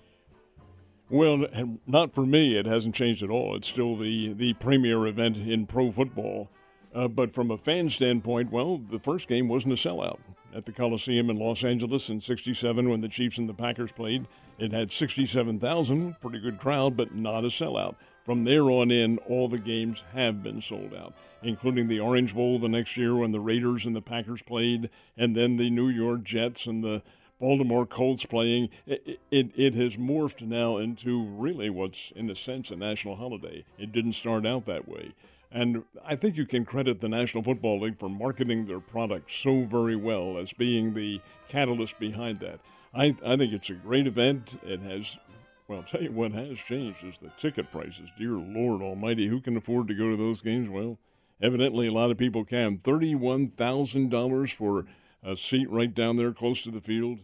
Well, 1.09 1.45
not 1.85 2.15
for 2.15 2.25
me. 2.25 2.57
It 2.57 2.65
hasn't 2.65 2.95
changed 2.95 3.21
at 3.21 3.29
all. 3.29 3.55
It's 3.55 3.67
still 3.67 3.95
the, 3.97 4.33
the 4.33 4.53
premier 4.53 5.05
event 5.07 5.37
in 5.37 5.67
pro 5.67 5.91
football. 5.91 6.49
Uh, 6.93 7.07
but 7.07 7.33
from 7.33 7.51
a 7.51 7.57
fan 7.57 7.89
standpoint, 7.89 8.51
well, 8.51 8.77
the 8.77 8.99
first 8.99 9.27
game 9.27 9.47
wasn't 9.47 9.73
a 9.73 9.75
sellout. 9.75 10.19
At 10.53 10.65
the 10.65 10.71
Coliseum 10.71 11.29
in 11.29 11.37
Los 11.37 11.63
Angeles 11.63 12.09
in 12.09 12.19
67, 12.19 12.89
when 12.89 12.99
the 12.99 13.07
Chiefs 13.07 13.37
and 13.37 13.47
the 13.47 13.53
Packers 13.53 13.91
played, 13.91 14.27
it 14.57 14.73
had 14.73 14.91
67,000, 14.91 16.19
pretty 16.19 16.39
good 16.39 16.59
crowd, 16.59 16.97
but 16.97 17.15
not 17.15 17.45
a 17.45 17.47
sellout. 17.47 17.95
From 18.23 18.43
there 18.43 18.69
on 18.69 18.91
in, 18.91 19.17
all 19.19 19.47
the 19.47 19.57
games 19.57 20.03
have 20.13 20.43
been 20.43 20.61
sold 20.61 20.93
out, 20.93 21.13
including 21.41 21.87
the 21.87 21.99
Orange 21.99 22.35
Bowl 22.35 22.59
the 22.59 22.69
next 22.69 22.95
year 22.95 23.15
when 23.15 23.31
the 23.31 23.39
Raiders 23.39 23.85
and 23.85 23.95
the 23.95 24.01
Packers 24.01 24.41
played, 24.41 24.89
and 25.17 25.35
then 25.35 25.57
the 25.57 25.69
New 25.69 25.89
York 25.89 26.23
Jets 26.23 26.67
and 26.67 26.83
the 26.83 27.01
Baltimore 27.39 27.87
Colts 27.87 28.23
playing. 28.23 28.69
It, 28.85 29.19
it, 29.31 29.51
it 29.55 29.73
has 29.73 29.95
morphed 29.95 30.41
now 30.41 30.77
into 30.77 31.25
really 31.25 31.71
what's, 31.71 32.11
in 32.15 32.29
a 32.29 32.35
sense, 32.35 32.69
a 32.69 32.75
national 32.75 33.15
holiday. 33.15 33.65
It 33.79 33.91
didn't 33.91 34.13
start 34.13 34.45
out 34.45 34.67
that 34.67 34.87
way. 34.87 35.13
And 35.51 35.83
I 36.05 36.15
think 36.15 36.37
you 36.37 36.45
can 36.45 36.63
credit 36.63 37.01
the 37.01 37.09
National 37.09 37.43
Football 37.43 37.81
League 37.81 37.99
for 37.99 38.07
marketing 38.07 38.67
their 38.67 38.79
product 38.79 39.31
so 39.31 39.63
very 39.63 39.95
well 39.95 40.37
as 40.37 40.53
being 40.53 40.93
the 40.93 41.19
catalyst 41.49 41.99
behind 41.99 42.39
that. 42.39 42.59
I, 42.93 43.15
I 43.25 43.35
think 43.35 43.51
it's 43.51 43.69
a 43.69 43.73
great 43.73 44.07
event. 44.07 44.57
It 44.63 44.81
has, 44.81 45.17
well, 45.71 45.79
I'll 45.79 45.85
tell 45.87 46.03
you 46.03 46.11
what 46.11 46.33
has 46.33 46.59
changed 46.59 47.03
is 47.03 47.17
the 47.17 47.31
ticket 47.37 47.71
prices. 47.71 48.11
Dear 48.17 48.31
Lord 48.33 48.81
Almighty, 48.81 49.27
who 49.27 49.39
can 49.39 49.55
afford 49.55 49.87
to 49.87 49.93
go 49.93 50.09
to 50.09 50.17
those 50.17 50.41
games? 50.41 50.69
Well, 50.69 50.99
evidently 51.41 51.87
a 51.87 51.93
lot 51.93 52.11
of 52.11 52.17
people 52.17 52.43
can. 52.43 52.77
$31,000 52.77 54.53
for 54.53 54.85
a 55.23 55.37
seat 55.37 55.69
right 55.69 55.93
down 55.93 56.17
there 56.17 56.33
close 56.33 56.61
to 56.63 56.71
the 56.71 56.81
field. 56.81 57.19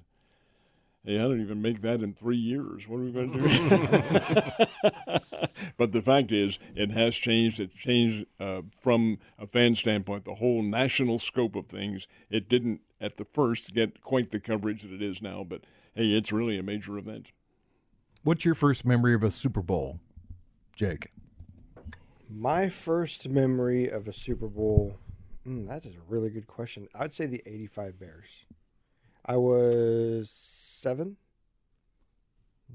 Hey, 1.03 1.19
I 1.19 1.23
don't 1.23 1.41
even 1.41 1.61
make 1.61 1.81
that 1.81 2.01
in 2.01 2.13
three 2.13 2.37
years. 2.37 2.87
What 2.87 2.97
are 2.97 3.03
we 3.03 3.11
going 3.11 3.31
to 3.33 4.67
do? 4.69 5.19
but 5.77 5.91
the 5.91 6.01
fact 6.01 6.31
is, 6.31 6.59
it 6.75 6.91
has 6.91 7.15
changed. 7.15 7.59
It's 7.59 7.77
changed 7.77 8.25
uh, 8.39 8.61
from 8.81 9.19
a 9.39 9.47
fan 9.47 9.75
standpoint, 9.75 10.25
the 10.25 10.35
whole 10.35 10.61
national 10.61 11.19
scope 11.19 11.55
of 11.55 11.67
things. 11.67 12.07
It 12.29 12.49
didn't 12.49 12.81
at 12.99 13.17
the 13.17 13.25
first 13.25 13.73
get 13.73 14.01
quite 14.01 14.31
the 14.31 14.39
coverage 14.39 14.81
that 14.81 14.91
it 14.91 15.01
is 15.01 15.21
now, 15.21 15.45
but 15.47 15.61
hey, 15.95 16.11
it's 16.11 16.33
really 16.33 16.57
a 16.57 16.63
major 16.63 16.97
event. 16.97 17.31
What's 18.23 18.43
your 18.45 18.55
first 18.55 18.85
memory 18.85 19.13
of 19.13 19.23
a 19.23 19.31
Super 19.31 19.61
Bowl, 19.61 19.99
Jake? 20.75 21.11
My 22.29 22.69
first 22.69 23.29
memory 23.29 23.89
of 23.89 24.07
a 24.07 24.13
Super 24.13 24.47
Bowl, 24.47 24.97
mm, 25.47 25.67
that 25.67 25.85
is 25.85 25.95
a 25.95 25.99
really 26.09 26.29
good 26.29 26.47
question. 26.47 26.87
I'd 26.93 27.13
say 27.13 27.25
the 27.25 27.41
85 27.45 27.99
Bears. 27.99 28.27
I 29.25 29.37
was 29.37 30.29
seven. 30.29 31.17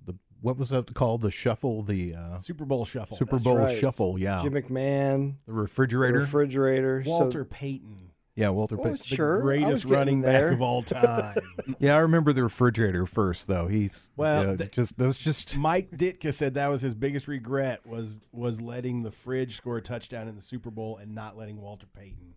The 0.07 0.15
what 0.41 0.57
was 0.59 0.71
that 0.71 0.93
called? 0.95 1.21
The 1.23 1.31
shuffle, 1.31 1.83
the 1.83 2.15
uh, 2.15 2.39
Super 2.39 2.65
Bowl 2.65 2.85
shuffle. 2.85 3.17
Super 3.17 3.33
That's 3.37 3.45
Bowl 3.45 3.57
right. 3.59 3.79
shuffle. 3.79 4.19
Yeah, 4.19 4.43
Jim 4.43 4.55
McMahon, 4.55 5.35
the 5.47 5.53
the 5.53 5.53
refrigerator. 5.53 6.19
refrigerator. 6.21 7.03
Walter 7.07 7.45
So, 7.45 7.49
Payton, 7.51 8.11
yeah, 8.35 8.49
Walter. 8.49 8.77
Oh, 8.79 8.83
well, 8.83 8.93
Pitt. 8.93 9.01
the 9.03 9.15
Sure, 9.17 9.33
I 9.35 9.37
was 9.37 9.43
greatest 9.43 9.85
running 9.85 10.21
there. 10.23 10.49
back 10.49 10.55
of 10.55 10.63
all 10.63 10.83
time. 10.83 11.37
Yeah, 11.79 11.95
I 11.95 11.99
remember 11.99 12.33
the 12.33 12.43
refrigerator 12.43 13.07
first, 13.07 13.47
though. 13.47 13.67
He's 13.69 14.09
Well, 14.17 14.47
yeah, 14.47 14.57
th- 14.57 14.71
just 14.71 14.97
that 14.99 15.07
was 15.07 15.19
just 15.19 15.57
Mike 15.59 15.91
Ditka 15.91 16.33
said 16.33 16.55
that 16.55 16.69
was 16.69 16.83
his 16.83 16.95
biggest 16.95 17.29
regret 17.29 17.87
was 17.87 18.21
was 18.33 18.61
letting 18.61 19.03
the 19.03 19.11
fridge 19.11 19.57
score 19.57 19.77
a 19.79 19.83
touchdown 19.83 20.29
in 20.29 20.35
the 20.37 20.43
Super 20.43 20.71
Bowl 20.71 20.97
and 20.97 21.15
not 21.15 21.37
letting 21.37 21.61
Walter 21.61 21.87
Payton. 21.95 22.35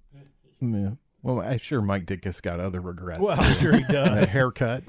yeah. 0.61 0.89
Well, 1.23 1.39
I'm 1.41 1.57
sure 1.57 1.81
Mike 1.81 2.05
Ditka's 2.05 2.39
got 2.39 2.59
other 2.59 2.79
regrets. 2.81 3.19
Well, 3.19 3.35
I'm 3.39 3.53
sure 3.53 3.75
he 3.75 3.83
a 3.89 3.91
does. 3.91 4.29
haircut. 4.29 4.83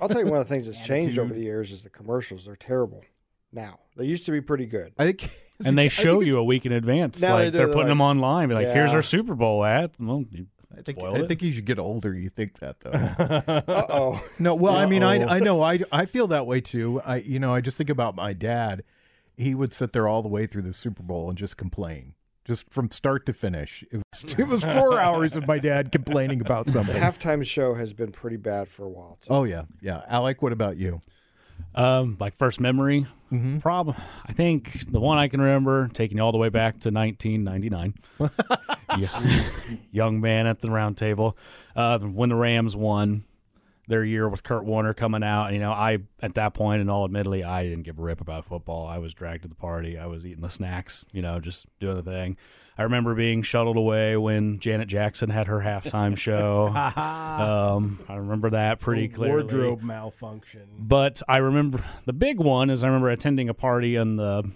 I'll 0.00 0.08
tell 0.08 0.20
you 0.20 0.26
one 0.26 0.38
of 0.40 0.46
the 0.46 0.52
things 0.52 0.66
that's 0.66 0.84
changed 0.86 1.18
over 1.18 1.32
the 1.32 1.40
years 1.40 1.72
is 1.72 1.82
the 1.82 1.88
commercials. 1.88 2.44
They're 2.44 2.54
terrible 2.56 3.02
now. 3.50 3.78
They 3.96 4.04
used 4.04 4.26
to 4.26 4.32
be 4.32 4.42
pretty 4.42 4.66
good. 4.66 4.92
I 4.98 5.06
think, 5.06 5.30
and 5.66 5.78
they 5.78 5.86
I 5.86 5.88
show 5.88 6.14
think 6.18 6.26
you 6.26 6.38
a 6.38 6.44
week 6.44 6.66
in 6.66 6.72
advance. 6.72 7.20
Now 7.20 7.36
they 7.36 7.44
like 7.44 7.52
do, 7.52 7.58
they're 7.58 7.66
they're 7.66 7.74
putting 7.74 7.88
them 7.88 8.00
online. 8.00 8.48
Be 8.48 8.54
like, 8.54 8.68
here's 8.68 8.92
our 8.92 9.02
Super 9.02 9.34
Bowl 9.34 9.64
ad. 9.64 9.92
Well, 9.98 10.24
you 10.30 10.46
I 10.76 10.80
think, 10.82 10.98
I 11.02 11.18
it. 11.18 11.28
think 11.28 11.42
you 11.42 11.52
should 11.52 11.66
get 11.66 11.78
older. 11.78 12.14
You 12.14 12.30
think 12.30 12.58
that 12.60 12.80
though. 12.80 12.90
Uh 13.72 13.86
oh. 13.90 14.24
No, 14.38 14.54
well, 14.54 14.74
I 14.74 14.86
mean, 14.86 15.02
I 15.02 15.36
I 15.36 15.38
know 15.40 15.62
I 15.62 15.80
I 15.92 16.06
feel 16.06 16.26
that 16.28 16.46
way 16.46 16.60
too. 16.60 17.00
I 17.04 17.16
you 17.16 17.38
know 17.38 17.54
I 17.54 17.60
just 17.60 17.76
think 17.76 17.90
about 17.90 18.14
my 18.16 18.32
dad. 18.32 18.82
He 19.36 19.54
would 19.54 19.72
sit 19.72 19.92
there 19.92 20.06
all 20.08 20.22
the 20.22 20.28
way 20.28 20.46
through 20.46 20.62
the 20.62 20.72
Super 20.72 21.02
Bowl 21.02 21.28
and 21.28 21.36
just 21.38 21.56
complain, 21.56 22.14
just 22.44 22.72
from 22.72 22.90
start 22.90 23.24
to 23.26 23.32
finish. 23.32 23.82
It 23.90 24.02
was 24.12 24.34
it 24.38 24.46
was 24.48 24.62
four 24.64 24.98
hours 24.98 25.36
of 25.36 25.46
my 25.46 25.58
dad 25.58 25.90
complaining 25.92 26.40
about 26.40 26.66
The 26.66 26.72
something. 26.72 26.96
halftime 27.00 27.44
show 27.46 27.74
has 27.74 27.92
been 27.92 28.12
pretty 28.12 28.36
bad 28.36 28.68
for 28.68 28.84
a 28.84 28.88
while. 28.90 29.18
too. 29.20 29.28
Oh 29.30 29.44
yeah, 29.44 29.62
yeah. 29.80 30.02
Alec, 30.08 30.40
what 30.42 30.52
about 30.52 30.76
you? 30.78 31.00
Um, 31.74 32.16
like 32.20 32.36
first 32.36 32.60
memory, 32.60 33.06
Mm-hmm. 33.32 33.60
prob. 33.60 33.96
I 34.26 34.34
think 34.34 34.90
the 34.92 35.00
one 35.00 35.16
I 35.16 35.26
can 35.28 35.40
remember, 35.40 35.88
taking 35.88 36.18
you 36.18 36.22
all 36.22 36.32
the 36.32 36.38
way 36.38 36.50
back 36.50 36.80
to 36.80 36.90
1999. 36.90 37.94
yeah. 38.98 39.44
Young 39.90 40.20
man 40.20 40.46
at 40.46 40.60
the 40.60 40.70
round 40.70 40.98
table, 40.98 41.38
uh, 41.74 41.98
when 42.00 42.28
the 42.28 42.34
Rams 42.34 42.76
won. 42.76 43.24
Their 43.88 44.04
year 44.04 44.28
with 44.28 44.42
Kurt 44.42 44.64
Warner 44.64 44.94
coming 44.94 45.22
out. 45.22 45.46
And 45.46 45.54
you 45.54 45.60
know, 45.60 45.72
I 45.72 45.98
at 46.20 46.34
that 46.34 46.54
point, 46.54 46.80
and 46.80 46.90
all 46.90 47.04
admittedly, 47.04 47.44
I 47.44 47.64
didn't 47.64 47.82
give 47.82 47.98
a 47.98 48.02
rip 48.02 48.20
about 48.20 48.44
football. 48.44 48.86
I 48.86 48.98
was 48.98 49.14
dragged 49.14 49.42
to 49.42 49.48
the 49.48 49.54
party. 49.54 49.98
I 49.98 50.06
was 50.06 50.24
eating 50.24 50.42
the 50.42 50.50
snacks. 50.50 51.04
You 51.12 51.22
know, 51.22 51.40
just 51.40 51.66
doing 51.80 51.96
the 51.96 52.02
thing. 52.02 52.36
I 52.78 52.84
remember 52.84 53.14
being 53.14 53.42
shuttled 53.42 53.76
away 53.76 54.16
when 54.16 54.58
Janet 54.58 54.88
Jackson 54.88 55.28
had 55.28 55.46
her 55.48 55.60
halftime 55.60 56.16
show. 56.16 56.68
um, 56.96 58.00
I 58.08 58.16
remember 58.16 58.50
that 58.50 58.80
pretty 58.80 59.08
clearly. 59.08 59.42
Wardrobe 59.42 59.82
malfunction. 59.82 60.68
But 60.78 61.22
I 61.28 61.38
remember 61.38 61.84
the 62.06 62.14
big 62.14 62.38
one 62.38 62.70
is 62.70 62.82
I 62.82 62.86
remember 62.86 63.10
attending 63.10 63.48
a 63.48 63.54
party 63.54 63.98
on 63.98 64.16
the 64.16 64.50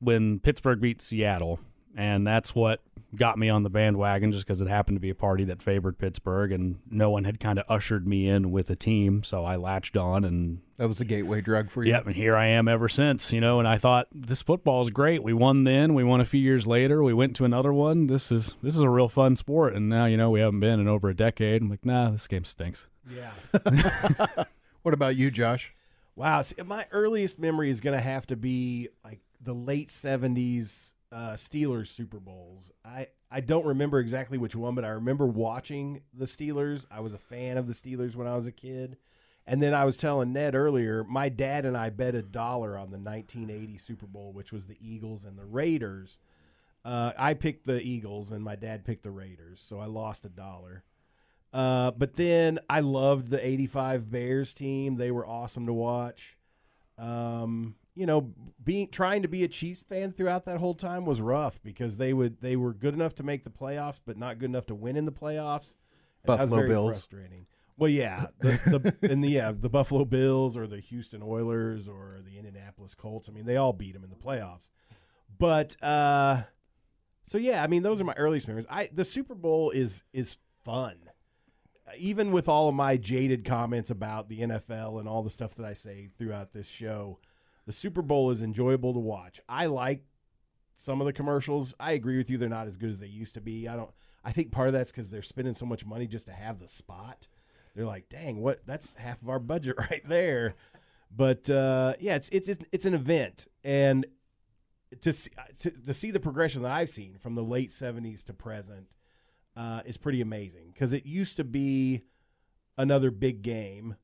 when 0.00 0.38
Pittsburgh 0.38 0.80
beat 0.80 1.02
Seattle, 1.02 1.58
and 1.98 2.24
that's 2.24 2.54
what 2.54 2.80
got 3.16 3.38
me 3.38 3.48
on 3.48 3.62
the 3.64 3.70
bandwagon 3.70 4.30
just 4.30 4.46
because 4.46 4.60
it 4.60 4.68
happened 4.68 4.96
to 4.96 5.00
be 5.00 5.10
a 5.10 5.14
party 5.14 5.44
that 5.44 5.60
favored 5.60 5.98
Pittsburgh, 5.98 6.52
and 6.52 6.78
no 6.88 7.10
one 7.10 7.24
had 7.24 7.40
kind 7.40 7.58
of 7.58 7.64
ushered 7.68 8.06
me 8.06 8.28
in 8.28 8.52
with 8.52 8.70
a 8.70 8.76
team, 8.76 9.22
so 9.24 9.44
I 9.44 9.56
latched 9.56 9.96
on 9.96 10.24
and 10.24 10.60
That 10.76 10.88
was 10.88 11.00
a 11.00 11.04
gateway 11.04 11.40
drug 11.40 11.70
for 11.70 11.84
you. 11.84 11.92
Yep, 11.92 12.06
and 12.06 12.14
here 12.14 12.36
I 12.36 12.46
am 12.46 12.68
ever 12.68 12.88
since, 12.88 13.32
you 13.32 13.40
know. 13.40 13.58
And 13.58 13.66
I 13.66 13.78
thought 13.78 14.06
this 14.14 14.42
football 14.42 14.80
is 14.82 14.90
great. 14.90 15.22
We 15.22 15.32
won 15.32 15.64
then, 15.64 15.94
we 15.94 16.04
won 16.04 16.20
a 16.20 16.24
few 16.24 16.40
years 16.40 16.66
later. 16.66 17.02
We 17.02 17.12
went 17.12 17.34
to 17.36 17.44
another 17.44 17.72
one. 17.72 18.06
This 18.06 18.30
is 18.30 18.54
this 18.62 18.76
is 18.76 18.80
a 18.80 18.88
real 18.88 19.08
fun 19.08 19.34
sport. 19.36 19.74
And 19.74 19.88
now, 19.88 20.06
you 20.06 20.16
know, 20.16 20.30
we 20.30 20.40
haven't 20.40 20.60
been 20.60 20.78
in 20.78 20.86
over 20.86 21.08
a 21.08 21.16
decade. 21.16 21.62
I'm 21.62 21.68
like, 21.68 21.84
nah, 21.84 22.10
this 22.10 22.28
game 22.28 22.44
stinks. 22.44 22.86
Yeah. 23.10 23.32
What 24.82 24.94
about 24.94 25.16
you, 25.16 25.30
Josh? 25.30 25.74
Wow. 26.16 26.40
See, 26.40 26.54
my 26.62 26.86
earliest 26.92 27.38
memory 27.38 27.68
is 27.68 27.80
going 27.80 27.94
to 27.96 28.02
have 28.02 28.26
to 28.28 28.36
be 28.36 28.88
like 29.04 29.20
the 29.40 29.52
late 29.52 29.88
70s 29.88 30.92
uh, 31.10 31.32
Steelers 31.32 31.88
Super 31.88 32.20
Bowls. 32.20 32.72
I, 32.84 33.08
I 33.30 33.40
don't 33.40 33.66
remember 33.66 33.98
exactly 33.98 34.38
which 34.38 34.54
one, 34.54 34.74
but 34.74 34.84
I 34.84 34.88
remember 34.88 35.26
watching 35.26 36.02
the 36.12 36.26
Steelers. 36.26 36.86
I 36.90 37.00
was 37.00 37.14
a 37.14 37.18
fan 37.18 37.56
of 37.56 37.66
the 37.66 37.72
Steelers 37.72 38.14
when 38.14 38.26
I 38.26 38.36
was 38.36 38.46
a 38.46 38.52
kid. 38.52 38.96
And 39.46 39.62
then 39.62 39.72
I 39.72 39.86
was 39.86 39.96
telling 39.96 40.34
Ned 40.34 40.54
earlier, 40.54 41.04
my 41.04 41.30
dad 41.30 41.64
and 41.64 41.76
I 41.76 41.88
bet 41.88 42.14
a 42.14 42.20
dollar 42.20 42.76
on 42.76 42.90
the 42.90 42.98
1980 42.98 43.78
Super 43.78 44.06
Bowl, 44.06 44.32
which 44.32 44.52
was 44.52 44.66
the 44.66 44.76
Eagles 44.78 45.24
and 45.24 45.38
the 45.38 45.46
Raiders. 45.46 46.18
Uh, 46.84 47.12
I 47.18 47.32
picked 47.32 47.64
the 47.64 47.80
Eagles, 47.80 48.30
and 48.30 48.44
my 48.44 48.56
dad 48.56 48.84
picked 48.84 49.04
the 49.04 49.10
Raiders, 49.10 49.60
so 49.60 49.80
I 49.80 49.86
lost 49.86 50.26
a 50.26 50.28
dollar. 50.28 50.84
Uh, 51.52 51.92
but 51.92 52.16
then 52.16 52.58
I 52.68 52.80
loved 52.80 53.30
the 53.30 53.44
85 53.44 54.10
Bears 54.10 54.52
team. 54.52 54.96
They 54.96 55.10
were 55.10 55.26
awesome 55.26 55.64
to 55.66 55.72
watch. 55.72 56.36
Um, 56.98 57.76
you 57.98 58.06
know, 58.06 58.32
being 58.62 58.88
trying 58.88 59.22
to 59.22 59.28
be 59.28 59.42
a 59.42 59.48
Chiefs 59.48 59.82
fan 59.82 60.12
throughout 60.12 60.44
that 60.44 60.58
whole 60.58 60.74
time 60.74 61.04
was 61.04 61.20
rough 61.20 61.60
because 61.64 61.96
they 61.96 62.12
would 62.12 62.40
they 62.40 62.54
were 62.54 62.72
good 62.72 62.94
enough 62.94 63.14
to 63.16 63.24
make 63.24 63.42
the 63.42 63.50
playoffs, 63.50 63.98
but 64.04 64.16
not 64.16 64.38
good 64.38 64.50
enough 64.50 64.66
to 64.66 64.74
win 64.74 64.96
in 64.96 65.04
the 65.04 65.12
playoffs. 65.12 65.74
And 66.22 66.38
that 66.38 66.42
was 66.42 66.50
Buffalo 66.50 66.68
Bills. 66.68 66.90
frustrating. 66.90 67.46
Well, 67.76 67.90
yeah, 67.90 68.26
the, 68.38 68.96
the 69.00 69.10
and 69.10 69.22
the 69.22 69.28
yeah 69.28 69.52
the 69.52 69.68
Buffalo 69.68 70.04
Bills 70.04 70.56
or 70.56 70.68
the 70.68 70.78
Houston 70.78 71.22
Oilers 71.24 71.88
or 71.88 72.20
the 72.24 72.36
Indianapolis 72.36 72.94
Colts. 72.94 73.28
I 73.28 73.32
mean, 73.32 73.46
they 73.46 73.56
all 73.56 73.72
beat 73.72 73.94
them 73.94 74.04
in 74.04 74.10
the 74.10 74.16
playoffs. 74.16 74.70
But 75.36 75.82
uh, 75.82 76.42
so 77.26 77.36
yeah, 77.36 77.64
I 77.64 77.66
mean, 77.66 77.82
those 77.82 78.00
are 78.00 78.04
my 78.04 78.14
earliest 78.14 78.46
memories. 78.46 78.66
I 78.70 78.90
the 78.92 79.04
Super 79.04 79.34
Bowl 79.34 79.70
is 79.70 80.04
is 80.12 80.38
fun 80.64 80.96
even 81.96 82.32
with 82.32 82.48
all 82.48 82.68
of 82.68 82.74
my 82.74 82.96
jaded 82.96 83.44
comments 83.44 83.90
about 83.90 84.28
the 84.28 84.40
NFL 84.40 85.00
and 85.00 85.08
all 85.08 85.22
the 85.22 85.30
stuff 85.30 85.54
that 85.54 85.64
I 85.64 85.72
say 85.72 86.10
throughout 86.18 86.52
this 86.52 86.68
show, 86.68 87.18
the 87.68 87.72
Super 87.74 88.00
Bowl 88.00 88.30
is 88.30 88.40
enjoyable 88.40 88.94
to 88.94 88.98
watch. 88.98 89.42
I 89.46 89.66
like 89.66 90.02
some 90.74 91.02
of 91.02 91.06
the 91.06 91.12
commercials. 91.12 91.74
I 91.78 91.92
agree 91.92 92.16
with 92.16 92.30
you; 92.30 92.38
they're 92.38 92.48
not 92.48 92.66
as 92.66 92.78
good 92.78 92.88
as 92.88 92.98
they 92.98 93.06
used 93.06 93.34
to 93.34 93.42
be. 93.42 93.68
I 93.68 93.76
don't. 93.76 93.90
I 94.24 94.32
think 94.32 94.52
part 94.52 94.68
of 94.68 94.72
that's 94.72 94.90
because 94.90 95.10
they're 95.10 95.20
spending 95.20 95.52
so 95.52 95.66
much 95.66 95.84
money 95.84 96.06
just 96.06 96.24
to 96.28 96.32
have 96.32 96.60
the 96.60 96.66
spot. 96.66 97.28
They're 97.76 97.84
like, 97.84 98.08
"Dang, 98.08 98.40
what? 98.40 98.62
That's 98.64 98.94
half 98.94 99.20
of 99.20 99.28
our 99.28 99.38
budget 99.38 99.76
right 99.90 100.00
there." 100.08 100.54
But 101.14 101.50
uh, 101.50 101.92
yeah, 102.00 102.14
it's 102.14 102.30
it's 102.32 102.48
it's 102.48 102.64
it's 102.72 102.86
an 102.86 102.94
event, 102.94 103.48
and 103.62 104.06
to 105.02 105.12
see 105.12 105.30
to, 105.58 105.70
to 105.70 105.92
see 105.92 106.10
the 106.10 106.20
progression 106.20 106.62
that 106.62 106.72
I've 106.72 106.88
seen 106.88 107.18
from 107.18 107.34
the 107.34 107.44
late 107.44 107.68
'70s 107.68 108.24
to 108.24 108.32
present 108.32 108.86
uh, 109.58 109.82
is 109.84 109.98
pretty 109.98 110.22
amazing 110.22 110.70
because 110.72 110.94
it 110.94 111.04
used 111.04 111.36
to 111.36 111.44
be 111.44 112.00
another 112.78 113.10
big 113.10 113.42
game, 113.42 113.96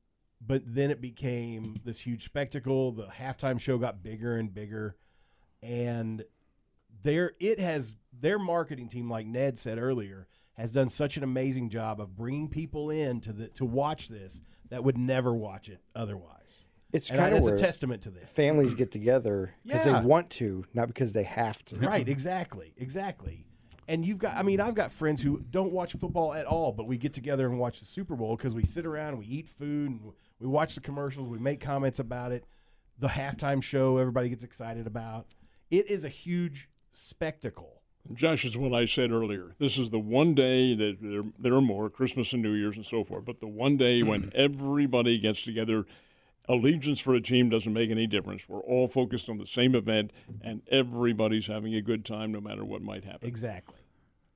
but 0.47 0.63
then 0.67 0.91
it 0.91 1.01
became 1.01 1.77
this 1.85 2.01
huge 2.01 2.25
spectacle. 2.25 2.93
The 2.93 3.07
halftime 3.07 3.59
show 3.61 3.79
got 3.79 4.03
bigger 4.03 4.37
and 4.37 4.53
bigger, 4.53 4.97
and 5.63 6.25
there 7.03 7.33
it 7.41 7.59
has 7.61 7.97
their 8.19 8.39
marketing 8.39 8.89
team, 8.89 9.11
like 9.11 9.27
Ned 9.27 9.59
said 9.59 9.79
earlier, 9.79 10.27
has 10.55 10.71
done 10.71 10.89
such 10.89 11.17
an 11.17 11.23
amazing 11.23 11.69
job 11.71 12.01
of 12.01 12.17
bringing 12.17 12.49
people 12.49 12.91
in 12.91 13.21
to 13.23 13.33
the 13.33 13.49
to 13.49 13.65
watch 13.65 14.09
this 14.09 14.41
that 14.71 14.85
would 14.85 14.97
never 14.99 15.35
watch 15.35 15.69
it 15.69 15.81
otherwise. 15.95 16.31
It's 16.93 17.11
And 17.11 17.19
kind 17.19 17.35
of 17.35 17.45
a 17.47 17.57
testament 17.59 18.03
to 18.03 18.11
this. 18.11 18.31
families 18.31 18.73
get 18.75 18.93
together 18.93 19.53
because 19.65 19.85
Yeah. 19.85 20.01
they 20.01 20.07
want 20.07 20.31
to, 20.31 20.65
not 20.75 20.87
because 20.87 21.13
they 21.13 21.25
have 21.25 21.65
to. 21.67 21.77
Right, 21.77 22.09
exactly, 22.09 22.73
exactly. 22.77 23.47
And 23.87 24.05
you've 24.05 24.19
got, 24.19 24.37
I 24.37 24.43
mean, 24.43 24.61
I've 24.61 24.75
got 24.75 24.93
friends 24.93 25.23
who 25.23 25.43
don't 25.51 25.73
watch 25.73 25.93
football 25.93 26.33
at 26.35 26.47
all, 26.47 26.73
but 26.73 26.87
we 26.87 26.97
get 26.97 27.13
together 27.13 27.47
and 27.47 27.59
watch 27.59 27.81
the 27.81 27.87
Super 27.87 28.17
Bowl 28.17 28.37
because 28.37 28.55
we 28.55 28.65
sit 28.65 28.87
around, 28.87 29.19
we 29.19 29.27
eat 29.27 29.49
food, 29.49 29.91
and 29.91 30.01
we 30.39 30.47
watch 30.47 30.75
the 30.75 30.81
commercials, 30.81 31.29
we 31.29 31.39
make 31.39 31.61
comments 31.61 31.99
about 31.99 32.33
it. 32.33 32.45
The 32.99 33.09
halftime 33.09 33.63
show, 33.63 33.99
everybody 33.99 34.29
gets 34.29 34.45
excited 34.45 34.87
about. 34.87 35.27
It 35.71 35.91
is 35.91 36.05
a 36.05 36.09
huge 36.09 36.69
spectacle. 36.93 37.83
Josh, 38.13 38.45
is 38.45 38.57
what 38.57 38.75
I 38.75 38.85
said 38.85 39.11
earlier. 39.11 39.55
This 39.59 39.79
is 39.79 39.91
the 39.91 39.99
one 39.99 40.35
day 40.35 40.75
that 40.75 40.99
there, 41.01 41.23
there 41.39 41.55
are 41.55 41.63
more, 41.63 41.89
Christmas 41.89 42.33
and 42.35 42.43
New 42.43 42.53
Year's 42.53 42.77
and 42.77 42.85
so 42.85 43.03
forth, 43.03 43.25
but 43.25 43.41
the 43.41 43.47
one 43.47 43.77
day 43.77 44.03
when 44.03 44.31
everybody 44.35 45.19
gets 45.19 45.43
together. 45.43 45.87
Allegiance 46.49 47.01
for 47.01 47.15
a 47.15 47.21
team 47.21 47.49
doesn't 47.49 47.73
make 47.73 47.91
any 47.91 48.07
difference. 48.07 48.47
We're 48.49 48.61
all 48.61 48.87
focused 48.87 49.29
on 49.31 49.39
the 49.39 49.47
same 49.47 49.75
event, 49.75 50.11
and 50.43 50.61
everybody's 50.71 51.47
having 51.47 51.75
a 51.75 51.81
good 51.81 52.05
time 52.05 52.33
no 52.33 52.41
matter 52.41 52.65
what 52.65 52.83
might 52.83 53.05
happen. 53.05 53.27
Exactly. 53.27 53.77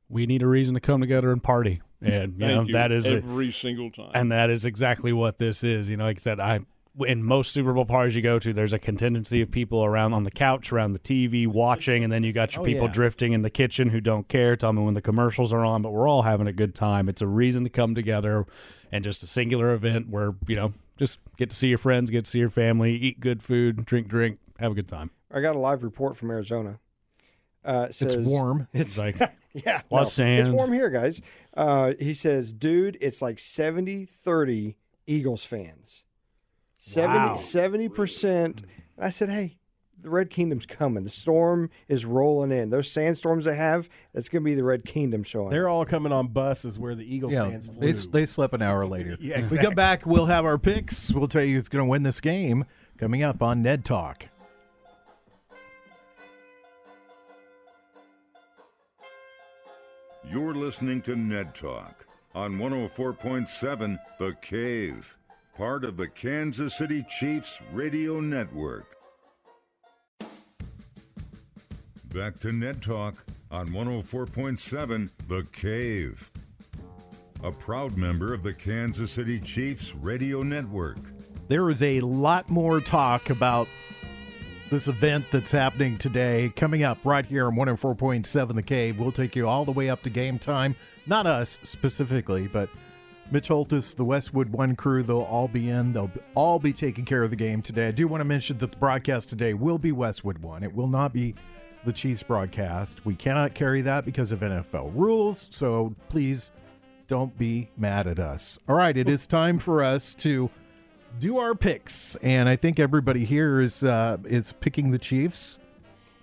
We 0.09 0.25
need 0.25 0.43
a 0.43 0.47
reason 0.47 0.73
to 0.75 0.81
come 0.81 1.03
together 1.03 1.31
and 1.33 1.43
party, 1.43 1.83
and 2.01 2.33
you 2.41 2.47
know 2.47 2.63
you. 2.63 2.73
that 2.73 2.93
is 2.93 3.05
it. 3.05 3.17
every 3.17 3.51
single 3.51 3.91
time. 3.91 4.11
and 4.15 4.33
that 4.33 4.49
is 4.49 4.65
exactly 4.65 5.13
what 5.13 5.37
this 5.37 5.63
is. 5.63 5.91
You 5.91 5.99
know, 5.99 6.05
like 6.05 6.17
I 6.19 6.21
said, 6.21 6.41
I 6.41 6.61
in 7.07 7.23
most 7.23 7.53
Super 7.53 7.73
Bowl 7.75 7.85
parties 7.85 8.17
you 8.17 8.23
go 8.23 8.39
to, 8.39 8.53
there's 8.55 8.73
a 8.73 8.79
contingency 8.79 9.41
of 9.43 9.51
people 9.51 9.85
around 9.85 10.15
on 10.15 10.25
the 10.25 10.31
couch, 10.31 10.73
around 10.73 10.95
the 10.95 10.99
TV, 10.99 11.47
watching, 11.47 12.03
and 12.03 12.13
then 12.13 12.25
you 12.25 12.33
got 12.33 12.55
your 12.55 12.63
Oh, 12.63 12.65
people 12.65 12.87
yeah. 12.87 12.93
drifting 12.93 13.35
in 13.35 13.43
the 13.43 13.51
kitchen 13.51 13.91
who 13.91 14.01
don't 14.01 14.27
care. 14.29 14.57
Tell 14.57 14.73
me 14.73 14.83
when 14.83 14.95
the 14.95 15.03
commercials 15.03 15.53
are 15.53 15.65
on, 15.65 15.83
but 15.83 15.93
we're 15.93 16.09
all 16.09 16.23
having 16.23 16.47
a 16.47 16.53
good 16.55 16.75
time. 16.75 17.09
It's 17.11 17.21
a 17.23 17.27
reason 17.27 17.63
to 17.65 17.71
come 17.71 17.95
together, 17.95 18.47
and 18.91 19.05
just 19.05 19.23
a 19.23 19.27
singular 19.27 19.75
event 19.75 20.09
where 20.09 20.35
you 20.49 20.57
know 20.57 20.73
just 20.99 21.21
get 21.37 21.51
to 21.51 21.57
see 21.57 21.69
your 21.69 21.79
friends, 21.79 22.11
get 22.11 22.25
to 22.25 22.31
see 22.31 22.39
your 22.39 22.51
family, 22.51 22.95
eat 22.95 23.21
good 23.21 23.43
food, 23.43 23.85
drink, 23.85 24.09
drink, 24.09 24.39
have 24.59 24.73
a 24.73 24.75
good 24.75 24.89
time. 24.89 25.11
I 25.33 25.41
got 25.41 25.57
a 25.57 25.59
live 25.59 25.83
report 25.85 26.17
from 26.17 26.31
Arizona. 26.31 26.81
Uh, 27.65 27.87
it 27.89 27.95
It's 28.01 28.29
warm. 28.29 28.69
It's 28.73 28.97
Like 28.99 29.19
yeah, 29.53 29.83
no. 30.07 30.11
It's 30.41 30.49
warm 30.51 30.73
here, 30.73 30.91
guys. 30.91 31.21
Uh, 31.57 31.93
he 31.99 32.15
says, 32.15 32.53
dude, 32.53 32.97
it's 33.01 33.21
like 33.21 33.39
70 33.39 34.05
30 34.05 34.77
Eagles 35.07 35.45
fans. 35.45 36.05
70 37.37 37.89
percent. 37.89 38.63
I 38.99 39.11
said, 39.11 39.31
hey, 39.31 39.58
the 40.01 40.11
Red 40.11 40.31
Kingdom's 40.31 40.67
coming. 40.67 41.05
The 41.05 41.11
storm 41.11 41.71
is 41.89 42.05
rolling 42.05 42.51
in. 42.53 42.71
Those 42.71 42.91
sandstorms 42.91 43.45
they 43.47 43.57
have, 43.57 43.89
that's 44.15 44.29
going 44.29 44.43
to 44.43 44.45
be 44.45 44.55
the 44.55 44.65
Red 44.65 44.85
Kingdom 44.85 45.23
showing. 45.25 45.51
They're 45.51 45.69
all 45.69 45.85
coming 45.85 46.13
on 46.13 46.29
buses 46.29 46.79
where 46.79 46.95
the 46.95 47.03
Eagles 47.05 47.33
Yeah, 47.33 47.49
fans 47.49 47.67
flew. 47.67 47.81
they, 47.81 47.93
they 48.21 48.27
slept 48.27 48.55
an 48.55 48.63
hour 48.63 48.87
later. 48.87 49.17
Yeah, 49.21 49.47
We 49.49 49.59
come 49.59 49.75
back, 49.75 50.07
we'll 50.07 50.27
have 50.27 50.45
our 50.45 50.59
picks. 50.59 51.13
We'll 51.13 51.29
tell 51.29 51.43
you 51.43 51.57
who's 51.57 51.69
going 51.69 51.85
to 51.85 51.91
win 51.91 52.03
this 52.05 52.21
game 52.21 52.65
coming 52.99 53.23
up 53.23 53.43
on 53.43 53.63
Ned 53.63 53.85
Talk. 53.85 54.29
You're 60.31 60.55
listening 60.55 61.03
to 61.03 61.17
Ned 61.17 61.55
Talk 61.55 62.07
on 62.35 62.59
104.7 62.59 63.99
The 64.19 64.35
Cave, 64.43 65.17
part 65.57 65.85
of 65.85 65.97
the 65.97 66.09
Kansas 66.09 66.77
City 66.77 67.05
Chiefs 67.09 67.61
Radio 67.73 68.21
Network. 68.21 68.97
Back 72.19 72.41
to 72.41 72.51
Ned 72.51 72.83
Talk 72.83 73.25
on 73.53 73.69
104.7 73.69 75.09
The 75.29 75.47
Cave, 75.53 76.33
a 77.45 77.53
proud 77.53 77.97
member 77.97 78.35
of 78.35 78.43
the 78.43 78.53
Kansas 78.53 79.13
City 79.13 79.39
Chiefs 79.39 79.95
Radio 79.95 80.43
Network. 80.43 80.99
There 81.47 81.71
is 81.71 81.81
a 81.81 82.01
lot 82.01 82.51
more 82.51 82.81
talk 82.81 83.31
about 83.31 83.69
this 84.69 84.89
event 84.89 85.27
that's 85.31 85.53
happening 85.53 85.97
today 85.97 86.53
coming 86.57 86.83
up 86.83 86.99
right 87.05 87.25
here 87.25 87.47
on 87.47 87.55
104.7 87.55 88.53
The 88.53 88.63
Cave. 88.65 88.99
We'll 88.99 89.13
take 89.13 89.37
you 89.37 89.49
all 89.49 89.65
the 89.65 89.71
way 89.71 89.89
up 89.89 90.03
to 90.03 90.11
game 90.11 90.41
time. 90.41 90.75
Not 91.07 91.25
us 91.25 91.61
specifically, 91.63 92.49
but 92.49 92.69
Mitch 93.31 93.47
Holthus, 93.47 93.95
the 93.95 94.05
Westwood 94.05 94.49
One 94.49 94.75
crew, 94.75 95.05
they'll 95.05 95.21
all 95.21 95.47
be 95.47 95.71
in. 95.71 95.93
They'll 95.93 96.11
all 96.35 96.59
be 96.59 96.73
taking 96.73 97.05
care 97.05 97.23
of 97.23 97.31
the 97.31 97.37
game 97.37 97.63
today. 97.63 97.87
I 97.87 97.93
do 97.93 98.09
want 98.09 98.23
to 98.23 98.25
mention 98.25 98.59
that 98.59 98.73
the 98.73 98.77
broadcast 98.77 99.29
today 99.29 99.55
will 99.55 99.79
be 99.79 99.93
Westwood 99.93 100.39
One. 100.39 100.65
It 100.65 100.75
will 100.75 100.89
not 100.89 101.13
be 101.13 101.37
the 101.89 101.93
Chiefs 101.95 102.23
broadcast. 102.23 103.07
We 103.07 103.15
cannot 103.15 103.55
carry 103.55 103.81
that 103.81 104.05
because 104.05 104.31
of 104.31 104.41
NFL 104.41 104.93
rules. 104.95 105.49
So 105.51 105.95
please 106.11 106.53
Don't 107.07 107.37
be 107.39 107.71
mad 107.79 108.07
at 108.07 108.19
us. 108.19 108.59
All 108.69 108.75
right, 108.75 108.95
it 108.95 109.09
is 109.09 109.27
time 109.27 109.59
for 109.59 109.83
us 109.83 110.13
to 110.17 110.51
do 111.19 111.39
our 111.39 111.55
picks, 111.55 112.17
and 112.17 112.47
I 112.51 112.57
think 112.57 112.79
everybody 112.79 113.25
here 113.25 113.63
is 113.63 113.83
uh, 113.83 114.19
is 114.27 114.53
picking 114.61 114.91
the 114.91 114.99
Chiefs, 114.99 115.59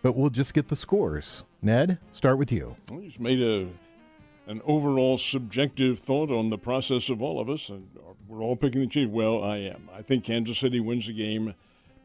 but 0.03 0.16
we'll 0.16 0.30
just 0.30 0.53
get 0.53 0.68
the 0.68 0.76
scores. 0.76 1.43
Ned, 1.63 1.97
start 2.11 2.38
with 2.38 2.51
you. 2.51 2.76
I 2.91 2.97
just 2.97 3.20
made 3.20 3.41
a 3.41 3.68
an 4.45 4.61
overall 4.63 5.18
subjective 5.18 5.97
thought 5.97 6.30
on 6.30 6.51
the 6.51 6.57
process 6.59 7.09
of 7.09 7.20
all 7.24 7.39
of 7.41 7.49
us, 7.49 7.70
and 7.70 7.89
we're 8.28 8.43
all 8.43 8.55
picking 8.55 8.82
the 8.82 8.88
Chiefs. 8.88 9.09
Well, 9.11 9.43
I 9.43 9.57
am. 9.57 9.89
I 9.91 10.03
think 10.03 10.24
Kansas 10.26 10.59
City 10.59 10.80
wins 10.80 11.07
the 11.07 11.13
game. 11.13 11.55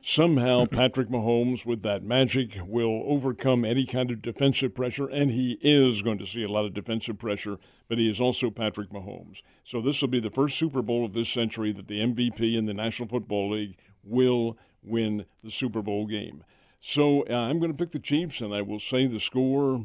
Somehow, 0.03 0.65
Patrick 0.65 1.11
Mahomes, 1.11 1.67
with 1.67 1.83
that 1.83 2.03
magic, 2.03 2.59
will 2.65 3.03
overcome 3.05 3.67
any 3.67 3.85
kind 3.85 4.11
of 4.11 4.23
defensive 4.23 4.75
pressure, 4.75 5.07
and 5.07 5.31
he 5.31 5.59
is 5.61 6.01
going 6.01 6.17
to 6.17 6.27
see 6.27 6.43
a 6.43 6.49
lot 6.49 6.65
of 6.65 6.73
defensive 6.73 7.19
pressure, 7.19 7.59
but 7.87 7.99
he 7.99 8.09
is 8.09 8.19
also 8.19 8.51
Patrick 8.51 8.89
Mahomes. 8.89 9.43
So, 9.63 9.83
this 9.83 10.01
will 10.01 10.09
be 10.09 10.19
the 10.19 10.31
first 10.31 10.57
Super 10.57 10.81
Bowl 10.81 11.05
of 11.05 11.13
this 11.13 11.29
century 11.29 11.71
that 11.73 11.87
the 11.87 12.01
MVP 12.01 12.57
in 12.57 12.65
the 12.65 12.73
National 12.73 13.11
Football 13.11 13.51
League 13.51 13.77
will 14.03 14.57
win 14.83 15.27
the 15.45 15.51
Super 15.51 15.83
Bowl 15.83 16.07
game. 16.07 16.45
So, 16.81 17.27
uh, 17.29 17.35
I'm 17.35 17.59
going 17.59 17.71
to 17.71 17.77
pick 17.77 17.93
the 17.93 17.99
Chiefs, 17.99 18.41
and 18.41 18.55
I 18.55 18.63
will 18.63 18.79
say 18.79 19.07
the 19.07 19.21
score. 19.21 19.85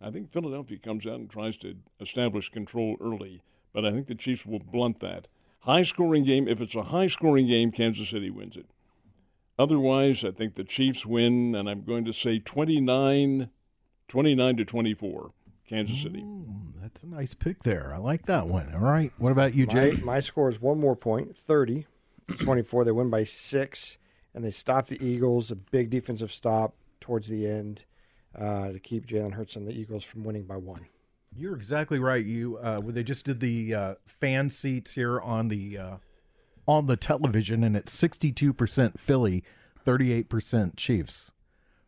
I 0.00 0.12
think 0.12 0.30
Philadelphia 0.30 0.78
comes 0.78 1.06
out 1.06 1.18
and 1.18 1.28
tries 1.28 1.56
to 1.58 1.74
establish 2.00 2.50
control 2.50 2.96
early, 3.00 3.42
but 3.72 3.84
I 3.84 3.90
think 3.90 4.06
the 4.06 4.14
Chiefs 4.14 4.46
will 4.46 4.60
blunt 4.60 5.00
that. 5.00 5.26
High 5.62 5.82
scoring 5.82 6.22
game. 6.22 6.46
If 6.46 6.60
it's 6.60 6.76
a 6.76 6.84
high 6.84 7.08
scoring 7.08 7.48
game, 7.48 7.72
Kansas 7.72 8.10
City 8.10 8.30
wins 8.30 8.56
it. 8.56 8.66
Otherwise, 9.58 10.24
I 10.24 10.30
think 10.32 10.54
the 10.54 10.64
Chiefs 10.64 11.06
win, 11.06 11.54
and 11.54 11.68
I'm 11.68 11.82
going 11.82 12.04
to 12.06 12.12
say 12.12 12.38
29, 12.38 13.48
29 14.08 14.56
to 14.56 14.64
24, 14.64 15.30
Kansas 15.68 16.02
City. 16.02 16.22
Mm, 16.22 16.72
that's 16.82 17.02
a 17.04 17.06
nice 17.06 17.34
pick 17.34 17.62
there. 17.62 17.92
I 17.94 17.98
like 17.98 18.26
that 18.26 18.48
one. 18.48 18.72
All 18.74 18.80
right. 18.80 19.12
What 19.18 19.32
about 19.32 19.54
you, 19.54 19.66
My, 19.66 19.72
Jay? 19.72 20.00
my 20.02 20.20
score 20.20 20.48
is 20.48 20.60
one 20.60 20.80
more 20.80 20.96
point, 20.96 21.36
30 21.36 21.86
24. 22.38 22.84
They 22.84 22.90
win 22.92 23.10
by 23.10 23.24
six, 23.24 23.98
and 24.34 24.44
they 24.44 24.50
stop 24.50 24.86
the 24.86 25.04
Eagles. 25.04 25.50
A 25.50 25.56
big 25.56 25.90
defensive 25.90 26.32
stop 26.32 26.74
towards 27.00 27.28
the 27.28 27.46
end 27.46 27.84
uh, 28.34 28.72
to 28.72 28.78
keep 28.78 29.06
Jalen 29.06 29.34
Hurts 29.34 29.56
and 29.56 29.68
the 29.68 29.72
Eagles 29.72 30.04
from 30.04 30.24
winning 30.24 30.44
by 30.44 30.56
one. 30.56 30.86
You're 31.36 31.54
exactly 31.54 31.98
right. 31.98 32.24
You 32.24 32.56
uh, 32.58 32.80
they 32.80 33.02
just 33.02 33.26
did 33.26 33.40
the 33.40 33.74
uh, 33.74 33.94
fan 34.06 34.50
seats 34.50 34.94
here 34.94 35.20
on 35.20 35.48
the 35.48 35.76
uh, 35.78 35.96
on 36.66 36.86
the 36.86 36.96
television, 36.96 37.62
and 37.64 37.76
it's 37.76 37.94
62% 37.94 38.98
Philly, 38.98 39.44
38% 39.84 40.76
Chiefs. 40.76 41.32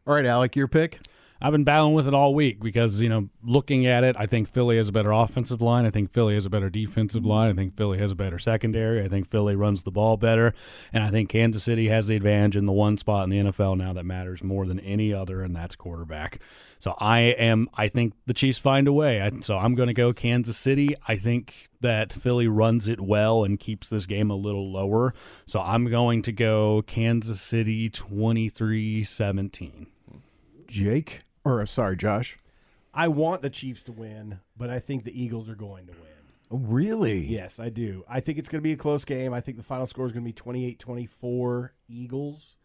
All 0.06 0.14
right, 0.14 0.26
Alec, 0.26 0.56
your 0.56 0.68
pick. 0.68 1.00
I've 1.40 1.52
been 1.52 1.64
battling 1.64 1.94
with 1.94 2.08
it 2.08 2.14
all 2.14 2.34
week 2.34 2.60
because, 2.60 3.02
you 3.02 3.08
know, 3.08 3.28
looking 3.44 3.86
at 3.86 4.04
it, 4.04 4.16
I 4.18 4.26
think 4.26 4.48
Philly 4.48 4.78
has 4.78 4.88
a 4.88 4.92
better 4.92 5.12
offensive 5.12 5.60
line. 5.60 5.84
I 5.84 5.90
think 5.90 6.10
Philly 6.10 6.34
has 6.34 6.46
a 6.46 6.50
better 6.50 6.70
defensive 6.70 7.26
line. 7.26 7.50
I 7.50 7.54
think 7.54 7.76
Philly 7.76 7.98
has 7.98 8.10
a 8.10 8.14
better 8.14 8.38
secondary. 8.38 9.02
I 9.02 9.08
think 9.08 9.28
Philly 9.28 9.54
runs 9.54 9.82
the 9.82 9.90
ball 9.90 10.16
better. 10.16 10.54
And 10.92 11.04
I 11.04 11.10
think 11.10 11.28
Kansas 11.28 11.62
City 11.62 11.88
has 11.88 12.06
the 12.06 12.16
advantage 12.16 12.56
in 12.56 12.64
the 12.64 12.72
one 12.72 12.96
spot 12.96 13.24
in 13.24 13.30
the 13.30 13.50
NFL 13.50 13.76
now 13.76 13.92
that 13.92 14.04
matters 14.04 14.42
more 14.42 14.66
than 14.66 14.80
any 14.80 15.12
other, 15.12 15.42
and 15.42 15.54
that's 15.54 15.76
quarterback. 15.76 16.40
So 16.78 16.94
I 16.98 17.20
am, 17.20 17.68
I 17.74 17.88
think 17.88 18.14
the 18.26 18.34
Chiefs 18.34 18.58
find 18.58 18.88
a 18.88 18.92
way. 18.92 19.20
I, 19.20 19.30
so 19.40 19.58
I'm 19.58 19.74
going 19.74 19.88
to 19.88 19.94
go 19.94 20.12
Kansas 20.12 20.56
City. 20.56 20.94
I 21.06 21.16
think 21.16 21.68
that 21.80 22.12
Philly 22.12 22.48
runs 22.48 22.88
it 22.88 23.00
well 23.00 23.44
and 23.44 23.58
keeps 23.58 23.88
this 23.88 24.06
game 24.06 24.30
a 24.30 24.36
little 24.36 24.72
lower. 24.72 25.14
So 25.46 25.60
I'm 25.60 25.86
going 25.86 26.22
to 26.22 26.32
go 26.32 26.82
Kansas 26.86 27.40
City 27.40 27.88
23 27.88 29.04
17. 29.04 29.86
Jake, 30.66 31.20
or 31.46 31.62
uh, 31.62 31.66
sorry, 31.66 31.96
Josh. 31.96 32.36
I 32.92 33.08
want 33.08 33.42
the 33.42 33.50
Chiefs 33.50 33.84
to 33.84 33.92
win, 33.92 34.40
but 34.56 34.68
I 34.68 34.80
think 34.80 35.04
the 35.04 35.22
Eagles 35.22 35.48
are 35.48 35.54
going 35.54 35.86
to 35.86 35.92
win. 35.92 36.02
Oh, 36.50 36.58
really? 36.58 37.20
Yes, 37.20 37.60
I 37.60 37.68
do. 37.68 38.04
I 38.08 38.20
think 38.20 38.38
it's 38.38 38.48
going 38.48 38.60
to 38.60 38.64
be 38.64 38.72
a 38.72 38.76
close 38.76 39.04
game. 39.04 39.32
I 39.32 39.40
think 39.40 39.56
the 39.56 39.62
final 39.62 39.86
score 39.86 40.06
is 40.06 40.12
going 40.12 40.24
to 40.24 40.28
be 40.28 40.32
28 40.32 40.78
24 40.78 41.74
Eagles. 41.88 42.56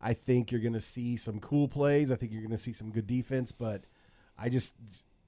I 0.00 0.14
think 0.14 0.50
you're 0.50 0.60
going 0.60 0.74
to 0.74 0.80
see 0.80 1.16
some 1.16 1.38
cool 1.38 1.68
plays. 1.68 2.10
I 2.10 2.16
think 2.16 2.32
you're 2.32 2.42
going 2.42 2.50
to 2.50 2.58
see 2.58 2.72
some 2.72 2.90
good 2.90 3.06
defense, 3.06 3.52
but 3.52 3.84
I 4.36 4.48
just 4.48 4.74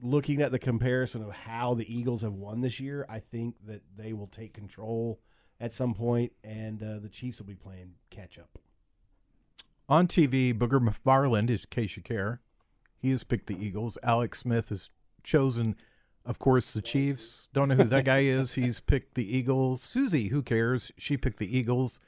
looking 0.02 0.42
at 0.42 0.50
the 0.50 0.58
comparison 0.58 1.22
of 1.22 1.32
how 1.32 1.74
the 1.74 1.92
Eagles 1.92 2.22
have 2.22 2.34
won 2.34 2.60
this 2.60 2.80
year, 2.80 3.06
I 3.08 3.20
think 3.20 3.54
that 3.66 3.82
they 3.96 4.12
will 4.12 4.26
take 4.26 4.52
control 4.52 5.20
at 5.60 5.72
some 5.72 5.94
point, 5.94 6.32
and 6.44 6.82
uh, 6.82 6.98
the 6.98 7.08
Chiefs 7.08 7.38
will 7.38 7.46
be 7.46 7.54
playing 7.54 7.94
catch 8.10 8.38
up. 8.38 8.58
On 9.88 10.06
TV, 10.08 10.52
Booger 10.52 10.80
McFarland, 10.80 11.48
is 11.48 11.64
case 11.64 11.96
you 11.96 12.02
care, 12.02 12.40
he 13.06 13.12
has 13.12 13.24
picked 13.24 13.46
the 13.46 13.56
Eagles. 13.64 13.96
Alex 14.02 14.40
Smith 14.40 14.68
has 14.70 14.90
chosen, 15.22 15.76
of 16.24 16.38
course, 16.38 16.72
the 16.72 16.82
Chiefs. 16.82 17.48
Don't 17.52 17.68
know 17.68 17.76
who 17.76 17.84
that 17.84 18.04
guy 18.04 18.20
is. 18.20 18.54
He's 18.54 18.80
picked 18.80 19.14
the 19.14 19.36
Eagles. 19.36 19.80
Susie, 19.82 20.28
who 20.28 20.42
cares? 20.42 20.90
She 20.98 21.16
picked 21.16 21.38
the 21.38 21.56
Eagles. 21.56 22.00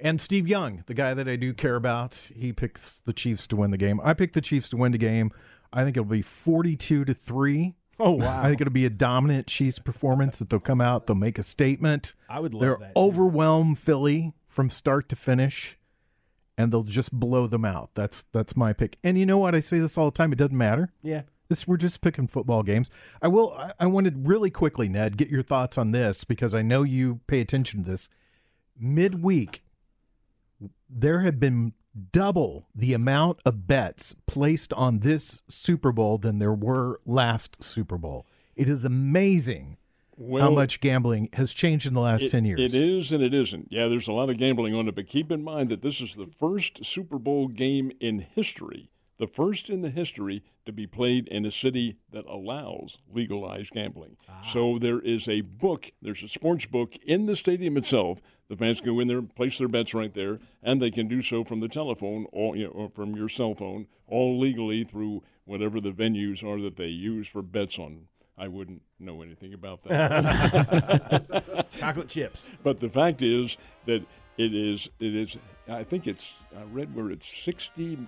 And 0.00 0.20
Steve 0.20 0.48
Young, 0.48 0.82
the 0.86 0.94
guy 0.94 1.14
that 1.14 1.28
I 1.28 1.36
do 1.36 1.54
care 1.54 1.76
about, 1.76 2.28
he 2.34 2.52
picks 2.52 3.00
the 3.06 3.12
Chiefs 3.12 3.46
to 3.46 3.56
win 3.56 3.70
the 3.70 3.76
game. 3.76 4.00
I 4.02 4.12
picked 4.12 4.34
the 4.34 4.40
Chiefs 4.40 4.68
to 4.70 4.76
win 4.76 4.90
the 4.92 4.98
game. 4.98 5.30
I 5.72 5.84
think 5.84 5.96
it'll 5.96 6.04
be 6.04 6.22
42 6.22 7.04
to 7.04 7.14
3. 7.14 7.74
Oh 8.00 8.10
wow! 8.10 8.42
I 8.42 8.48
think 8.48 8.60
it'll 8.60 8.72
be 8.72 8.86
a 8.86 8.90
dominant 8.90 9.46
Chiefs 9.46 9.78
performance 9.78 10.40
that 10.40 10.50
they'll 10.50 10.58
come 10.58 10.80
out, 10.80 11.06
they'll 11.06 11.14
make 11.14 11.38
a 11.38 11.44
statement. 11.44 12.14
I 12.28 12.40
would 12.40 12.52
love 12.52 12.60
They'll 12.60 12.78
that. 12.78 12.94
too. 12.96 13.00
overwhelm 13.00 13.76
Philly 13.76 14.34
from 14.48 14.68
start 14.68 15.08
to 15.10 15.16
finish 15.16 15.78
and 16.56 16.72
they'll 16.72 16.82
just 16.82 17.12
blow 17.12 17.46
them 17.46 17.64
out. 17.64 17.90
That's 17.94 18.24
that's 18.32 18.56
my 18.56 18.72
pick. 18.72 18.98
And 19.02 19.18
you 19.18 19.26
know 19.26 19.38
what? 19.38 19.54
I 19.54 19.60
say 19.60 19.78
this 19.78 19.98
all 19.98 20.06
the 20.06 20.16
time. 20.16 20.32
It 20.32 20.38
doesn't 20.38 20.56
matter. 20.56 20.92
Yeah. 21.02 21.22
This 21.48 21.68
we're 21.68 21.76
just 21.76 22.00
picking 22.00 22.26
football 22.26 22.62
games. 22.62 22.90
I 23.20 23.28
will. 23.28 23.52
I, 23.54 23.72
I 23.80 23.86
wanted 23.86 24.26
really 24.26 24.50
quickly, 24.50 24.88
Ned, 24.88 25.16
get 25.16 25.28
your 25.28 25.42
thoughts 25.42 25.76
on 25.76 25.90
this 25.90 26.24
because 26.24 26.54
I 26.54 26.62
know 26.62 26.82
you 26.82 27.20
pay 27.26 27.40
attention 27.40 27.84
to 27.84 27.90
this. 27.90 28.08
Midweek, 28.78 29.62
there 30.88 31.20
have 31.20 31.38
been 31.38 31.74
double 32.12 32.66
the 32.74 32.92
amount 32.92 33.40
of 33.44 33.66
bets 33.66 34.14
placed 34.26 34.72
on 34.72 35.00
this 35.00 35.42
Super 35.48 35.92
Bowl 35.92 36.18
than 36.18 36.38
there 36.38 36.52
were 36.52 37.00
last 37.04 37.62
Super 37.62 37.98
Bowl. 37.98 38.26
It 38.56 38.68
is 38.68 38.84
amazing 38.84 39.76
how 40.18 40.50
much 40.50 40.80
gambling 40.80 41.28
has 41.34 41.52
changed 41.52 41.86
in 41.86 41.94
the 41.94 42.00
last 42.00 42.24
It- 42.24 42.28
ten 42.30 42.44
years. 42.44 42.60
It 42.60 42.74
is 42.74 43.12
and 43.12 43.22
it 43.22 43.34
isn't. 43.34 43.68
Yeah, 43.70 43.88
there's 43.88 44.08
a 44.08 44.12
lot 44.12 44.30
of 44.30 44.36
gambling 44.38 44.74
on 44.74 44.88
it, 44.88 44.94
but 44.94 45.06
keep 45.06 45.30
in 45.32 45.42
mind 45.42 45.68
that 45.70 45.82
this 45.82 46.00
is 46.00 46.14
the 46.14 46.26
first 46.26 46.84
Super 46.84 47.18
Bowl 47.18 47.48
game 47.48 47.92
in 48.00 48.20
history, 48.20 48.90
the 49.18 49.26
first 49.26 49.70
in 49.70 49.82
the 49.82 49.90
history 49.90 50.42
to 50.66 50.72
be 50.72 50.86
played 50.86 51.28
in 51.28 51.44
a 51.44 51.50
city 51.50 51.96
that 52.10 52.24
allows 52.26 52.98
legalized 53.12 53.72
gambling. 53.72 54.16
Ah. 54.28 54.40
So 54.42 54.78
there 54.78 55.00
is 55.00 55.28
a 55.28 55.42
book, 55.42 55.90
there's 56.00 56.22
a 56.22 56.28
sports 56.28 56.66
book 56.66 56.94
in 57.04 57.26
the 57.26 57.36
stadium 57.36 57.76
itself. 57.76 58.20
The 58.48 58.56
fans 58.56 58.80
can 58.80 58.94
go 58.94 59.00
in 59.00 59.08
there, 59.08 59.22
place 59.22 59.58
their 59.58 59.68
bets 59.68 59.94
right 59.94 60.12
there, 60.12 60.38
and 60.62 60.80
they 60.80 60.90
can 60.90 61.08
do 61.08 61.22
so 61.22 61.44
from 61.44 61.60
the 61.60 61.68
telephone 61.68 62.26
or, 62.32 62.56
you 62.56 62.64
know, 62.64 62.70
or 62.70 62.88
from 62.90 63.14
your 63.16 63.28
cell 63.28 63.54
phone, 63.54 63.86
all 64.06 64.38
legally 64.38 64.84
through 64.84 65.22
whatever 65.44 65.80
the 65.80 65.92
venues 65.92 66.42
are 66.44 66.60
that 66.60 66.76
they 66.76 66.86
use 66.88 67.26
for 67.26 67.42
bets 67.42 67.78
on. 67.78 68.08
I 68.36 68.48
wouldn't 68.48 68.82
know 68.98 69.22
anything 69.22 69.54
about 69.54 69.82
that. 69.88 71.66
chocolate 71.78 72.08
chips. 72.08 72.46
But 72.62 72.80
the 72.80 72.88
fact 72.90 73.22
is 73.22 73.56
that 73.86 74.02
it 74.36 74.54
is 74.54 74.88
it 75.00 75.14
is 75.14 75.36
I 75.68 75.84
think 75.84 76.06
it's 76.06 76.36
I 76.58 76.62
read 76.72 76.94
where 76.94 77.10
it's 77.10 77.26
60, 77.44 77.98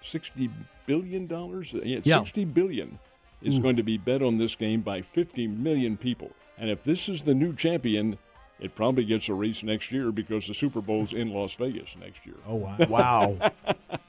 60 0.00 0.50
billion 0.86 1.26
dollars. 1.26 1.72
Yeah, 1.72 2.00
Yeah. 2.04 2.18
sixty 2.20 2.44
billion 2.44 2.98
is 3.42 3.58
going 3.58 3.76
to 3.76 3.82
be 3.82 3.98
bet 3.98 4.22
on 4.22 4.38
this 4.38 4.54
game 4.56 4.80
by 4.80 5.02
fifty 5.02 5.46
million 5.46 5.96
people. 5.96 6.30
And 6.56 6.70
if 6.70 6.84
this 6.84 7.08
is 7.08 7.24
the 7.24 7.34
new 7.34 7.52
champion, 7.54 8.16
it 8.60 8.74
probably 8.76 9.04
gets 9.04 9.28
a 9.28 9.34
race 9.34 9.62
next 9.64 9.90
year 9.90 10.12
because 10.12 10.46
the 10.46 10.54
Super 10.54 10.80
Bowl's 10.80 11.12
in 11.12 11.30
Las 11.32 11.54
Vegas 11.56 11.96
next 12.00 12.24
year. 12.24 12.36
Oh 12.46 12.54
wow! 12.54 12.76
Wow. 12.88 13.36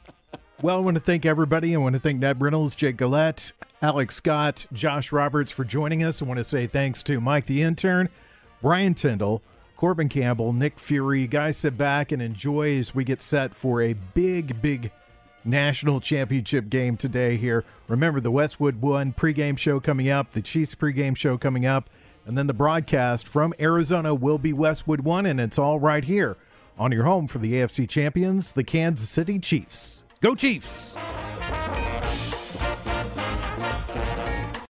well, 0.66 0.78
I 0.78 0.80
want 0.80 0.96
to 0.96 1.00
thank 1.00 1.28
everybody. 1.28 1.76
I 1.76 1.78
want 1.78 1.94
to 1.94 2.00
thank 2.00 2.20
Ned 2.20 2.42
Reynolds, 2.42 2.74
Jake 2.74 2.98
Gillette, 2.98 3.52
Alex 3.84 4.16
Scott, 4.16 4.66
Josh 4.74 5.12
Roberts 5.12 5.52
for 5.52 5.64
joining 5.64 6.04
us. 6.04 6.24
I 6.24 6.26
want 6.26 6.40
to 6.40 6.44
say 6.44 6.66
thanks 6.66 7.04
to 7.04 7.22
Mike 7.22 7.46
the 7.46 7.62
intern, 7.62 8.10
Brian 8.64 8.96
Tyndall, 8.96 9.44
Corbin 9.78 10.10
Campbell, 10.10 10.54
Nick 10.54 10.80
Fury. 10.80 11.28
Guys, 11.28 11.58
sit 11.58 11.78
back 11.78 12.12
and 12.12 12.20
enjoy 12.20 12.80
as 12.80 12.96
we 12.96 13.04
get 13.04 13.22
set 13.22 13.54
for 13.54 13.80
a 13.80 13.94
big, 13.94 14.60
big 14.60 14.90
national 15.44 16.00
championship 16.00 16.68
game 16.72 16.98
today 16.98 17.38
here. 17.38 17.64
Remember 17.88 18.20
the 18.20 18.32
Westwood 18.32 18.82
One 18.82 19.14
pregame 19.14 19.60
show 19.60 19.80
coming 19.80 20.10
up, 20.10 20.32
the 20.32 20.42
Chiefs 20.42 20.74
pregame 20.74 21.16
show 21.16 21.38
coming 21.38 21.68
up, 21.68 21.92
and 22.26 22.36
then 22.36 22.48
the 22.48 22.56
broadcast 22.56 23.28
from 23.28 23.54
Arizona 23.60 24.16
will 24.16 24.40
be 24.40 24.52
Westwood 24.52 25.02
One, 25.02 25.28
and 25.28 25.40
it's 25.40 25.60
all 25.60 25.80
right 25.80 26.06
here 26.06 26.38
on 26.76 26.92
your 26.92 27.04
home 27.04 27.28
for 27.28 27.38
the 27.38 27.54
AFC 27.54 27.88
champions, 27.88 28.54
the 28.54 28.64
Kansas 28.64 29.08
City 29.08 29.38
Chiefs. 29.38 30.05
Go 30.26 30.34
Chiefs! 30.34 30.98